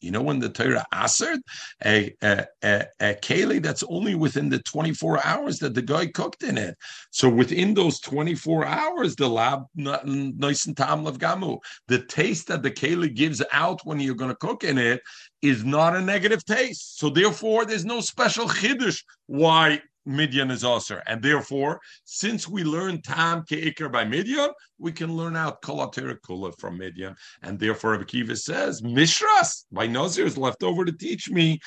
You 0.00 0.12
know 0.12 0.22
when 0.22 0.38
the 0.38 0.48
Torah 0.48 0.86
answered 0.92 1.40
a, 1.84 2.14
a, 2.22 2.46
a, 2.62 2.84
a 3.00 3.14
keli 3.14 3.60
that's 3.60 3.82
only 3.88 4.14
within 4.14 4.48
the 4.48 4.60
24 4.60 5.26
hours 5.26 5.58
that 5.58 5.74
the 5.74 5.82
guy 5.82 6.06
cooked 6.06 6.44
in 6.44 6.56
it. 6.56 6.76
So 7.10 7.28
within 7.28 7.74
those 7.74 7.98
24 8.00 8.64
hours, 8.64 9.16
the 9.16 9.28
lab 9.28 9.64
nice 9.74 10.66
and 10.66 10.76
tam 10.76 11.04
gamu. 11.04 11.58
The 11.88 12.04
taste 12.04 12.46
that 12.46 12.62
the 12.62 12.70
keli 12.70 13.12
gives 13.12 13.42
out 13.52 13.80
when 13.84 13.98
you're 13.98 14.14
going 14.14 14.30
to 14.30 14.36
cook 14.36 14.62
in 14.62 14.78
it 14.78 15.00
is 15.42 15.64
not 15.64 15.96
a 15.96 16.00
negative 16.00 16.44
taste. 16.44 16.98
So 16.98 17.10
therefore, 17.10 17.64
there's 17.64 17.84
no 17.84 18.00
special 18.00 18.46
chiddush 18.46 19.02
why 19.26 19.82
Midian 20.08 20.50
is 20.50 20.64
also, 20.64 21.00
and 21.06 21.22
therefore, 21.22 21.80
since 22.04 22.48
we 22.48 22.64
learn 22.64 23.02
Tam 23.02 23.42
Ke'ikr 23.42 23.92
by 23.92 24.04
Midian, 24.04 24.50
we 24.78 24.90
can 24.90 25.14
learn 25.14 25.36
out 25.36 25.60
Kolater 25.60 26.18
Kula 26.20 26.58
from 26.58 26.78
Midian, 26.78 27.14
and 27.42 27.58
therefore 27.58 27.92
Rabbi 27.92 28.34
says 28.34 28.80
Mishras 28.80 29.66
by 29.70 29.86
Nazir 29.86 30.24
is 30.24 30.38
left 30.38 30.62
over 30.62 30.84
to 30.84 30.92
teach 30.92 31.30
me 31.30 31.60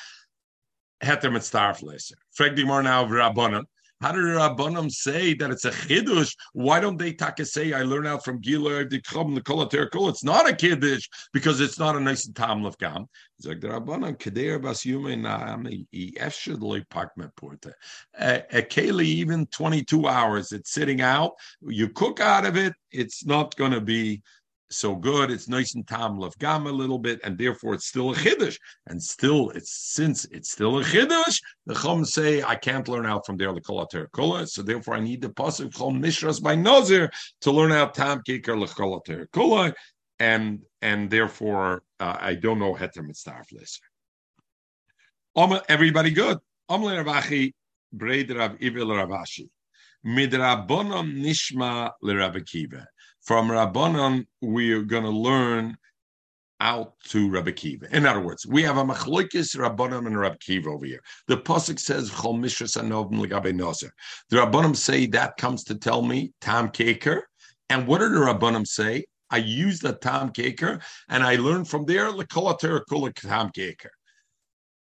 Heter 1.02 1.30
Mitzdarf 1.30 1.82
Leser. 1.82 2.14
Frag 2.32 2.56
now 2.56 3.04
Rabbanan. 3.04 3.64
How 4.02 4.10
did 4.10 4.24
the 4.24 4.30
Rabbanim 4.30 4.90
say 4.90 5.32
that 5.34 5.52
it's 5.52 5.64
a 5.64 5.70
chiddush? 5.70 6.34
Why 6.54 6.80
don't 6.80 6.98
they 6.98 7.12
take 7.12 7.46
say 7.46 7.72
I 7.72 7.82
learn 7.82 8.04
out 8.04 8.24
from 8.24 8.40
Gila 8.40 8.86
the 8.86 9.00
Kolater 9.00 9.88
Kula? 9.88 10.08
It's 10.08 10.24
not 10.24 10.50
a 10.50 10.56
kiddush 10.56 11.08
because 11.32 11.60
it's 11.60 11.78
not 11.78 11.94
a 11.94 12.00
nice 12.00 12.26
tam 12.34 12.68
gam. 12.80 13.06
Sagt 13.40 13.60
der 13.60 13.70
Rabbanan, 13.70 14.18
Kader 14.18 14.58
bas 14.58 14.82
yume 14.82 15.20
na'am, 15.20 15.86
efshad 15.94 16.60
loy 16.60 16.80
pakmet 16.80 17.30
porta. 17.36 17.72
A 18.18 18.62
keli, 18.62 19.04
even 19.04 19.46
22 19.46 20.08
hours, 20.08 20.50
it's 20.50 20.72
sitting 20.72 21.00
out. 21.00 21.34
You 21.60 21.88
cook 21.88 22.18
out 22.18 22.44
of 22.44 22.56
it, 22.56 22.72
it's 22.90 23.24
not 23.24 23.54
going 23.54 23.72
to 23.72 23.80
be 23.80 24.20
so 24.76 24.94
good. 24.94 25.30
It's 25.30 25.48
nice 25.48 25.74
and 25.74 25.86
tam 25.86 26.20
gam 26.38 26.66
a 26.66 26.72
little 26.72 26.98
bit, 26.98 27.20
and 27.24 27.36
therefore 27.38 27.74
it's 27.74 27.86
still 27.86 28.12
a 28.12 28.14
chiddush. 28.14 28.58
And 28.86 29.02
still, 29.02 29.50
it's 29.50 29.72
since 29.72 30.24
it's 30.26 30.50
still 30.50 30.78
a 30.78 30.84
chiddush, 30.84 31.40
the 31.66 31.74
chum 31.74 32.04
say 32.04 32.42
I 32.42 32.56
can't 32.56 32.88
learn 32.88 33.06
out 33.06 33.26
from 33.26 33.36
there 33.36 33.52
the 33.52 33.60
kolater. 33.60 34.48
So 34.48 34.62
therefore, 34.62 34.94
I 34.94 35.00
need 35.00 35.22
the 35.22 35.30
pasuk 35.30 35.76
chum 35.76 36.02
mishras 36.02 36.42
by 36.42 36.54
nazir 36.54 37.10
to 37.42 37.50
learn 37.50 37.72
out 37.72 37.94
tam 37.94 38.22
kikar 38.26 38.56
lekolater 38.56 39.74
and 40.22 40.60
and 40.80 41.10
therefore 41.10 41.82
uh, 41.98 42.16
I 42.20 42.34
don't 42.34 42.60
know 42.60 42.74
heter 42.74 43.02
mitzdarf 43.08 43.52
lister. 43.52 43.86
Everybody 45.68 46.10
good. 46.10 46.38
Omle 46.70 47.04
Ravachi 47.04 47.52
Braid 47.92 48.30
Rav 48.30 48.56
Ivil 48.62 48.88
Ravashi. 48.88 49.48
Midrabonon 50.06 51.22
Nishma 51.24 51.92
LeRabakiva. 52.02 52.86
From 53.22 53.48
Rabbanon, 53.48 54.26
we 54.40 54.72
are 54.72 54.82
going 54.82 55.04
to 55.04 55.10
learn 55.10 55.76
out 56.58 56.94
to 57.04 57.30
Rabbi 57.30 57.52
Kiva. 57.52 57.94
In 57.94 58.06
other 58.06 58.20
words, 58.20 58.46
we 58.46 58.62
have 58.62 58.78
a 58.78 58.84
machloikis 58.84 59.56
Rabbanim 59.56 60.06
and 60.06 60.18
Rabbi 60.18 60.36
Kiva 60.40 60.70
over 60.70 60.86
here. 60.86 61.00
The 61.28 61.36
pasuk 61.36 61.78
says 61.78 62.10
Chol 62.10 62.38
Mishras 62.38 62.80
Anovim 62.80 63.24
Legabe 63.24 63.52
Nozer. 63.52 63.90
The 64.30 64.38
Rabbanim 64.38 64.76
say 64.76 65.06
that 65.06 65.36
comes 65.36 65.64
to 65.64 65.76
tell 65.76 66.02
me 66.02 66.32
Tam 66.40 66.68
Kaker. 66.68 67.22
And 67.68 67.86
what 67.86 67.98
do 67.98 68.08
the 68.08 68.18
Rabbanim 68.18 68.66
say? 68.66 69.04
I 69.30 69.38
use 69.38 69.80
the 69.80 69.94
Tam 69.94 70.30
Kaker, 70.30 70.82
and 71.08 71.22
I 71.24 71.36
learned 71.36 71.66
from 71.68 71.84
there 71.84 72.12
the 72.12 72.26
Kolater 72.26 72.80
Kula 72.90 73.14
Tam 73.14 73.50
Kaker. 73.50 73.90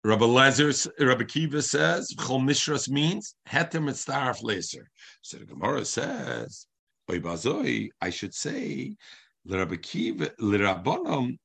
Rabbi 0.04 0.26
Lezer, 0.26 0.88
Rabbi 1.00 1.24
Kiva 1.24 1.62
says, 1.62 2.14
Chol 2.18 2.44
Mishras 2.44 2.90
means 2.90 3.36
Hetem 3.48 3.90
et 3.90 3.96
Starf 3.96 4.44
Leser. 4.44 4.84
So 5.22 5.38
the 5.38 5.46
Gemara 5.46 5.86
says, 5.86 6.68
I 7.10 8.10
should 8.10 8.34
say, 8.34 8.96
Lirabonom, 9.48 11.38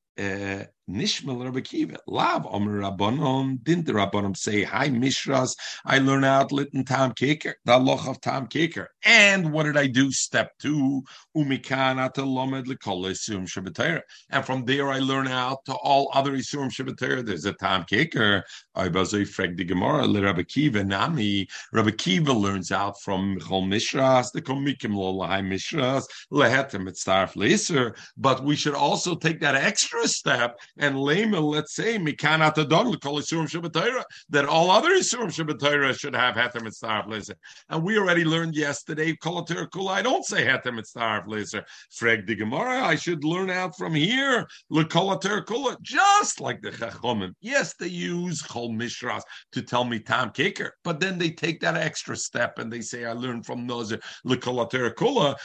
Nishmal 0.91 1.43
Rabbi 1.43 1.61
Kiva. 1.61 1.97
Lav 2.07 2.45
Omer 2.45 2.81
Rabbanon. 2.81 3.63
Didn't 3.63 3.85
the 3.85 3.93
Rabbanon 3.93 4.35
say, 4.35 4.63
Hi 4.63 4.89
Mishras, 4.89 5.55
I 5.85 5.99
learn 5.99 6.23
out 6.23 6.51
Litton 6.51 6.83
Tam 6.83 7.13
Kaker, 7.13 7.53
the 7.65 7.77
loch 7.77 8.07
of 8.07 8.19
Tam 8.21 8.47
Kaker. 8.47 8.87
And 9.03 9.51
what 9.51 9.63
did 9.63 9.77
I 9.77 9.87
do? 9.87 10.11
Step 10.11 10.51
two, 10.59 11.03
Umikana 11.35 12.11
to 12.13 12.23
Lomed 12.23 12.67
Lekol 12.67 13.09
Isum 13.09 13.47
Shabbatera. 13.47 14.01
And 14.29 14.45
from 14.45 14.65
there 14.65 14.89
I 14.89 14.99
learn 14.99 15.27
out 15.27 15.63
to 15.65 15.73
all 15.73 16.11
other 16.13 16.33
Isum 16.33 16.69
Shabbatera. 16.69 17.25
There's 17.25 17.45
a 17.45 17.53
Tam 17.53 17.85
Kaker. 17.85 18.43
I 18.75 18.89
bazoi 18.89 19.23
freg 19.23 19.57
the 19.57 19.63
Gemara, 19.63 20.05
Le 20.05 20.21
Rabbi 20.21 20.43
Kiva 20.43 20.83
Nami. 20.83 21.47
Rabbi 21.71 21.91
Kiva 21.91 22.33
learns 22.33 22.71
out 22.71 23.01
from 23.01 23.37
Chol 23.39 23.65
Mishras, 23.65 24.31
the 24.31 24.41
Komikim 24.41 24.95
Lo 24.95 25.13
Lahai 25.13 25.41
Mishras, 25.41 26.03
Lehetem 26.31 26.87
Mitzarf 26.87 27.33
Leser. 27.33 27.95
But 28.17 28.43
we 28.43 28.55
should 28.55 28.75
also 28.75 29.15
take 29.15 29.39
that 29.41 29.55
extra 29.55 30.07
step 30.07 30.59
and 30.81 30.95
lema, 30.95 31.39
let's 31.39 31.75
say, 31.75 31.97
mikanat 31.97 32.57
adon 32.57 32.97
call 32.97 33.19
isurim 33.19 34.03
that 34.29 34.45
all 34.45 34.71
other 34.71 34.89
isurim 34.89 35.27
shabbatayra 35.27 35.97
should 35.97 36.15
have 36.15 36.35
heter 36.35 36.61
mitzvah 36.61 37.05
laser. 37.07 37.35
And 37.69 37.83
we 37.83 37.99
already 37.99 38.25
learned 38.25 38.55
yesterday, 38.55 39.13
kolater 39.15 39.69
kula, 39.69 39.91
I 39.91 40.01
don't 40.01 40.25
say 40.25 40.43
heter 40.43 40.73
mitzvah 40.73 41.23
laser. 41.27 41.63
Freg 41.93 42.25
the 42.25 42.35
Gemara, 42.35 42.83
I 42.83 42.95
should 42.95 43.23
learn 43.23 43.51
out 43.51 43.77
from 43.77 43.93
here, 43.93 44.47
lekolater 44.73 45.45
kula, 45.45 45.79
just 45.83 46.41
like 46.41 46.63
the 46.63 46.71
chachomim. 46.71 47.35
Yes, 47.41 47.75
they 47.75 47.87
use 47.87 48.41
chol 48.41 48.71
mishras 48.71 49.21
to 49.51 49.61
tell 49.61 49.83
me 49.83 49.99
tam 49.99 50.31
kicker, 50.31 50.73
but 50.83 50.99
then 50.99 51.19
they 51.19 51.29
take 51.29 51.59
that 51.61 51.77
extra 51.77 52.17
step 52.17 52.57
and 52.57 52.73
they 52.73 52.81
say, 52.81 53.05
I 53.05 53.13
learned 53.13 53.45
from 53.45 53.67
those 53.67 53.93
lekolater 54.25 54.91
kula. 54.95 55.35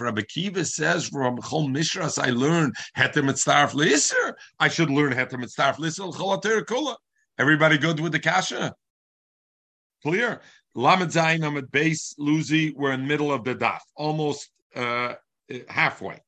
Rabbi 0.00 0.22
Kiva 0.22 0.64
says 0.64 1.08
from 1.08 1.36
chol 1.38 1.68
mishras, 1.68 2.18
I 2.18 2.30
learned 2.30 2.74
heter 2.96 3.22
mitzvah 3.22 3.70
laser. 3.74 4.34
I 4.62 4.68
should 4.68 4.90
learn 4.90 5.12
Heter 5.12 5.32
Mitzdarf 5.32 5.78
Lisel 5.78 6.16
Cholater 6.16 6.62
Kula. 6.62 6.94
Everybody 7.36 7.78
good 7.78 7.98
with 7.98 8.12
the 8.12 8.20
Kasha? 8.20 8.72
Clear? 10.04 10.40
Lamed 10.76 11.10
Zayin 11.10 11.44
Amid 11.44 11.72
base 11.72 12.14
Luzi, 12.16 12.72
we're 12.76 12.92
in 12.92 13.08
middle 13.08 13.32
of 13.32 13.42
the 13.42 13.56
daf, 13.56 13.80
almost 13.96 14.50
uh, 14.76 15.14
halfway. 15.66 16.20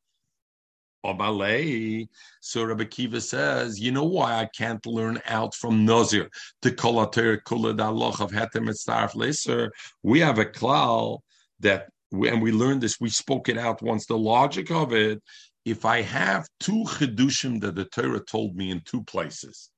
Obalei. 1.07 2.09
So 2.41 2.65
Rabbi 2.65 2.87
Kiva 2.87 3.21
says, 3.21 3.79
you 3.79 3.93
know 3.93 4.03
why 4.03 4.41
I 4.41 4.47
can't 4.47 4.85
learn 4.85 5.21
out 5.29 5.55
from 5.55 5.85
Nazir 5.85 6.29
to 6.63 6.73
Kolater 6.73 7.41
Kula 7.41 7.79
Daloch 7.79 8.21
of 8.21 8.33
Heter 8.33 8.67
Mitzdarf 8.69 9.15
Liser? 9.15 9.71
We 10.03 10.19
have 10.19 10.41
a 10.41 10.45
klal 10.45 11.21
that 11.61 11.87
and 12.23 12.43
we 12.43 12.53
learned 12.53 12.81
this, 12.81 13.01
we 13.01 13.11
spoke 13.11 13.49
it 13.49 13.59
out 13.59 13.83
once. 13.83 14.07
The 14.07 14.19
logic 14.19 14.71
of 14.71 14.93
it 14.93 15.23
if 15.65 15.85
I 15.85 16.03
have 16.03 16.49
two 16.61 16.85
chedushim 16.85 17.61
that 17.61 17.75
the 17.75 17.87
Torah 17.87 18.21
told 18.21 18.57
me 18.57 18.71
in 18.71 18.83
two 18.85 19.03
places, 19.05 19.71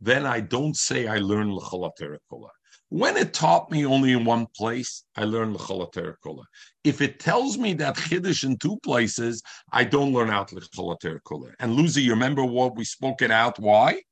then 0.00 0.26
I 0.26 0.40
don't 0.40 0.76
say 0.76 1.06
I 1.06 1.18
learn 1.18 1.52
l'cholater 1.52 2.18
kula. 2.30 2.48
When 2.88 3.16
it 3.16 3.34
taught 3.34 3.70
me 3.70 3.84
only 3.84 4.12
in 4.12 4.24
one 4.24 4.46
place, 4.56 5.04
I 5.16 5.24
learn 5.24 5.52
l'cholater 5.52 6.14
kula. 6.24 6.44
If 6.84 7.00
it 7.00 7.18
tells 7.18 7.58
me 7.58 7.74
that 7.74 7.96
chiddush 7.96 8.44
in 8.44 8.56
two 8.58 8.78
places, 8.82 9.42
I 9.72 9.84
don't 9.84 10.12
learn 10.12 10.30
out 10.30 10.52
l'cholater 10.52 11.20
kula. 11.26 11.52
And 11.58 11.74
Lucy, 11.74 12.02
you 12.02 12.12
remember 12.12 12.44
what 12.44 12.76
we 12.76 12.84
spoke 12.84 13.22
it 13.22 13.30
out? 13.30 13.58
Why? 13.58 14.02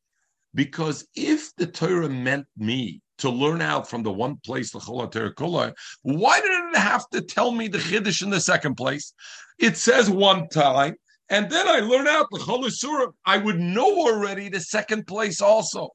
Because 0.55 1.07
if 1.15 1.55
the 1.57 1.67
Torah 1.67 2.09
meant 2.09 2.47
me 2.57 3.01
to 3.19 3.31
learn 3.31 3.61
out 3.61 3.89
from 3.89 4.03
the 4.03 4.13
one 4.13 4.37
place, 4.45 4.71
the 4.71 4.81
Cholater 4.81 5.31
Kula, 5.31 5.73
why 6.03 6.41
did 6.41 6.51
it 6.51 6.77
have 6.77 7.09
to 7.11 7.21
tell 7.21 7.51
me 7.51 7.69
the 7.69 7.79
Chiddush 7.79 8.23
in 8.23 8.31
the 8.31 8.41
second 8.41 8.75
place? 8.77 9.13
It 9.59 9.77
says 9.77 10.11
one 10.11 10.49
time, 10.49 10.97
and 11.31 11.51
then 11.51 11.67
I 11.67 11.81
learn 11.81 12.07
out 12.07 12.27
the 12.31 12.39
Cholusura. 12.39 13.13
I 13.25 13.39
would 13.39 13.59
know 13.59 14.07
already 14.07 14.49
the 14.49 14.61
second 14.61 15.07
place 15.07 15.41
also. 15.41 15.91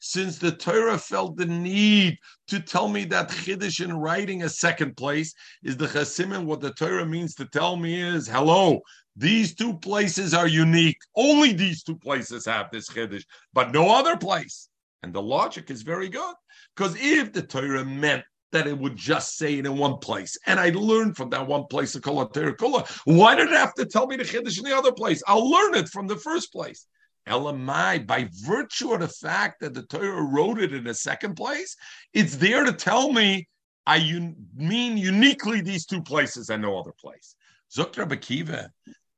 Since 0.00 0.38
the 0.38 0.52
Torah 0.52 0.98
felt 0.98 1.36
the 1.36 1.46
need 1.46 2.18
to 2.48 2.60
tell 2.60 2.88
me 2.88 3.04
that 3.06 3.30
Chiddush 3.30 3.82
in 3.82 3.94
writing 3.94 4.42
a 4.42 4.48
second 4.50 4.96
place 4.98 5.32
is 5.62 5.78
the 5.78 5.86
Chasimin, 5.86 6.44
what 6.44 6.60
the 6.60 6.72
Torah 6.74 7.06
means 7.06 7.34
to 7.36 7.46
tell 7.46 7.76
me 7.76 8.02
is, 8.02 8.28
hello, 8.28 8.80
these 9.16 9.54
two 9.54 9.78
places 9.78 10.34
are 10.34 10.46
unique. 10.46 10.98
Only 11.16 11.54
these 11.54 11.82
two 11.82 11.96
places 11.96 12.44
have 12.44 12.70
this 12.70 12.90
Chiddush, 12.90 13.24
but 13.54 13.72
no 13.72 13.94
other 13.94 14.16
place. 14.16 14.68
And 15.02 15.14
the 15.14 15.22
logic 15.22 15.70
is 15.70 15.82
very 15.82 16.10
good. 16.10 16.34
Because 16.76 16.96
if 17.00 17.32
the 17.32 17.42
Torah 17.42 17.84
meant 17.84 18.24
that 18.54 18.66
it 18.66 18.78
would 18.78 18.96
just 18.96 19.36
say 19.36 19.58
it 19.58 19.66
in 19.66 19.76
one 19.76 19.98
place. 19.98 20.38
And 20.46 20.58
I 20.58 20.70
learned 20.70 21.16
from 21.16 21.30
that 21.30 21.46
one 21.46 21.66
place, 21.66 21.92
the 21.92 22.00
Kula 22.00 22.32
Kula. 22.32 22.88
Why 23.04 23.34
did 23.34 23.48
it 23.50 23.56
have 23.56 23.74
to 23.74 23.84
tell 23.84 24.06
me 24.06 24.16
the 24.16 24.24
Chiddush 24.24 24.58
in 24.58 24.64
the 24.64 24.76
other 24.76 24.92
place? 24.92 25.22
I'll 25.26 25.50
learn 25.50 25.74
it 25.74 25.88
from 25.88 26.06
the 26.06 26.16
first 26.16 26.52
place. 26.52 26.86
Elamai, 27.28 28.06
by 28.06 28.28
virtue 28.46 28.92
of 28.92 29.00
the 29.00 29.08
fact 29.08 29.60
that 29.60 29.74
the 29.74 29.82
Torah 29.82 30.22
wrote 30.22 30.60
it 30.60 30.72
in 30.72 30.84
the 30.84 30.94
second 30.94 31.34
place, 31.34 31.76
it's 32.12 32.36
there 32.36 32.64
to 32.64 32.72
tell 32.72 33.12
me 33.12 33.48
I 33.86 33.98
un- 33.98 34.36
mean 34.54 34.96
uniquely 34.96 35.60
these 35.60 35.84
two 35.84 36.02
places 36.02 36.48
and 36.48 36.62
no 36.62 36.78
other 36.78 36.92
place. 36.98 37.34
Zukra 37.74 38.08
Bakiva, 38.08 38.68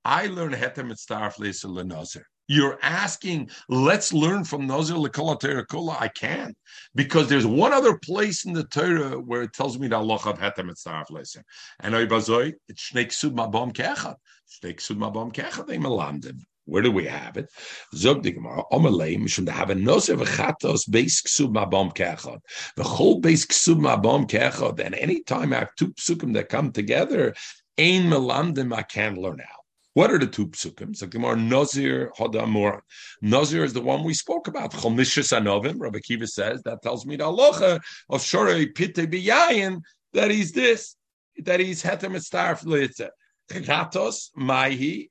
I 0.04 0.26
learned 0.26 0.54
Hetem 0.54 0.90
Mitzdarf 0.90 1.36
Leser 1.36 1.66
Lenazir. 1.66 2.24
You're 2.48 2.78
asking, 2.82 3.50
let's 3.68 4.12
learn 4.12 4.44
from 4.44 4.66
Nazir 4.66 4.96
Lekala 4.96 5.38
Kula. 5.66 6.00
I 6.00 6.08
can't 6.08 6.56
because 6.94 7.28
there's 7.28 7.46
one 7.46 7.72
other 7.72 7.98
place 7.98 8.44
in 8.44 8.52
the 8.52 8.64
Torah 8.64 9.18
where 9.18 9.42
it 9.42 9.52
tells 9.52 9.78
me 9.78 9.88
that 9.88 9.96
Allah 9.96 10.18
have 10.18 10.38
hetem 10.38 10.70
etzaraf 10.70 11.10
leser. 11.10 11.42
And 11.80 11.96
I 11.96 12.06
bazoi, 12.06 12.52
it's 12.68 12.90
shnei 12.90 13.06
ksud 13.06 13.34
mabam 13.34 13.72
kechad. 13.72 14.16
Shnei 14.62 14.76
ksud 14.76 14.96
mabam 14.96 15.32
kechad 15.32 15.66
they 15.66 15.78
melamdim. 15.78 16.38
Where 16.66 16.82
do 16.82 16.90
we 16.90 17.04
have 17.06 17.36
it? 17.36 17.48
Zog 17.94 18.22
the 18.22 18.32
Gemara, 18.32 18.62
Omalei, 18.72 19.16
Mishum 19.18 19.48
have 19.48 19.70
a 19.70 19.74
nosev 19.74 20.24
chatos 20.24 20.88
beis 20.88 21.22
ksub 21.22 21.52
mabom 21.52 21.94
kechad. 21.94 22.38
The 22.76 22.84
whole 22.84 23.20
beis 23.20 23.46
ksub 23.46 23.80
mabom 23.80 24.28
kechad. 24.28 24.78
And 24.78 24.94
anytime 24.94 25.52
I 25.52 25.60
have 25.60 25.74
two 25.76 25.92
psukim 25.94 26.34
that 26.34 26.48
come 26.48 26.70
together, 26.70 27.34
ein 27.78 28.04
melandim 28.04 28.72
I 28.72 28.82
can't 28.82 29.18
learn 29.18 29.40
out. 29.40 29.55
What 29.96 30.10
are 30.10 30.18
the 30.18 30.26
two 30.26 30.48
psukim? 30.48 30.94
So 30.94 31.06
Gemara 31.06 31.36
Nazir 31.36 32.12
Hodamor. 32.18 32.80
Nazir 33.22 33.64
is 33.64 33.72
the 33.72 33.80
one 33.80 34.04
we 34.04 34.12
spoke 34.12 34.46
about. 34.46 34.72
Chomishus 34.72 35.32
Anovim. 35.32 35.76
Rabbi 35.78 36.00
Kiva 36.00 36.26
says 36.26 36.62
that 36.64 36.82
tells 36.82 37.06
me 37.06 37.16
the 37.16 37.24
halacha 37.24 37.80
of 38.10 38.22
Shorei 38.22 38.66
Pite 38.66 39.10
Biyayin 39.10 39.80
that 40.12 40.30
he's 40.30 40.52
this, 40.52 40.96
that 41.38 41.60
he's 41.60 41.82
Heter 41.82 42.10
Mitzarf 42.10 42.62
Litze. 42.64 43.08
Chatos 43.50 44.32
Maihi 44.38 45.08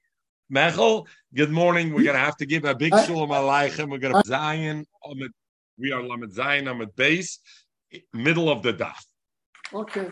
Mechel. 0.54 1.08
Good 1.34 1.50
morning. 1.50 1.92
We're 1.92 2.04
going 2.04 2.14
to 2.14 2.20
have 2.20 2.38
to 2.38 2.46
give 2.46 2.66
a 2.66 2.76
big 2.76 2.94
shalom 2.94 3.32
aleichem. 3.32 3.90
We're 3.90 3.98
going 3.98 4.22
to 4.22 4.28
Zion. 4.28 4.86
We 5.80 5.94
are 5.94 6.04
Lamed 6.04 6.32
Zion 6.32 6.68
Amid 6.68 6.96
base, 6.96 7.40
middle 8.14 8.52
of 8.52 8.62
the 8.62 8.74
daf. 8.74 9.04
Okay. 9.74 10.12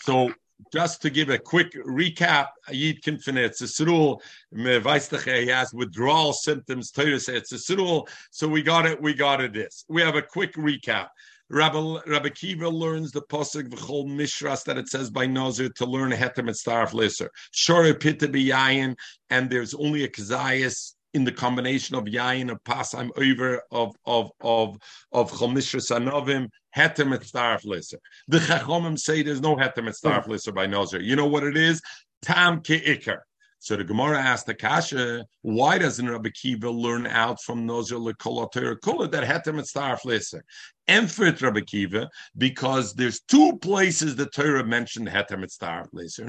So 0.00 0.34
just 0.72 1.02
to 1.02 1.10
give 1.10 1.30
a 1.30 1.38
quick 1.38 1.72
recap, 1.72 2.48
Yid 2.70 3.02
Kinfine, 3.02 3.38
it's 3.38 3.60
a 3.60 3.64
sirul, 3.64 4.20
he 4.52 5.46
has 5.48 5.72
withdrawal 5.72 6.32
symptoms, 6.32 6.90
Torah 6.90 7.14
a 7.14 8.02
so 8.30 8.48
we 8.48 8.62
got 8.62 8.86
it, 8.86 9.00
we 9.00 9.14
got 9.14 9.40
it 9.40 9.52
this. 9.52 9.84
We 9.88 10.02
have 10.02 10.16
a 10.16 10.22
quick 10.22 10.54
recap. 10.54 11.08
Rabbi, 11.50 11.98
Rabbi 12.06 12.30
Kiva 12.30 12.68
learns 12.68 13.12
the 13.12 13.20
pasuk 13.20 13.68
v'chol 13.68 14.06
mishras 14.06 14.64
that 14.64 14.78
it 14.78 14.88
says 14.88 15.10
by 15.10 15.26
Nazir 15.26 15.68
to 15.76 15.84
learn 15.84 16.10
hetem 16.10 16.48
et 16.48 16.54
starf 16.54 16.94
liser. 16.94 17.28
Shore 17.50 17.92
pita 17.92 18.26
b'yayin, 18.26 18.96
and 19.28 19.50
there's 19.50 19.74
only 19.74 20.04
a 20.04 20.08
kazayas 20.08 20.94
in 21.14 21.24
the 21.24 21.32
combination 21.32 21.94
of 21.94 22.04
yayin 22.04 22.50
of 22.50 22.62
pasam 22.64 23.10
over 23.16 23.62
of 23.70 23.94
of 24.06 24.30
of 24.40 24.78
of 25.12 25.30
chol 25.30 25.52
chomishras 25.52 25.90
anovim 25.90 26.48
hetem 26.76 27.14
et 27.14 27.22
starf 27.22 27.64
liser. 27.64 27.98
The 28.28 28.38
chachomim 28.38 28.98
say 28.98 29.22
there's 29.22 29.40
no 29.40 29.56
hetem 29.56 29.88
et 29.88 29.94
starf 29.94 30.26
liser 30.26 30.52
by 30.52 30.66
Nazir. 30.66 31.00
You 31.00 31.16
know 31.16 31.26
what 31.26 31.44
it 31.44 31.56
is? 31.56 31.80
Tam 32.22 32.60
ke'ikar. 32.60 33.18
So 33.62 33.76
the 33.76 33.84
Gemara 33.84 34.18
asked 34.18 34.46
the 34.46 34.54
Kasha, 34.54 35.24
why 35.42 35.78
doesn't 35.78 36.10
Rabbi 36.10 36.30
Kiva 36.30 36.68
learn 36.68 37.06
out 37.06 37.40
from 37.40 37.64
Nozir 37.64 38.12
Lekolater 38.12 38.76
Kula 38.80 39.08
that 39.12 39.22
Hetem 39.22 39.58
and 39.58 39.60
Starf 39.60 40.00
Leser? 40.00 40.40
Emfrit 40.88 41.40
Rabbi 41.40 41.60
Kiva, 41.60 42.10
because 42.36 42.92
there's 42.92 43.20
two 43.20 43.56
places 43.58 44.16
the 44.16 44.26
Torah 44.26 44.64
mentioned 44.64 45.06
Hetem 45.06 45.42
and 45.42 45.44
Starf 45.44 45.92
Leser. 45.94 46.28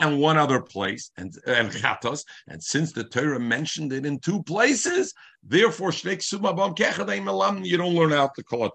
And 0.00 0.18
one 0.18 0.38
other 0.38 0.60
place, 0.60 1.10
and 1.18 1.32
and 1.46 1.70
Chatos. 1.70 2.24
And 2.48 2.62
since 2.62 2.92
the 2.92 3.04
Torah 3.04 3.38
mentioned 3.38 3.92
it 3.92 4.06
in 4.06 4.18
two 4.18 4.42
places, 4.42 5.14
therefore 5.42 5.92
you 5.92 6.16
don't 7.76 7.94
learn 7.94 8.12
out 8.12 8.34
the 8.34 8.42
Kula. 8.42 8.70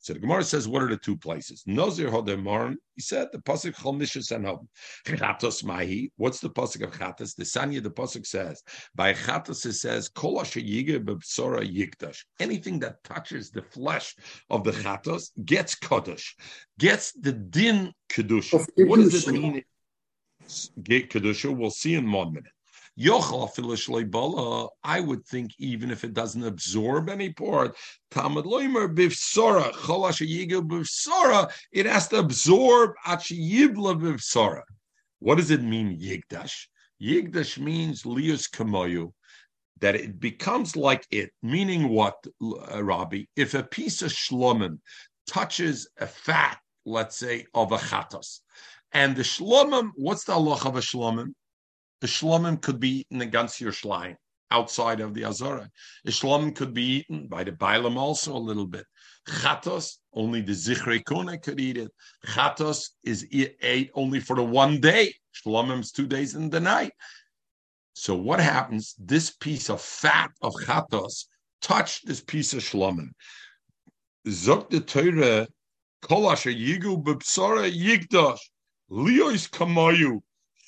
So 0.00 0.12
the 0.12 0.18
Gemara 0.18 0.44
says, 0.44 0.68
what 0.68 0.82
are 0.82 0.88
the 0.88 0.98
two 0.98 1.16
places? 1.16 1.64
Nozir 1.66 2.10
Hodemar, 2.10 2.74
he 2.94 3.00
said, 3.00 3.28
the 3.32 3.38
Pasuk 3.38 3.74
Cholmishus 3.74 4.32
and 4.36 4.44
Hob. 4.44 4.66
Chatos 5.06 5.64
Mahi, 5.64 6.12
what's 6.18 6.40
the 6.40 6.50
Pasuk 6.50 6.82
of 6.84 6.90
Chatos? 6.92 7.34
The 7.34 7.44
Sanya, 7.44 7.82
the 7.82 7.90
Pasuk 7.90 8.26
says, 8.26 8.62
by 8.94 9.14
Chatos 9.14 9.64
it 9.64 9.72
says, 9.72 10.10
Kol 10.10 10.36
Bebsora 10.36 11.64
Yikdash. 11.64 12.18
Anything 12.38 12.80
that 12.80 13.02
touches 13.02 13.50
the 13.50 13.62
flesh 13.62 14.14
of 14.50 14.62
the 14.62 14.72
Chatos 14.72 15.30
gets 15.42 15.74
Kodesh, 15.74 16.34
gets 16.78 17.12
the 17.12 17.32
Din 17.32 17.90
Kedusha. 18.10 18.66
What 18.76 18.96
does 18.98 19.26
it 19.26 19.32
mean? 19.32 19.64
Get 20.82 21.10
Kedusha, 21.10 21.54
we'll 21.56 21.70
see 21.70 21.94
in 21.94 22.10
one 22.10 22.32
minute. 22.32 22.52
I 24.84 25.00
would 25.00 25.26
think 25.26 25.50
even 25.58 25.90
if 25.90 26.04
it 26.04 26.14
doesn't 26.14 26.44
absorb 26.44 27.08
any 27.08 27.32
part, 27.32 27.76
Talmud 28.12 28.44
Loimer 28.44 28.94
bivsora, 28.94 29.72
bivsora, 29.72 31.50
it 31.72 31.86
has 31.86 32.08
to 32.08 32.18
absorb 32.18 32.92
achiyibla 33.04 34.00
bivsora. 34.00 34.62
What 35.18 35.38
does 35.38 35.50
it 35.50 35.62
mean, 35.62 35.98
yigdash? 35.98 36.66
Yigdash 37.02 37.58
means 37.58 38.04
lius 38.04 38.48
kamoyu, 38.48 39.12
that 39.80 39.96
it 39.96 40.20
becomes 40.20 40.76
like 40.76 41.04
it, 41.10 41.30
meaning 41.42 41.88
what, 41.88 42.14
uh, 42.40 42.82
Rabbi? 42.82 43.24
If 43.34 43.54
a 43.54 43.64
piece 43.64 44.02
of 44.02 44.12
shlomim 44.12 44.78
touches 45.26 45.88
a 45.98 46.06
fat, 46.06 46.58
let's 46.86 47.16
say, 47.16 47.46
of 47.54 47.72
a 47.72 47.78
chatos, 47.78 48.40
and 48.94 49.16
the 49.16 49.22
shlomim, 49.22 49.90
what's 49.96 50.24
the 50.24 50.32
Allah 50.32 50.58
of 50.64 50.76
a 50.76 50.80
shlomim? 50.80 51.34
The 52.00 52.06
shlomim 52.06 52.62
could 52.62 52.78
be 52.80 53.00
eaten 53.00 53.20
against 53.20 53.60
your 53.60 53.72
schlein 53.72 54.16
outside 54.50 55.00
of 55.00 55.14
the 55.14 55.24
Azara. 55.24 55.68
Shlomim 56.06 56.54
could 56.54 56.72
be 56.72 56.98
eaten 56.98 57.26
by 57.26 57.42
the 57.42 57.52
Bailam 57.52 57.96
also 57.96 58.34
a 58.36 58.38
little 58.38 58.66
bit. 58.66 58.86
Chatos, 59.28 59.98
only 60.12 60.42
the 60.42 60.52
Zichrei 60.52 61.02
Kone 61.02 61.42
could 61.42 61.58
eat 61.58 61.76
it. 61.76 61.90
Chatos 62.26 62.90
is 63.02 63.26
ate 63.32 63.90
only 63.94 64.20
for 64.20 64.36
the 64.36 64.44
one 64.44 64.80
day. 64.80 65.12
Shlomim's 65.34 65.90
two 65.90 66.06
days 66.06 66.34
in 66.34 66.50
the 66.50 66.60
night. 66.60 66.92
So 67.94 68.14
what 68.14 68.38
happens? 68.38 68.94
This 68.98 69.30
piece 69.30 69.70
of 69.70 69.80
fat 69.80 70.30
of 70.42 70.52
Chatos 70.54 71.26
touched 71.62 72.06
this 72.06 72.20
piece 72.20 72.52
of 72.52 72.60
shlomim. 72.60 73.10
Zok 74.28 74.70
the 74.70 74.80
Torah, 74.80 75.48
Kolash 76.02 76.46
yigu 76.52 77.02
b'psara 77.02 77.70
yigdash, 77.72 78.38
liyos 78.90 79.48
kamayu, 79.50 80.20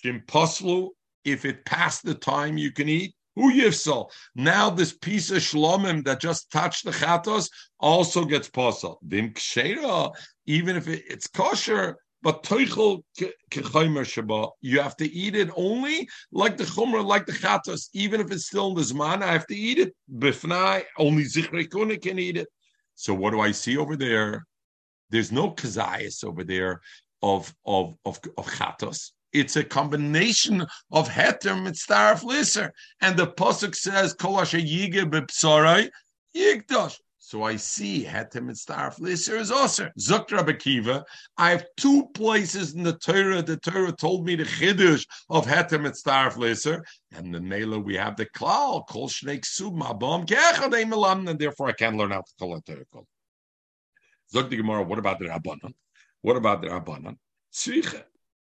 shimpaslu 0.04 0.90
if 1.24 1.44
it 1.44 1.64
passed 1.64 2.04
the 2.04 2.14
time 2.14 2.56
you 2.56 2.70
can 2.70 2.88
eat, 2.88 3.14
who 3.34 3.52
yifsal. 3.52 4.10
Now 4.34 4.70
this 4.70 4.92
piece 4.92 5.30
of 5.30 5.38
shlomim 5.38 6.04
that 6.04 6.20
just 6.20 6.50
touched 6.50 6.84
the 6.84 6.90
chatos 6.90 7.50
also 7.78 8.24
gets 8.24 8.48
posel. 8.48 8.96
Dim 9.06 9.30
kshera, 9.30 10.14
even 10.46 10.76
if 10.76 10.88
it, 10.88 11.04
it's 11.08 11.26
kosher, 11.26 11.96
but 12.22 12.42
toichel 12.42 13.02
kechaymer 13.50 14.04
shaba, 14.04 14.50
you 14.60 14.80
have 14.80 14.96
to 14.96 15.06
eat 15.12 15.36
it 15.36 15.50
only 15.54 16.08
like 16.32 16.56
the 16.56 16.64
chumrah, 16.64 17.04
like 17.04 17.26
the 17.26 17.32
chatos, 17.32 17.88
even 17.92 18.20
if 18.20 18.30
it's 18.32 18.46
still 18.46 18.68
in 18.68 18.74
the 18.74 18.82
zman. 18.82 19.22
I 19.22 19.32
have 19.32 19.46
to 19.48 19.56
eat 19.56 19.78
it 19.78 19.94
bifnai. 20.12 20.84
Only 20.98 21.24
zichrei 21.24 22.00
can 22.00 22.18
eat 22.18 22.36
it. 22.36 22.48
So 22.94 23.12
what 23.12 23.32
do 23.32 23.40
I 23.40 23.50
see 23.50 23.76
over 23.76 23.96
there? 23.96 24.46
There's 25.10 25.30
no 25.30 25.52
kazayas 25.52 26.24
over 26.24 26.42
there 26.42 26.80
of 27.32 27.54
of 27.64 27.94
of, 28.04 28.20
of 28.38 28.46
chatos 28.46 29.00
it's 29.32 29.56
a 29.56 29.64
combination 29.64 30.62
of 30.92 31.08
heter 31.08 31.56
mitzdarf 31.64 32.22
liser. 32.22 32.70
And 33.00 33.16
the 33.16 33.26
pasuk 33.26 33.74
says, 33.74 34.14
kol 34.14 34.40
asher 34.40 34.58
yige 34.58 35.90
yigdosh. 36.34 36.96
So 37.18 37.42
I 37.42 37.56
see 37.56 38.04
heter 38.04 38.40
mitzdarf 38.48 38.98
liser 38.98 39.36
is 39.36 39.50
also 39.50 39.90
Zukra 39.98 40.46
Bakiva. 40.46 41.04
I 41.36 41.50
have 41.50 41.66
two 41.76 42.06
places 42.14 42.74
in 42.74 42.82
the 42.82 42.96
Torah. 42.96 43.42
The 43.42 43.56
Torah 43.58 43.92
told 43.92 44.24
me 44.24 44.36
the 44.36 44.44
chiddush 44.44 45.04
of 45.28 45.44
heter 45.44 45.80
mitzdarf 45.80 46.36
liser, 46.36 46.84
and 47.12 47.34
the 47.34 47.40
Mela 47.40 47.78
we 47.78 47.96
have 47.96 48.16
the 48.16 48.26
klal 48.26 48.86
kol 48.86 49.08
shnei 49.08 49.40
ksub 49.40 49.76
mabam 49.76 50.24
melam, 50.26 51.28
and 51.28 51.38
therefore 51.38 51.68
I 51.68 51.72
can 51.72 51.98
learn 51.98 52.12
out 52.12 52.26
the 52.38 52.86
kol. 52.92 53.06
Zuk 54.32 54.48
the 54.50 54.56
Gemara. 54.56 54.82
What 54.82 54.98
about 54.98 55.18
the 55.18 55.26
Rabbanon? 55.26 55.74
What 56.22 56.36
about 56.36 56.62
the 56.62 56.68
Rabbanon? 56.68 57.16
Tzricha. 57.52 58.04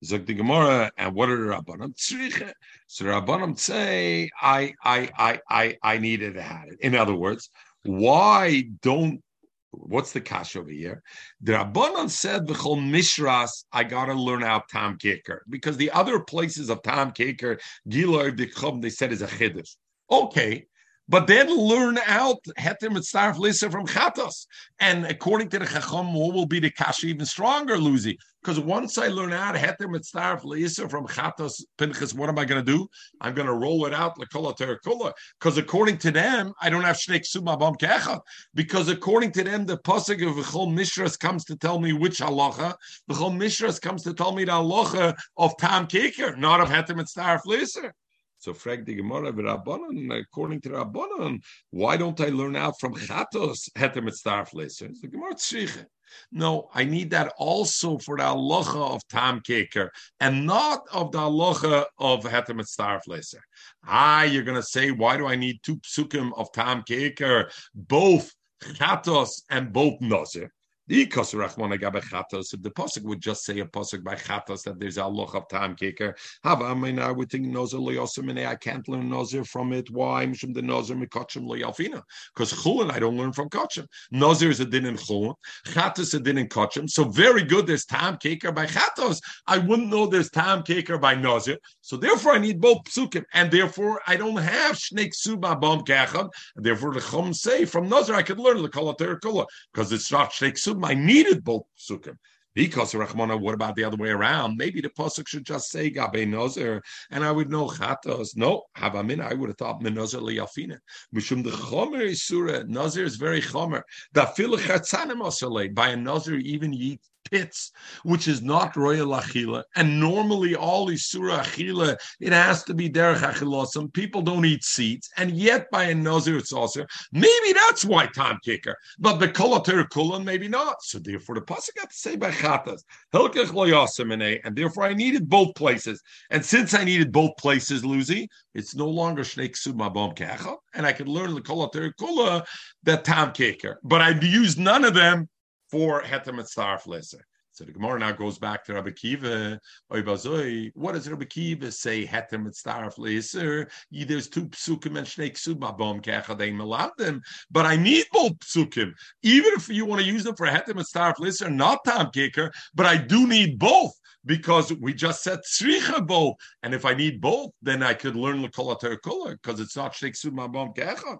Zog 0.04 0.26
the 0.26 0.34
Gemara, 0.34 0.92
and 0.96 1.14
what 1.14 1.28
are 1.28 1.36
the 1.36 1.52
Rabbanim? 1.52 1.94
Tzriche. 1.96 2.52
So 2.86 3.04
the 3.04 3.11
Rabbanim 3.11 3.59
say, 3.59 4.30
I, 4.40 4.74
I, 4.84 5.11
I, 5.18 5.40
I, 5.48 5.76
I 5.82 5.98
needed 5.98 6.34
to 6.34 6.42
have 6.42 6.68
it. 6.68 6.78
In 6.80 6.94
other 6.94 7.14
words, 7.14 7.50
why 7.82 8.64
don't 8.82 9.22
What's 9.70 10.12
the 10.12 10.20
cash 10.20 10.56
over 10.56 10.70
here? 10.70 11.02
The 11.42 11.52
Rabbanon 11.52 12.09
said 12.09 12.46
the 12.46 12.54
whole 12.54 12.78
mishras. 12.78 13.64
I 13.72 13.84
gotta 13.84 14.14
learn 14.14 14.42
out 14.42 14.68
Tam 14.68 14.96
Kicker 14.96 15.44
because 15.48 15.76
the 15.76 15.90
other 15.90 16.20
places 16.20 16.70
of 16.70 16.82
Tam 16.82 17.12
Kicker, 17.12 17.59
Gilor 17.88 18.30
they 18.30 18.90
said 18.90 19.12
is 19.12 19.22
a 19.22 19.26
chiddush. 19.26 19.76
Okay, 20.11 20.66
but 21.09 21.26
then 21.26 21.48
learn 21.56 21.98
out 22.06 22.38
Heter 22.59 22.90
Mitzarf 22.90 23.38
Lisa 23.38 23.70
from 23.70 23.86
Chatos. 23.86 24.46
And 24.78 25.06
according 25.06 25.48
to 25.50 25.59
the 25.59 25.66
Chacham, 25.66 26.12
what 26.12 26.34
will 26.34 26.46
be 26.46 26.61
the 26.61 26.70
Kasha 26.70 27.06
even 27.06 27.24
stronger, 27.24 27.76
Luzi? 27.76 28.16
Because 28.42 28.61
once 28.61 28.98
I 28.98 29.09
learn 29.09 29.32
out 29.32 29.54
Heter 29.54 29.86
Mitzarf 29.86 30.44
Lisa 30.44 30.88
from 30.88 31.06
Chatos 31.06 31.62
Pinchas, 31.78 32.14
what 32.14 32.28
am 32.28 32.38
I 32.38 32.44
going 32.44 32.64
to 32.64 32.72
do? 32.72 32.88
I'm 33.20 33.34
going 33.34 33.46
to 33.46 33.54
roll 33.54 33.86
it 33.86 33.94
out 33.94 34.18
Lakola 34.18 34.56
Terakula. 34.56 35.12
Because 35.40 35.56
according 35.56 35.98
to 35.98 36.11
them, 36.11 36.52
I 36.61 36.68
don't 36.68 36.84
have 36.84 36.96
Shnei 36.96 37.24
Suma 37.24 37.56
Bam 37.56 37.74
Kecha. 37.74 38.20
Because 38.54 38.88
according 38.88 39.32
to 39.32 39.44
them, 39.44 39.64
the 39.64 39.78
Pasuk 39.78 40.26
of 40.26 40.44
Chol 40.44 40.72
Mishras 40.72 41.18
comes 41.18 41.44
to 41.46 41.56
tell 41.56 41.80
me 41.80 41.94
which 41.94 42.18
halacha. 42.18 42.74
The 43.09 43.14
Chol 43.14 43.34
Mishras 43.34 43.80
comes 43.80 44.02
to 44.02 44.12
tell 44.12 44.32
me 44.32 44.44
the 44.44 44.52
halacha 44.52 45.16
of 45.38 45.56
Tam 45.56 45.86
Kiker, 45.86 46.36
not 46.36 46.61
of 46.61 46.68
Heter 46.68 46.90
Mitzarf 46.90 47.40
Lisa. 47.46 47.92
So 48.39 48.55
frag 48.55 48.84
the 48.84 48.95
Gemara 48.95 49.32
Rabbanon, 49.32 50.20
according 50.20 50.61
to 50.62 50.70
Rabbanon, 50.70 51.43
why 51.70 51.97
don't 51.97 52.20
I 52.20 52.26
learn 52.28 52.55
out 52.55 52.78
from 52.78 52.95
Chatos 52.95 53.68
heter 53.76 53.97
mitzdarf 53.97 54.53
leser? 54.55 54.95
The 55.01 55.09
Gemara 55.09 55.34
tzriche. 55.34 55.84
No, 56.30 56.70
I 56.72 56.84
need 56.84 57.11
that 57.11 57.32
also 57.36 57.99
for 57.99 58.16
the 58.16 58.22
halacha 58.22 58.95
of 58.95 59.07
tam 59.09 59.41
keker 59.41 59.89
and 60.20 60.47
not 60.47 60.82
of 60.93 61.11
the 61.11 61.18
halacha 61.18 61.86
of 61.99 62.22
heter 62.22 62.55
mitzdarf 62.55 63.01
leser. 63.09 63.41
Ah, 63.84 64.22
you're 64.22 64.45
going 64.45 64.57
to 64.57 64.62
say, 64.62 64.93
why 64.93 65.16
do 65.16 65.26
I 65.26 65.34
need 65.34 65.59
two 65.64 65.76
psukim 65.78 66.30
of 66.36 66.53
tam 66.53 66.84
keker, 66.89 67.51
both 67.74 68.32
Chatos 68.62 69.43
and 69.51 69.72
both 69.72 70.01
Nazir? 70.01 70.53
If 70.91 71.11
the 71.11 72.70
pasuk 72.74 73.03
would 73.03 73.20
just 73.20 73.45
say 73.45 73.59
a 73.61 73.66
pasuk 73.66 74.03
by 74.03 74.14
chatas 74.14 74.62
that 74.62 74.80
there's 74.80 74.97
a 74.97 75.07
loch 75.07 75.34
of 75.34 75.47
time 75.49 75.76
kicker. 75.76 76.16
Have 76.45 76.62
I 76.62 76.72
mean 76.72 76.99
I 76.99 77.12
would 77.12 77.30
think 77.30 77.47
nozer 77.47 77.78
leyosimine. 77.78 78.47
I 78.47 78.55
can't 78.55 78.89
learn 78.89 79.11
nozer 79.11 79.47
from 79.47 79.74
it. 79.74 79.91
Why? 79.91 80.24
Mishum 80.24 80.55
the 80.55 80.62
nozer 80.62 80.99
mikachim 80.99 81.47
leyalfina. 81.47 82.03
Because 82.34 82.55
chulin 82.55 82.91
I 82.91 82.99
don't 83.01 83.18
learn 83.18 83.34
from 83.34 83.51
kachim. 83.51 83.86
Nozer 84.14 84.49
is 84.49 84.61
a 84.61 84.64
din 84.64 84.86
in 84.86 84.97
chulin. 84.97 85.34
Chatas 85.66 86.14
a 86.14 86.20
din 86.20 86.39
in 86.39 86.49
kachim. 86.49 86.89
So 86.89 87.05
very 87.05 87.43
good. 87.43 87.66
There's 87.66 87.84
time 87.84 88.16
kicker 88.16 88.51
by 88.51 88.64
chatas. 88.64 89.20
I 89.47 89.59
wouldn't 89.59 89.91
know 89.91 90.07
there's 90.07 90.30
time 90.30 90.62
kicker 90.62 90.97
by 90.97 91.14
nozer. 91.14 91.59
So 91.82 91.99
therefore 91.99 92.32
I 92.32 92.39
need 92.39 92.62
both 92.62 92.84
psukim, 92.84 93.24
and 93.34 93.51
therefore 93.51 94.01
I 94.07 94.16
don't 94.16 94.36
have 94.36 94.76
shnei 94.76 95.12
suba 95.12 95.55
bom 95.57 95.80
kachad. 95.84 96.30
Therefore 96.57 96.95
the 96.95 97.01
chum 97.01 97.34
say 97.34 97.66
from 97.66 97.91
nozer 97.91 98.14
I 98.14 98.22
could 98.22 98.39
learn 98.39 98.62
the 98.62 98.70
kolater 98.70 99.20
kula 99.20 99.45
because 99.74 99.93
it's 99.93 100.11
not 100.11 100.32
shnei 100.32 100.57
suba 100.57 100.78
I 100.85 100.95
needed 100.95 101.45
both 101.45 101.64
psukim. 101.79 102.16
Because 102.55 102.93
Rachmana, 102.93 103.39
what 103.39 103.55
about 103.55 103.76
the 103.76 103.85
other 103.85 103.97
way 103.97 104.09
around? 104.09 104.57
Maybe 104.57 104.81
the 104.81 104.89
pasuk 104.89 105.29
should 105.29 105.47
just 105.47 105.70
say 105.70 105.91
Gabe 105.91 106.26
Nozer, 106.26 106.81
and 107.12 107.24
I 107.24 107.31
would 107.31 107.49
know 107.49 107.68
Chatos. 107.68 108.37
No, 108.37 108.64
Havamin, 108.76 109.20
I 109.20 109.33
would 109.33 109.49
have 109.49 109.59
thought 109.59 109.81
Menozer 109.81 110.20
liyafina. 110.20 110.79
Mishum 111.14 111.45
the 111.45 111.51
Chomer 111.51 112.03
is 112.03 112.24
Surah. 112.24 112.64
Nozer 112.64 113.05
is 113.05 113.14
very 113.14 113.41
Chomer. 113.41 113.83
The 114.12 114.26
Fil 114.26 114.57
Chatzanim 114.57 115.72
By 115.72 115.91
a 115.91 115.97
Nozer, 115.97 116.41
even 116.41 116.74
eat 116.74 117.01
pits, 117.31 117.70
which 118.03 118.29
is 118.29 118.43
not 118.43 118.76
royal 118.76 119.09
achila. 119.09 119.62
And 119.76 120.01
normally, 120.01 120.55
all 120.55 120.89
isura 120.89 121.41
achila, 121.41 121.97
it 122.20 122.33
has 122.33 122.64
to 122.64 122.74
be 122.74 122.89
derech 122.91 123.18
achila. 123.18 123.66
Some 123.66 123.91
people 123.91 124.22
don't 124.22 124.45
eat 124.45 124.64
seeds, 124.64 125.09
and 125.16 125.31
yet 125.33 125.70
by 125.70 125.85
a 125.85 125.95
nazir 125.95 126.37
it's 126.37 126.53
also 126.53 126.85
maybe 127.12 127.53
that's 127.53 127.85
why 127.85 128.07
time 128.07 128.39
kicker. 128.45 128.76
But 128.99 129.18
the 129.18 129.29
kolater 129.29 129.89
kulan 129.91 130.24
maybe 130.24 130.49
not. 130.49 130.83
So 130.83 130.99
therefore, 130.99 131.37
the 131.37 131.43
pasuk 131.43 131.74
got 131.76 131.91
to 131.91 131.97
say 131.97 132.16
by 132.16 132.31
chatas 132.31 132.83
hilkech 133.14 133.47
loyasim 133.47 134.41
and 134.45 134.57
therefore 134.57 134.85
I 134.85 134.95
needed 134.95 135.29
both 135.29 135.55
places. 135.55 136.03
And 136.31 136.45
since 136.45 136.74
I 136.74 136.85
needed 136.85 137.12
both 137.12 137.37
places, 137.37 137.85
Lucy, 137.85 138.29
it's 138.55 138.74
no 138.74 138.89
longer 138.89 139.22
shnei 139.22 139.57
suma 139.57 139.91
bom 139.91 140.14
kecha, 140.14 140.57
and 140.74 140.87
I 140.87 140.93
could 140.93 141.09
learn 141.09 141.35
the 141.35 141.41
kolater 141.41 141.93
kula 142.01 142.47
that 142.85 143.05
time 143.05 143.33
kicker. 143.33 143.79
But 143.83 144.01
I've 144.01 144.22
used 144.22 144.59
none 144.59 144.85
of 144.85 144.95
them 144.95 145.29
for 145.70 146.02
Hetem 146.02 146.40
Starf 146.40 146.86
Lesser. 146.86 147.24
So 147.50 147.64
the 147.64 147.72
Gemara 147.72 147.98
now 147.98 148.12
goes 148.12 148.38
back 148.38 148.64
to 148.64 148.74
Rabbi 148.74 148.90
Kiva. 148.90 149.58
What 149.88 150.04
does 150.04 151.08
Rabbi 151.10 151.24
Kiva 151.24 151.72
say? 151.72 152.06
Hetem 152.06 152.46
Starf 152.56 152.98
Lesser. 152.98 153.68
There's 153.90 154.28
two 154.28 154.46
psukim 154.46 154.96
and 154.96 155.06
shnei 155.06 155.32
ksuma 155.32 155.76
bom 155.76 156.00
kechadein 156.00 156.54
melavdim. 156.54 157.20
But 157.50 157.66
I 157.66 157.74
need 157.74 158.06
both 158.12 158.38
psukim, 158.38 158.92
even 159.24 159.52
if 159.54 159.68
you 159.68 159.86
want 159.86 160.00
to 160.00 160.06
use 160.06 160.22
them 160.22 160.36
for 160.36 160.46
Hetem 160.46 160.80
Starf 160.84 161.18
Lesser, 161.18 161.50
not 161.50 161.84
Tam 161.84 162.10
Kicker. 162.12 162.52
But 162.76 162.86
I 162.86 162.96
do 162.96 163.26
need 163.26 163.58
both 163.58 163.92
because 164.24 164.72
we 164.74 164.94
just 164.94 165.24
said 165.24 165.40
tzricha 165.40 166.06
both. 166.06 166.36
And 166.62 166.74
if 166.74 166.84
I 166.84 166.94
need 166.94 167.20
both, 167.20 167.50
then 167.60 167.82
I 167.82 167.94
could 167.94 168.14
learn 168.14 168.40
the 168.40 168.48
kol 168.50 168.76
because 168.76 169.58
it's 169.58 169.76
not 169.76 169.94
shnei 169.94 170.12
ksuma 170.12 170.52
bom 170.52 170.72
kechad. 170.74 171.18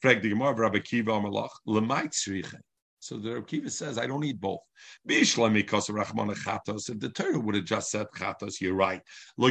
Frag 0.00 0.22
the 0.22 0.28
Gemara, 0.28 0.54
Rabbi 0.54 0.78
Kiva 0.78 1.10
Amalach, 1.10 1.50
lemait 1.66 2.12
tzricha. 2.12 2.60
So 3.02 3.16
the 3.16 3.40
Rav 3.40 3.72
says, 3.72 3.96
I 3.98 4.06
don't 4.06 4.20
need 4.20 4.40
both. 4.40 4.60
If 5.06 5.36
the 5.36 7.12
Torah 7.14 7.40
would 7.40 7.54
have 7.54 7.64
just 7.64 7.90
said 7.90 8.06
chatos, 8.14 8.60
you're 8.60 8.74
right. 8.74 9.00
I 9.40 9.50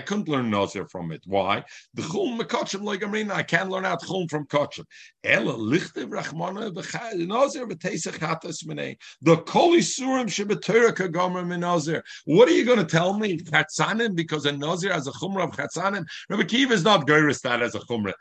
couldn't 0.00 0.28
learn 0.28 0.50
nozer 0.50 0.90
from 0.90 1.12
it. 1.12 1.22
Why? 1.26 1.62
The 1.94 2.02
chum 2.02 2.38
mekachim. 2.38 3.30
I 3.30 3.42
can't 3.42 3.68
learn 3.68 3.84
out 3.84 4.02
chum 4.02 4.26
from 4.28 4.46
kachim. 4.46 4.86
Ela 5.22 5.52
lichtiv 5.52 6.08
rachmana 6.08 6.72
nozer 6.72 7.70
v'teisach 7.70 8.18
chatos 8.18 8.64
menei. 8.64 8.96
The 9.20 9.36
kol 9.36 9.72
isurim 9.72 10.26
shebetorah 10.26 10.92
kagomer 10.94 11.44
menozer. 11.44 12.02
What 12.24 12.48
are 12.48 12.52
you 12.52 12.64
going 12.64 12.78
to 12.78 12.84
tell 12.84 13.12
me? 13.18 13.36
Chatzanim 13.38 14.14
because 14.14 14.46
a 14.46 14.52
nozer 14.52 14.90
has 14.90 15.06
a 15.06 15.12
chumrah 15.12 15.44
of 15.44 15.50
chatzanim. 15.50 16.06
Rabbi 16.30 16.44
Kiva 16.44 16.72
is 16.72 16.84
not 16.84 17.06
goyris 17.06 17.42
that 17.42 17.60
as 17.62 17.74
a 17.74 17.80
chumrah. 17.80 18.14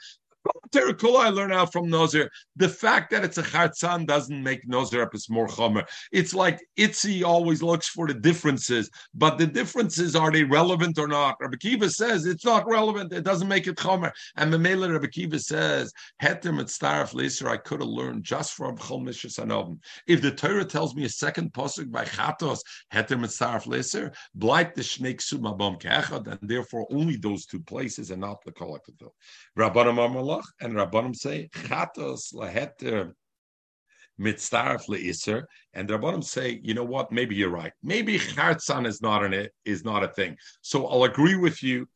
I 0.46 1.30
learn 1.30 1.52
out 1.52 1.72
from 1.72 1.90
Nazir. 1.90 2.30
The 2.56 2.70
fact 2.70 3.12
that 3.12 3.24
it's 3.24 3.38
a 3.38 3.44
Chatzan 3.44 4.06
doesn't 4.06 4.44
make 4.44 4.68
Nazir 4.68 5.02
up 5.02 5.14
as 5.14 5.30
more 5.30 5.48
Chomer. 5.48 5.86
It's 6.12 6.34
like 6.34 6.60
Itzi 6.78 7.24
always 7.24 7.62
looks 7.62 7.90
for 7.90 8.08
the 8.08 8.14
differences, 8.14 8.90
but 9.14 9.38
the 9.38 9.48
differences 9.48 10.16
are 10.16 10.32
they 10.32 10.44
relevant 10.44 10.98
or 10.98 11.08
not? 11.08 11.38
Rabbi 11.40 11.58
Kiva 11.58 11.90
says 11.90 12.26
it's 12.26 12.46
not 12.46 12.68
relevant, 12.68 13.14
it 13.14 13.24
doesn't 13.24 13.48
make 13.48 13.68
it 13.68 13.78
Chomer. 13.78 14.12
And 14.36 14.54
Mamela 14.54 14.92
Rabbi 14.92 15.08
Kiva 15.08 15.40
says, 15.40 15.92
Heter 16.22 16.54
Mitzdarf 16.54 17.14
Leser, 17.14 17.48
I 17.48 17.58
could 17.58 17.82
have 17.82 17.90
learned 17.90 18.24
just 18.24 18.54
from 18.54 18.78
Chol 18.78 19.02
Mishas. 19.02 19.40
If 20.08 20.22
the 20.22 20.32
Torah 20.32 20.66
tells 20.66 20.96
me 20.96 21.06
a 21.06 21.10
second 21.10 21.54
pasuk 21.54 21.92
by 21.92 22.06
Chatos, 22.06 22.60
Heter 22.94 23.20
Mitzdarf 23.20 23.66
Leser, 23.66 24.14
blight 24.36 24.76
the 24.76 24.82
Shnei 24.82 25.18
Sumabom 25.18 25.82
Kechad, 25.82 26.28
and 26.28 26.40
therefore 26.42 26.88
only 26.92 27.18
those 27.18 27.46
two 27.46 27.60
places 27.60 28.12
and 28.12 28.22
not 28.22 28.44
the 28.46 28.52
collective. 28.52 28.96
Rabbanam 29.58 30.00
Amalach 30.30 30.44
and 30.62 30.74
Rabbanim 30.74 31.16
say 31.16 31.50
chatos 31.54 32.34
laheter 32.34 33.16
mitzaref 34.20 34.88
leiser, 34.88 35.44
and 35.74 35.90
Rabbanim 35.90 36.24
say, 36.24 36.60
you 36.64 36.74
know 36.74 36.84
what? 36.84 37.12
Maybe 37.12 37.36
you're 37.36 37.50
right. 37.50 37.72
Maybe 37.82 38.20
chartzan 38.20 38.86
is 38.86 39.02
not 39.02 39.24
an 39.24 39.48
is 39.66 39.84
not 39.84 40.04
a 40.04 40.10
thing. 40.10 40.36
So 40.62 40.88
I'll 40.88 41.04
agree 41.04 41.36
with 41.36 41.64
you. 41.64 41.88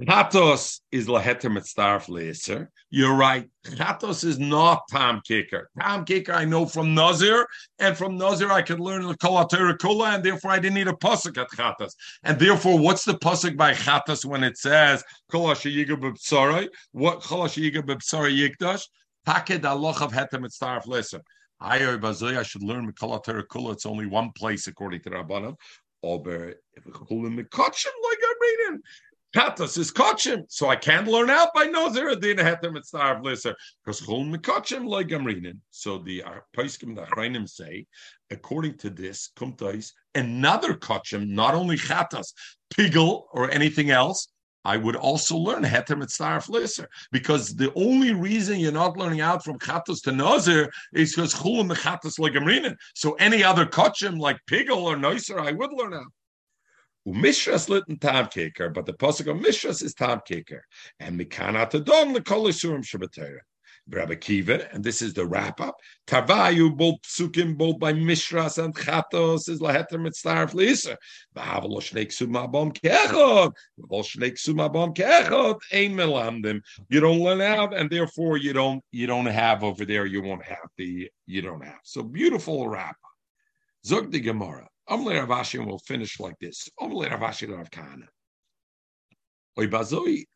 Chatos 0.00 0.80
is 0.92 1.08
laheter 1.08 1.50
mitzaref 1.50 2.06
leiser. 2.08 2.68
You're 2.88 3.16
right. 3.16 3.48
Chatos 3.66 4.24
is 4.24 4.38
not 4.38 4.82
tam 4.88 5.20
kicker. 5.26 5.68
Tam 5.78 6.04
kicker 6.04 6.32
I 6.32 6.44
know 6.44 6.66
from 6.66 6.94
Nazir, 6.94 7.46
and 7.80 7.96
from 7.96 8.16
Nazir 8.16 8.52
I 8.52 8.62
could 8.62 8.78
learn 8.78 9.02
the 9.02 9.14
kula, 9.14 10.14
and 10.14 10.24
therefore 10.24 10.52
I 10.52 10.60
didn't 10.60 10.76
need 10.76 10.86
a 10.86 10.92
pasuk 10.92 11.36
at 11.36 11.50
Chatos. 11.50 11.94
And 12.22 12.38
therefore, 12.38 12.78
what's 12.78 13.04
the 13.04 13.14
pasuk 13.14 13.56
by 13.56 13.72
Chatos 13.72 14.24
when 14.24 14.44
it 14.44 14.56
says 14.56 15.02
kolash 15.32 15.68
yiga 15.68 15.96
b'psarai? 16.00 16.68
What 16.92 17.20
kolash 17.20 17.60
yiga 17.60 17.82
b'psarai 17.82 18.36
yikdash? 18.38 18.86
Taked 19.26 19.62
aloch 19.62 20.00
of 20.00 20.12
hetem 20.12 20.44
mitzaref 20.44 20.84
leiser. 20.86 21.20
I 21.60 21.80
or 21.82 21.98
I 22.04 22.42
should 22.44 22.62
learn 22.62 22.90
Mikalatera 22.90 23.42
Kula. 23.44 23.72
It's 23.72 23.84
only 23.84 24.06
one 24.06 24.30
place 24.30 24.68
according 24.68 25.02
to 25.02 25.10
Rabbanim. 25.10 25.56
Ober 26.04 26.54
if 26.74 26.84
Kulim 26.84 27.36
Mikachim 27.36 27.92
like 28.04 28.18
I'm 28.24 28.36
reading. 28.40 28.80
Katas 29.36 29.76
is 29.76 29.92
kachim, 29.92 30.44
so 30.48 30.68
I 30.68 30.76
can't 30.76 31.06
learn 31.06 31.28
out 31.28 31.48
by 31.54 31.64
Nazir 31.64 32.08
Adina 32.08 32.42
Hetem 32.42 32.72
Mitzvah 32.72 33.20
Lisser 33.22 33.54
because 33.84 34.00
Chol 34.00 34.26
Mikachim 34.26 34.86
like 34.86 35.10
reading. 35.10 35.60
So 35.70 35.98
the 35.98 36.24
Paiskim 36.56 36.94
the 36.94 37.02
Achrayim 37.02 37.46
say, 37.46 37.86
according 38.30 38.78
to 38.78 38.88
this 38.88 39.30
Kumtais, 39.36 39.92
another 40.14 40.72
kachim, 40.72 41.28
not 41.28 41.54
only 41.54 41.76
Chatas, 41.76 42.32
Pigel 42.74 43.24
or 43.32 43.50
anything 43.50 43.90
else. 43.90 44.28
I 44.64 44.76
would 44.76 44.96
also 44.96 45.36
learn 45.36 45.62
Heter 45.62 45.98
Mitzvah 45.98 46.42
Lisser 46.48 46.88
because 47.12 47.54
the 47.54 47.72
only 47.74 48.12
reason 48.12 48.58
you're 48.58 48.72
not 48.72 48.96
learning 48.96 49.20
out 49.20 49.44
from 49.44 49.58
Chatas 49.58 50.02
to 50.02 50.12
Nazir 50.12 50.70
is 50.94 51.14
because 51.14 51.34
Chul 51.34 51.60
and 51.60 51.70
the 51.70 51.74
Chatas 51.74 52.18
like 52.18 52.34
reading. 52.34 52.76
So 52.94 53.12
any 53.14 53.44
other 53.44 53.66
kachim 53.66 54.18
like 54.18 54.38
Pigel 54.50 54.84
or 54.84 54.96
Noiser, 54.96 55.38
I 55.38 55.52
would 55.52 55.72
learn 55.72 55.94
out. 55.94 56.12
Mishras 57.06 57.68
lit 57.68 57.84
tam 58.00 58.26
kicker, 58.26 58.68
but 58.70 58.86
the 58.86 58.92
pasuk 58.92 59.30
of 59.30 59.36
Mishras 59.38 59.82
is 59.82 59.94
tam 59.94 60.20
kicker. 60.26 60.64
And 61.00 61.18
mikanat 61.18 61.74
adon 61.74 62.14
lekolisurim 62.14 62.84
shabbatera. 62.84 63.38
Rabbi 63.90 64.16
Kiva, 64.16 64.68
and 64.74 64.84
this 64.84 65.00
is 65.00 65.14
the 65.14 65.26
wrap 65.26 65.60
up. 65.60 65.76
Tavayu 66.06 66.76
both 66.76 66.96
psukim 67.02 67.56
both 67.56 67.78
by 67.78 67.92
Mishras 67.92 68.62
and 68.62 68.74
Chatos 68.74 69.48
is 69.48 69.62
laheter 69.62 69.98
mitzarf 69.98 70.52
leisa. 70.52 70.96
V'havalo 71.34 71.78
shnei 71.78 72.06
ksuma 72.06 72.50
bom 72.50 72.70
kechot. 72.72 73.52
V'havalo 73.80 74.04
shnei 74.04 74.32
ksuma 74.32 74.70
bom 74.70 74.92
kechot. 74.92 75.60
Ein 75.72 75.94
melamdim. 75.94 76.60
You 76.90 77.00
don't 77.00 77.20
learn 77.20 77.40
out, 77.40 77.74
and 77.74 77.88
therefore 77.88 78.36
you 78.36 78.52
don't 78.52 78.82
you 78.92 79.06
don't 79.06 79.26
have 79.26 79.64
over 79.64 79.86
there. 79.86 80.04
You 80.04 80.22
won't 80.22 80.44
have 80.44 80.68
the 80.76 81.10
you 81.26 81.40
don't 81.40 81.64
have. 81.64 81.80
So 81.84 82.02
beautiful 82.02 82.68
wrap 82.68 82.90
up. 82.90 82.96
Zog 83.86 84.10
the 84.10 84.20
Gemara. 84.20 84.68
Amalei 84.88 85.20
Rav 85.20 85.28
Ashi 85.28 85.64
will 85.64 85.78
finish 85.78 86.18
like 86.18 86.38
this. 86.40 86.68
Amalei 86.80 87.10
Rav 87.10 87.20
Ashi 87.20 87.46
Rav 87.46 87.70
Kahana. 87.70 88.06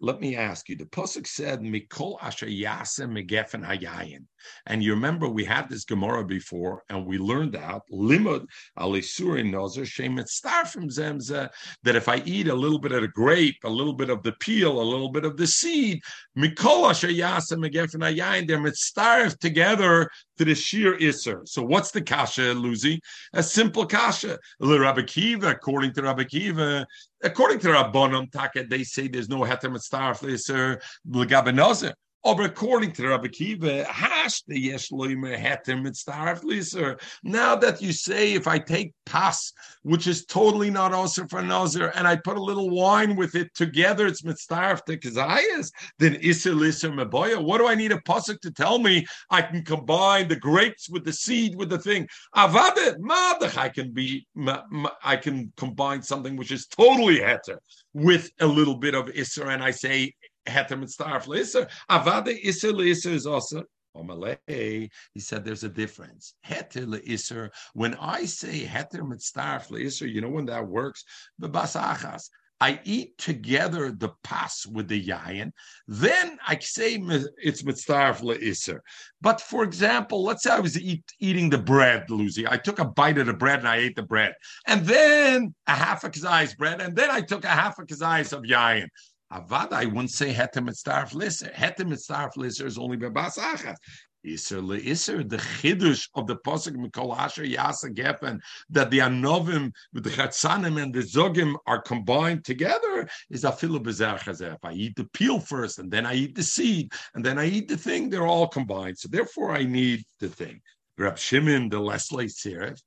Let 0.01 0.21
me 0.21 0.37
ask 0.37 0.69
you. 0.69 0.77
The 0.77 0.87
pasuk 0.87 1.29
said, 1.29 1.61
"Mikol 1.61 2.19
asher 2.21 2.47
yasem 2.47 3.13
megefen 3.13 3.65
hayayin," 3.65 4.27
and 4.67 4.83
you 4.83 4.95
remember 4.95 5.29
we 5.29 5.45
had 5.45 5.69
this 5.69 5.85
Gemara 5.85 6.25
before, 6.25 6.83
and 6.89 7.07
we 7.07 7.19
learned 7.19 7.55
out 7.55 7.83
limud 7.93 8.47
alisur 8.77 9.41
nozer 9.49 9.85
shemet 9.85 10.29
starfim 10.29 10.91
zemze 10.91 11.49
that 11.85 11.97
if 11.97 12.09
I 12.09 12.17
eat 12.25 12.49
a 12.49 12.55
little 12.55 12.81
bit 12.81 12.91
of 12.91 13.03
the 13.03 13.09
grape, 13.09 13.59
a 13.63 13.71
little 13.71 13.93
bit 13.93 14.11
of 14.11 14.25
the 14.25 14.33
peel, 14.41 14.81
a 14.81 14.83
little 14.83 15.11
bit 15.11 15.25
of 15.25 15.37
the 15.37 15.47
seed, 15.47 16.03
mikol 16.37 16.91
asher 16.91 17.09
yasem 17.09 17.65
megefen 17.65 18.03
hayayin, 18.03 18.49
they're 18.49 19.31
together 19.39 20.11
to 20.39 20.45
the 20.45 20.55
sheer 20.55 20.97
iser. 20.97 21.43
So 21.45 21.63
what's 21.63 21.93
the 21.93 22.01
kasha, 22.01 22.55
Luzi? 22.55 22.99
A 23.35 23.43
simple 23.43 23.87
kasha. 23.87 24.39
Rabbi 24.61 25.03
Kiva, 25.03 25.51
according 25.51 25.93
to 25.95 26.03
Rabbi 26.03 26.25
Kiva, 26.25 26.87
according 27.23 27.59
to 27.61 27.69
Rabbanim 27.69 28.69
they 28.69 28.85
say 28.85 29.09
there's 29.09 29.29
no 29.29 29.41
heter 29.41 29.73
mitzvah 29.73 30.17
iser 30.27 30.81
uh, 30.81 31.19
l'gabenozir. 31.19 31.95
Or 32.25 32.41
according 32.43 32.93
to 32.93 33.09
Rabbi 33.09 33.27
Kiva, 33.29 33.83
hash 33.85 34.43
the 34.43 34.57
yesh 34.57 34.91
loimer 34.91 35.37
heter 35.37 35.83
mitzvah 35.83 36.41
liser. 36.45 36.97
Now 37.25 37.57
that 37.57 37.83
you 37.83 37.93
say 37.93 38.35
if 38.35 38.47
I 38.47 38.61
take 38.61 38.95
pas, 39.07 39.53
which 39.83 40.07
is 40.07 40.25
totally 40.25 40.71
not 40.71 40.93
also 40.93 41.27
for 41.27 41.43
nazir, 41.43 41.91
and 41.97 42.07
I 42.07 42.15
put 42.15 42.37
a 42.37 42.43
little 42.43 42.71
wine 42.71 43.17
with 43.17 43.35
it 43.35 43.53
together, 43.57 44.07
it's 44.07 44.23
mitzvah 44.23 44.81
to 44.87 44.97
kazayas, 44.99 45.73
then 45.99 46.17
iser 46.25 46.55
liser 46.55 46.91
meboya. 46.91 47.43
What 47.43 47.59
do 47.59 47.67
I 47.67 47.75
need 47.75 47.91
a 47.91 47.99
pasuk 47.99 48.41
to 48.43 48.53
tell 48.53 48.79
me? 48.79 49.05
I 49.29 49.43
can 49.43 49.65
combine 49.65 50.29
the 50.29 50.37
grapes 50.37 50.89
with 50.89 51.05
the 51.05 51.13
seed 51.13 51.57
with 51.57 51.71
the 51.71 51.79
thing. 51.79 52.07
Avade 52.37 52.99
madach. 52.99 53.57
I 53.57 53.69
can 53.69 53.91
be. 53.91 54.27
I 55.03 55.17
can 55.17 55.53
combine 55.57 56.03
something 56.03 56.37
which 56.37 56.53
is 56.53 56.67
totally 56.69 57.19
heter 57.19 57.59
with 57.95 58.31
a 58.41 58.47
little 58.47 58.77
bit 58.77 58.95
of 58.95 59.11
iser, 59.17 59.49
and 59.49 59.63
I 59.63 59.73
say 59.73 60.15
heter 60.47 60.79
mitzdarf 60.79 61.27
leiser. 61.27 61.69
Avada 61.91 62.33
iser 62.47 62.73
leiser 62.73 63.13
is 63.13 63.27
also 63.27 63.65
he 63.95 64.89
said 65.19 65.45
there's 65.45 65.65
a 65.65 65.69
difference. 65.69 66.35
Heter 66.47 66.87
leiser. 66.87 67.51
When 67.75 67.95
I 67.97 68.25
say 68.25 68.65
heter 68.65 69.03
mitzdarf 69.03 69.69
leiser, 69.69 70.11
you 70.11 70.23
know 70.23 70.31
when 70.31 70.47
that 70.47 70.67
works. 70.67 71.05
The 71.39 71.51
basachas. 71.51 72.29
I 72.61 72.79
eat 72.85 73.19
together 73.19 73.91
the 73.91 74.11
pas 74.23 74.65
with 74.71 74.87
the 74.87 75.05
yayin, 75.05 75.51
then 75.89 76.39
I 76.47 76.61
say 76.61 76.95
it's 77.43 77.63
mitzdarf 77.65 78.21
leiser. 78.21 78.79
But 79.21 79.41
for 79.41 79.65
example, 79.65 80.23
let's 80.23 80.45
say 80.45 80.53
I 80.53 80.61
was 80.61 80.81
eat, 80.81 81.03
eating 81.19 81.51
the 81.51 81.59
bread, 81.59 82.09
Lucy. 82.09 82.47
I 82.47 82.59
took 82.59 82.79
a 82.79 82.85
bite 82.85 83.19
of 83.19 83.27
the 83.27 83.33
bread 83.35 83.59
and 83.59 83.69
I 83.69 83.79
ate 83.79 83.97
the 83.97 84.05
bread, 84.05 84.35
and 84.69 84.87
then 84.87 85.57
a 85.67 85.73
half 85.73 86.05
a 86.05 86.11
kazayis 86.11 86.57
bread, 86.57 86.81
and 86.81 86.95
then 86.95 87.11
I 87.11 87.21
took 87.21 87.43
a 87.45 87.49
half 87.49 87.81
a 87.81 87.83
kazayis 87.83 88.33
of 88.33 88.45
yayin. 88.45 88.87
Avada, 89.33 89.73
I 89.73 89.87
wouldn't 89.87 90.11
say 90.11 90.33
hetem 90.33 90.69
mitzdarf 90.69 91.15
lister. 91.15 91.51
Hetem 91.55 91.89
mitzdarf 91.89 92.37
lister 92.37 92.67
is 92.67 92.77
only 92.77 92.99
bebas 92.99 93.39
achas. 93.39 93.77
Iser 94.25 94.61
le 94.61 94.77
iser, 94.77 95.25
the 95.25 95.39
chidush 95.39 96.09
of 96.15 96.27
the 96.27 96.37
posuk 96.37 96.77
mikol 96.77 97.17
asher 97.17 97.45
yasa 97.45 97.93
gefen 97.93 98.39
that 98.71 98.91
the 98.91 98.99
anovim 98.99 99.73
with 99.93 100.05
the 100.05 100.11
chatzanim 100.11 100.81
and 100.81 100.95
the 100.95 101.01
zogim 101.01 101.57
are 101.67 101.81
combined 101.81 102.45
together 102.45 103.09
is 103.31 103.45
afilu 103.45 103.83
bezer 103.83 104.19
chazef. 104.19 104.59
I 104.63 104.75
eat 104.75 104.97
the 104.97 105.07
peel 105.15 105.41
first, 105.41 105.79
and 105.79 105.91
then 105.91 106.05
I 106.05 106.15
eat 106.15 106.35
the 106.35 106.43
seed, 106.43 106.93
and 107.15 107.25
then 107.25 107.39
I 107.39 107.47
eat 107.47 107.69
the 107.69 107.77
thing. 107.77 108.11
They're 108.11 108.27
all 108.27 108.49
combined. 108.49 108.99
So 108.99 109.09
therefore, 109.09 109.53
I 109.53 109.65
need 109.65 110.05
the 110.21 110.29
thing. 110.29 110.61
Rab 110.99 111.19
Shimon, 111.19 111.71
the 111.71 111.81
Leslie 111.81 112.27
Sirif, 112.27 112.79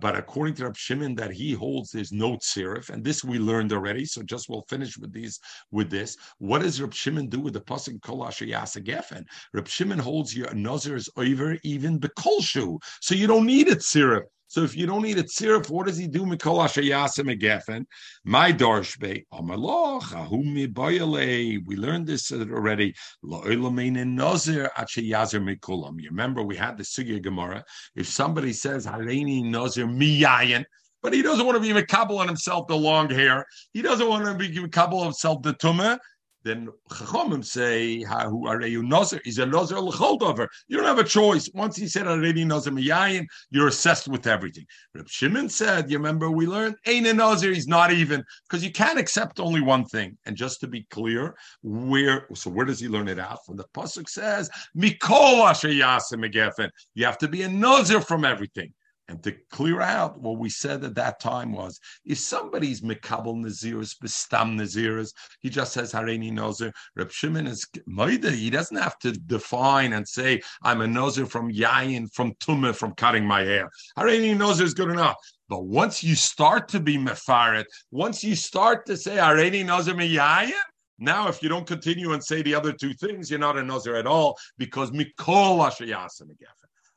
but 0.00 0.16
according 0.16 0.54
to 0.54 0.64
Rab 0.64 0.76
Shimon, 0.76 1.14
that 1.16 1.32
he 1.32 1.52
holds 1.52 1.90
there's 1.90 2.12
no 2.12 2.36
tzirif, 2.36 2.90
and 2.90 3.04
this 3.04 3.24
we 3.24 3.38
learned 3.38 3.72
already. 3.72 4.04
So 4.04 4.22
just 4.22 4.48
we'll 4.48 4.64
finish 4.68 4.96
with 4.98 5.12
these 5.12 5.40
with 5.70 5.90
this. 5.90 6.16
What 6.38 6.62
does 6.62 6.80
Rab 6.80 6.94
Shimon 6.94 7.28
do 7.28 7.40
with 7.40 7.54
the 7.54 7.60
pasuk 7.60 8.02
kol 8.02 8.26
asher 8.26 8.46
gefen? 8.46 9.24
Rab 9.52 9.68
Shimon 9.68 9.98
holds 9.98 10.36
your 10.36 10.52
nazir 10.54 10.96
is 10.96 11.08
over 11.16 11.56
even 11.64 11.98
the 12.00 12.10
kolshu, 12.10 12.78
so 13.00 13.14
you 13.14 13.26
don't 13.26 13.46
need 13.46 13.68
a 13.68 13.76
tzirif. 13.76 14.22
So 14.54 14.62
if 14.62 14.76
you 14.76 14.86
don't 14.86 15.02
need 15.02 15.18
a 15.18 15.24
tzirif, 15.24 15.68
what 15.68 15.88
does 15.88 15.96
he 15.96 16.06
do? 16.06 16.20
Mikol 16.20 16.58
yasim 16.88 17.28
gefen. 17.40 17.86
My 18.22 18.52
darshbe 18.52 19.24
amaloch 19.32 20.12
ahumi 20.12 20.72
bayale. 20.72 21.60
We 21.66 21.74
learned 21.74 22.06
this 22.06 22.30
already. 22.30 22.94
Lo'ilamein 23.24 23.94
nazir 24.14 24.70
yazer 24.76 25.42
mikulam. 25.42 26.00
You 26.00 26.10
remember 26.10 26.44
we 26.44 26.54
had 26.54 26.78
the 26.78 26.84
sugya 26.84 27.20
gemara. 27.20 27.64
If 27.96 28.06
somebody 28.06 28.52
says 28.52 28.86
hareini 28.86 29.42
nazir 29.44 29.86
miyayin. 29.86 30.64
But 31.02 31.14
he 31.14 31.22
doesn't 31.22 31.44
want 31.44 31.60
to 31.60 31.60
be 31.60 31.70
makabel 31.70 32.20
on 32.20 32.28
himself 32.28 32.68
the 32.68 32.76
long 32.76 33.10
hair. 33.10 33.44
He 33.72 33.82
doesn't 33.82 34.08
want 34.08 34.24
to 34.24 34.34
be 34.34 34.56
makabel 34.56 35.00
on 35.00 35.06
himself 35.06 35.42
the 35.42 35.54
tumah 35.54 35.98
then 36.44 36.68
Chachamim 36.90 37.44
say, 37.44 38.02
"Who 38.02 38.46
are 38.46 38.60
you 38.66 38.82
nozer?" 38.82 39.20
He's 39.24 39.38
a 39.38 39.46
nozer 39.46 39.82
l'choldover. 39.82 40.46
You 40.68 40.76
don't 40.76 40.86
have 40.86 40.98
a 40.98 41.04
choice. 41.04 41.48
Once 41.54 41.76
he 41.76 41.88
said 41.88 42.06
already 42.06 42.44
nozer 42.44 42.72
miyayin, 42.72 43.26
you're 43.50 43.68
assessed 43.68 44.08
with 44.08 44.26
everything. 44.26 44.66
Reb 44.94 45.08
Shimon 45.08 45.48
said, 45.48 45.90
"You 45.90 45.96
remember 45.96 46.30
we 46.30 46.46
learned 46.46 46.76
a 46.86 47.00
nozer. 47.02 47.52
He's 47.52 47.66
not 47.66 47.92
even 47.92 48.22
because 48.48 48.62
you 48.62 48.70
can't 48.70 48.98
accept 48.98 49.40
only 49.40 49.62
one 49.62 49.86
thing." 49.86 50.18
And 50.26 50.36
just 50.36 50.60
to 50.60 50.66
be 50.66 50.82
clear, 50.90 51.34
where 51.62 52.26
so 52.34 52.50
where 52.50 52.66
does 52.66 52.80
he 52.80 52.88
learn 52.88 53.08
it 53.08 53.18
out? 53.18 53.44
From 53.46 53.56
the 53.56 53.64
pasuk 53.74 54.08
says, 54.08 54.50
"Mikol 54.76 55.48
asher 55.48 55.68
yasim 55.68 56.70
You 56.94 57.04
have 57.06 57.18
to 57.18 57.28
be 57.28 57.42
a 57.42 57.48
nozer 57.48 58.04
from 58.04 58.24
everything. 58.24 58.72
And 59.08 59.22
to 59.24 59.32
clear 59.50 59.82
out 59.82 60.18
what 60.20 60.38
we 60.38 60.48
said 60.48 60.82
at 60.82 60.94
that 60.94 61.20
time 61.20 61.52
was 61.52 61.78
if 62.06 62.18
somebody's 62.18 62.80
Mikabel 62.80 63.36
Naziris, 63.36 63.94
Bestam 64.02 64.56
Naziris, 64.58 65.12
he 65.40 65.50
just 65.50 65.74
says 65.74 65.92
Hareini 65.92 66.32
Nozer. 66.32 66.72
Reb 66.96 67.10
Shimon 67.10 67.46
is 67.46 67.66
Maida. 67.86 68.30
He 68.30 68.48
doesn't 68.48 68.76
have 68.76 68.98
to 69.00 69.12
define 69.12 69.92
and 69.92 70.08
say, 70.08 70.40
I'm 70.62 70.80
a 70.80 70.86
Nozer 70.86 71.28
from 71.28 71.52
Yayin, 71.52 72.12
from 72.14 72.32
Tumah, 72.36 72.74
from 72.74 72.94
cutting 72.94 73.26
my 73.26 73.42
hair. 73.42 73.68
Hareini 73.98 74.34
Nozer 74.34 74.62
is 74.62 74.74
good 74.74 74.90
enough. 74.90 75.16
But 75.50 75.64
once 75.64 76.02
you 76.02 76.14
start 76.14 76.68
to 76.68 76.80
be 76.80 76.96
Mefaret, 76.96 77.66
once 77.90 78.24
you 78.24 78.34
start 78.34 78.86
to 78.86 78.96
say 78.96 79.16
Hareini 79.16 79.64
Nozer 79.66 79.94
Yayin, 79.94 80.52
now, 80.98 81.28
if 81.28 81.42
you 81.42 81.48
don't 81.48 81.66
continue 81.66 82.12
and 82.12 82.22
say 82.22 82.42
the 82.42 82.54
other 82.54 82.72
two 82.72 82.94
things, 82.94 83.28
you're 83.28 83.40
not 83.40 83.58
a 83.58 83.62
Nozer 83.62 83.98
at 83.98 84.06
all 84.06 84.38
because 84.58 84.92
Mikol 84.92 85.66
Asher 85.66 85.86
Yasim 85.86 86.30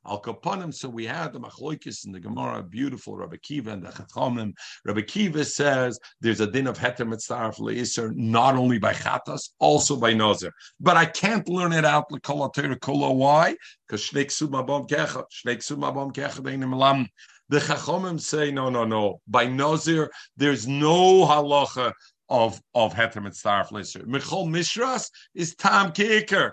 Al 0.08 0.22
Kapanim. 0.22 0.74
So 0.74 0.90
we 0.90 1.06
had 1.06 1.34
the 1.34 1.40
Machloikis 1.40 2.06
in 2.06 2.12
the 2.12 2.20
Gemara, 2.20 2.64
beautiful 2.64 3.18
Rabbi 3.18 3.38
Kiva 3.38 3.72
and 3.72 3.84
the 3.84 3.90
Chachamim. 3.90 4.54
Rabbi 4.86 5.02
Kiva 5.02 5.44
says 5.46 6.00
there's 6.22 6.40
a 6.40 6.48
din 6.50 6.68
of 6.68 6.78
Heter 6.78 7.08
Mitzaref 7.08 7.60
Leiser 7.60 8.14
not 8.16 8.56
only 8.56 8.80
by 8.80 8.94
Chatas, 8.94 9.50
also 9.60 9.98
by 9.98 10.14
Nozer. 10.14 10.52
But 10.80 10.98
I 10.98 11.06
can't 11.06 11.48
learn 11.50 11.74
it 11.74 11.86
out 11.86 12.12
L'Kol 12.12 12.50
Kolo. 12.80 13.12
Why? 13.12 13.56
Because 13.88 14.02
Shnei 14.02 14.26
Ksub 14.26 14.50
Mabom 14.50 14.88
Kechat, 14.90 15.26
Shnei 15.32 15.58
Ksub 15.58 15.78
Mabom 15.78 16.14
Kechat 16.14 16.44
Einim 16.44 16.76
Lam. 16.76 17.08
The 17.50 17.60
Chachomim 17.60 18.20
say 18.20 18.52
no, 18.52 18.70
no, 18.70 18.86
no. 18.86 19.22
By 19.28 19.48
Nozer, 19.48 20.10
there's 20.36 20.68
no 20.68 21.26
halacha 21.26 21.94
of 22.30 22.62
of 22.74 22.94
Heter 22.94 23.24
Mitzaref 23.26 23.70
Leiser. 23.70 24.06
Michol 24.06 24.48
Mishras 24.48 25.10
is 25.34 25.56
Tam 25.56 25.92
Keker. 25.92 26.52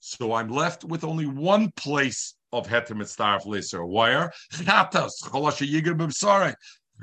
So 0.00 0.34
I'm 0.34 0.48
left 0.48 0.84
with 0.84 1.02
only 1.02 1.26
one 1.26 1.72
place 1.76 2.34
of 2.54 2.68
heter 2.68 2.90
mitzdarf 2.90 3.44
liser. 3.46 3.84
Where 3.84 4.32
chatos 4.52 5.22
cholasha 5.22 5.68
yiger 5.68 5.96
b'bsarek. 5.96 6.54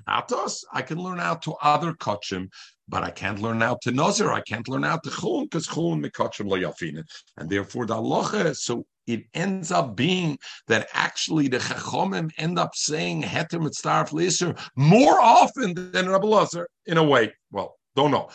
Chatos, 0.08 0.64
I 0.72 0.82
can 0.82 0.98
learn 1.00 1.20
out 1.20 1.42
to 1.44 1.54
other 1.62 1.94
kachim, 1.94 2.48
but 2.88 3.04
I 3.04 3.12
can't 3.12 3.42
learn 3.42 3.62
out 3.62 3.82
to 3.82 3.92
nazir. 3.92 4.32
I 4.32 4.42
can't 4.42 4.68
learn 4.68 4.86
out 4.86 5.04
to 5.04 5.10
chulun 5.10 5.44
because 5.44 5.68
chulun 5.68 6.04
mikachim 6.06 6.48
lo 6.48 6.58
yafinin, 6.58 7.04
and 7.38 7.50
therefore 7.50 7.86
the 7.86 7.96
halacha. 7.96 8.56
So 8.56 8.86
it 9.08 9.26
ends 9.34 9.72
up 9.72 9.96
being 9.96 10.38
that 10.68 10.88
actually 10.94 11.50
the 11.50 11.58
chachomim 11.58 12.32
end 12.38 12.58
up 12.58 12.76
saying 12.76 13.24
heter 13.24 13.60
mitzdarf 13.60 14.14
liser 14.14 14.56
more 14.76 15.20
often 15.20 15.92
than 15.92 16.10
Rabbi 16.10 16.46
in 16.86 16.98
a 16.98 17.04
way. 17.04 17.34
Well, 17.52 17.76
don't 17.96 18.12
know. 18.12 18.30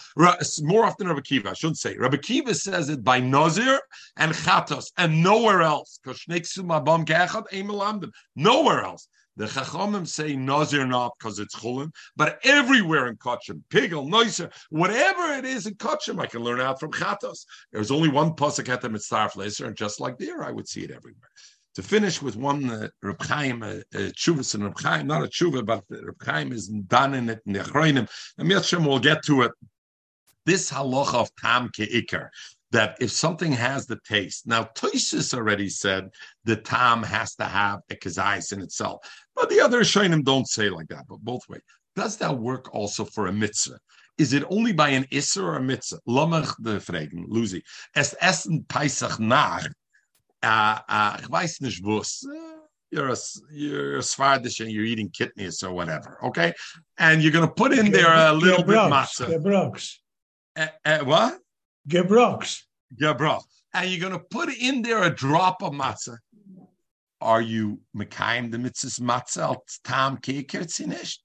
More 0.63 0.85
often 0.85 1.09
Rabbi 1.09 1.21
Kiva, 1.21 1.51
I 1.51 1.55
shouldn't 1.55 1.79
say. 1.79 1.97
Rabbi 1.97 2.19
Kiva 2.19 2.55
says 2.55 2.89
it 2.89 3.03
by 3.03 3.21
Nazir 3.21 3.81
and 4.17 4.33
Chatos 4.33 4.93
and 4.99 5.23
nowhere 5.23 5.63
else. 5.63 5.99
Nowhere 8.37 8.83
else. 8.83 9.09
The 9.39 9.45
Chachamim 9.45 10.09
say 10.09 10.35
Nazir 10.35 10.87
not 10.87 11.13
because 11.19 11.39
it's 11.39 11.55
Chulin, 11.57 11.91
but 12.17 12.39
everywhere 12.43 13.07
in 13.09 13.17
Kachim, 13.17 13.63
Pigel, 13.69 14.09
Noiser, 14.09 14.51
whatever 14.71 15.35
it 15.35 15.45
is 15.45 15.67
in 15.67 15.75
Kachim, 15.75 16.19
I 16.19 16.27
can 16.27 16.41
learn 16.41 16.61
out 16.61 16.81
from 16.81 16.91
Chatos. 16.91 17.45
There's 17.71 17.91
only 17.91 18.09
one 18.09 18.31
Pasuk 18.31 18.71
at 18.71 18.81
the 18.81 18.89
Mitzvah 18.89 19.31
and 19.67 19.77
just 19.77 20.01
like 20.01 20.17
there, 20.17 20.43
I 20.43 20.53
would 20.53 20.67
see 20.67 20.85
it 20.85 20.91
everywhere 20.91 21.29
to 21.77 21.83
finish 21.83 22.22
with 22.22 22.37
one 22.37 22.70
uh, 22.70 22.89
Reb 23.03 23.22
Chaim, 23.22 23.62
uh, 23.62 23.81
uh, 23.95 24.11
and 24.55 24.64
Reb 24.64 24.81
Chaim, 24.81 25.07
not 25.07 25.22
a 25.22 25.27
tshuva, 25.27 25.64
but 25.64 25.85
Reb 25.91 26.22
Chaim 26.22 26.51
is 26.51 26.68
done 26.68 27.12
in 27.12 27.29
it 27.29 27.41
in 27.45 27.53
the 27.53 27.61
Achroinim, 27.61 28.09
and 28.39 28.49
Mitzvah 28.49 28.81
we'll 28.81 28.99
get 28.99 29.22
to 29.24 29.43
it. 29.43 29.53
This 30.47 30.70
halacha 30.70 31.14
of 31.14 31.31
tam 31.37 31.68
keikar, 31.68 32.31
that 32.70 32.97
if 32.99 33.11
something 33.11 33.53
has 33.53 33.87
the 33.87 33.99
taste, 34.09 34.47
now 34.47 34.64
Toisus 34.74 35.35
already 35.35 35.68
said 35.68 36.09
the 36.45 36.57
tam 36.57 37.03
has 37.03 37.35
to 37.35 37.45
have 37.45 37.81
a 37.91 37.95
kazais 37.95 38.55
in 38.55 38.62
itself, 38.62 39.01
but 39.35 39.51
the 39.51 39.61
other 39.61 39.81
Shainim 39.81 40.24
don't 40.24 40.49
say 40.49 40.70
like 40.70 40.89
that, 40.89 41.05
but 41.07 41.20
both 41.20 41.43
ways. 41.47 41.61
Does 41.95 42.16
that 42.18 42.39
work 42.39 42.74
also 42.74 43.05
for 43.05 43.27
a 43.27 43.33
mitzvah? 43.33 43.79
is 44.18 44.33
it 44.33 44.45
only 44.49 44.72
by 44.72 44.89
an 44.89 45.05
Isser 45.12 45.43
or 45.43 45.57
a 45.57 45.62
Mitzvah? 45.62 46.01
Lomach 46.09 46.55
de 46.62 46.81
Fragen, 46.81 47.27
Lucy. 47.29 47.62
Es 47.95 48.14
essen 48.22 48.64
Pesach 48.66 49.20
nach, 49.20 49.68
uh, 50.43 50.78
uh, 50.89 51.16
ich 51.20 51.28
weiß 51.28 51.61
nicht 51.61 51.82
was, 51.82 52.26
you're 52.91 53.09
a 53.09 53.16
you're 53.53 53.97
a 53.97 54.03
Svardish 54.03 54.61
and 54.61 54.70
you're 54.70 54.84
eating 54.84 55.11
kidneys 55.11 55.62
or 55.62 55.72
whatever, 55.72 56.18
okay? 56.22 56.53
And 56.99 57.22
you're 57.22 57.32
going 57.32 57.47
to 57.47 57.53
put 57.53 57.72
in 57.72 57.91
there 57.91 58.12
a 58.12 58.32
little 58.32 58.64
bit 58.64 58.76
matzah. 58.76 59.26
Gebrox. 59.26 59.97
Uh, 60.57 60.68
uh, 60.84 60.99
what? 61.01 61.39
Gebrox. 61.89 62.62
Gebroch. 63.01 63.43
And 63.74 63.91
you're 63.91 64.09
going 64.09 64.18
to 64.18 64.24
put 64.30 64.53
in 64.55 64.82
there 64.82 65.03
a 65.03 65.11
drop 65.11 65.62
of 65.62 65.72
matzah. 65.72 66.18
Are 67.20 67.43
you 67.43 67.80
mekayim 67.97 68.51
the 68.51 68.59
mitzvahs 68.59 69.01
matzah 69.01 69.57
tam 69.84 70.18
kicker 70.18 70.61
tzinish? 70.61 71.18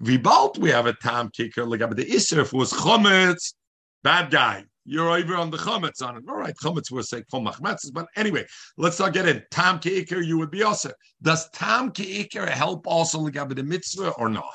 Vibalt 0.00 0.58
we 0.58 0.70
have 0.70 0.86
a 0.86 0.92
tam 0.94 1.30
kicker 1.30 1.64
like 1.64 1.80
the 1.80 2.04
isser 2.04 2.50
was 2.52 2.72
chometz, 2.72 3.54
bad 4.02 4.30
guy. 4.30 4.64
You're 4.90 5.10
over 5.10 5.36
on 5.36 5.52
the 5.52 5.56
chametz 5.56 6.04
on 6.04 6.16
it. 6.16 6.24
All 6.28 6.34
right, 6.34 6.56
chametz 6.56 6.90
was 6.90 7.08
say 7.08 7.22
from 7.30 7.44
machmetzes, 7.44 7.92
but 7.92 8.08
anyway, 8.16 8.44
let's 8.76 8.98
not 8.98 9.12
get 9.12 9.28
in. 9.28 9.40
Tam 9.52 9.78
keikir, 9.78 10.26
you 10.26 10.36
would 10.36 10.50
be 10.50 10.64
also. 10.64 10.90
Does 11.22 11.48
tam 11.50 11.92
keikir 11.92 12.48
help 12.48 12.88
also 12.88 13.20
legabe 13.20 13.54
the 13.54 13.62
mitzvah 13.62 14.10
or 14.18 14.28
not? 14.28 14.52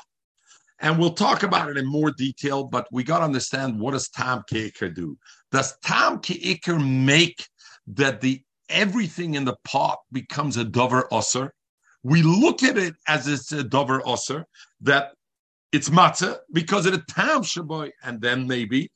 And 0.80 0.98
we'll 0.98 1.14
talk 1.14 1.42
about 1.42 1.70
it 1.70 1.78
in 1.78 1.86
more 1.86 2.10
detail, 2.10 2.64
but 2.64 2.86
we 2.92 3.02
got 3.02 3.20
to 3.20 3.24
understand 3.24 3.80
what 3.80 3.92
does 3.92 4.10
tam 4.10 4.42
keikir 4.52 4.94
do? 4.94 5.16
Does 5.52 5.74
tam 5.82 6.18
keikir 6.18 6.78
make 6.86 7.42
that 7.94 8.20
the 8.20 8.42
everything 8.68 9.36
in 9.36 9.46
the 9.46 9.56
pot 9.64 10.00
becomes 10.12 10.58
a 10.58 10.64
dover 10.64 11.08
usser? 11.10 11.48
We 12.02 12.20
look 12.20 12.62
at 12.62 12.76
it 12.76 12.94
as 13.08 13.26
it's 13.26 13.52
a 13.52 13.64
dover 13.64 14.00
usser 14.00 14.44
that 14.82 15.12
it's 15.72 15.88
matzah 15.88 16.40
because 16.52 16.84
of 16.84 16.92
the 16.92 17.02
tam 17.08 17.42
shaboy, 17.42 17.90
and 18.04 18.20
then 18.20 18.46
maybe 18.46 18.90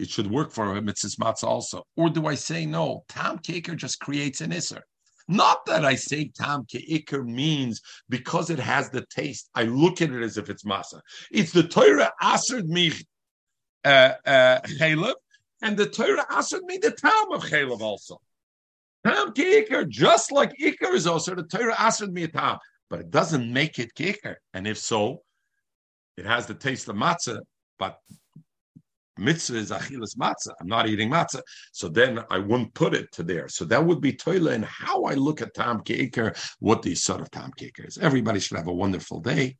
it 0.00 0.10
should 0.10 0.30
work 0.30 0.50
for 0.50 0.76
a 0.76 0.82
mitzvah 0.82 1.24
matzah 1.24 1.44
also. 1.44 1.84
Or 1.96 2.08
do 2.10 2.26
I 2.26 2.34
say 2.34 2.66
no? 2.66 3.04
Tam 3.08 3.38
keker 3.38 3.76
just 3.76 4.00
creates 4.00 4.40
an 4.40 4.50
isser. 4.50 4.80
Not 5.28 5.64
that 5.66 5.84
I 5.84 5.94
say 5.94 6.32
tam 6.34 6.64
keikr 6.64 7.24
means 7.24 7.80
because 8.08 8.50
it 8.50 8.58
has 8.58 8.90
the 8.90 9.04
taste. 9.10 9.48
I 9.54 9.64
look 9.64 10.02
at 10.02 10.10
it 10.10 10.22
as 10.22 10.36
if 10.36 10.50
it's 10.50 10.64
masa. 10.64 11.00
It's 11.30 11.52
the 11.52 11.62
Torah 11.62 12.12
asered 12.20 12.66
me 12.66 12.92
uh, 13.84 14.14
uh, 14.26 14.60
and 15.62 15.76
the 15.76 15.86
Torah 15.86 16.26
asered 16.30 16.62
me 16.62 16.78
the 16.78 16.90
tam 16.90 17.32
of 17.32 17.44
chaylev 17.44 17.80
also. 17.80 18.20
Tam 19.06 19.32
keikr, 19.32 19.88
just 19.88 20.32
like 20.32 20.52
ikr 20.60 20.94
is 20.94 21.06
also 21.06 21.34
the 21.34 21.44
Torah 21.44 21.74
asered 21.74 22.10
me 22.12 22.24
a 22.24 22.58
but 22.88 23.00
it 23.00 23.10
doesn't 23.10 23.52
make 23.52 23.78
it 23.78 23.94
keikr. 23.94 24.34
And 24.52 24.66
if 24.66 24.78
so, 24.78 25.22
it 26.16 26.26
has 26.26 26.46
the 26.46 26.54
taste 26.54 26.88
of 26.88 26.96
matzah, 26.96 27.40
but 27.78 27.98
mitzvah 29.18 29.58
is 29.58 29.70
achilas 29.70 30.16
matzah. 30.16 30.54
I'm 30.60 30.66
not 30.66 30.88
eating 30.88 31.10
matzah. 31.10 31.42
So 31.72 31.88
then 31.88 32.20
I 32.30 32.38
wouldn't 32.38 32.74
put 32.74 32.94
it 32.94 33.10
to 33.12 33.22
there. 33.22 33.48
So 33.48 33.64
that 33.66 33.84
would 33.84 34.00
be 34.00 34.12
toilet 34.12 34.54
and 34.54 34.64
how 34.64 35.04
I 35.04 35.14
look 35.14 35.42
at 35.42 35.54
Tam 35.54 35.80
Keker, 35.80 36.36
what 36.58 36.82
the 36.82 36.94
sort 36.94 37.20
of 37.20 37.30
Tam 37.30 37.50
Keker 37.58 37.86
is. 37.86 37.98
Everybody 37.98 38.40
should 38.40 38.56
have 38.56 38.68
a 38.68 38.72
wonderful 38.72 39.20
day. 39.20 39.56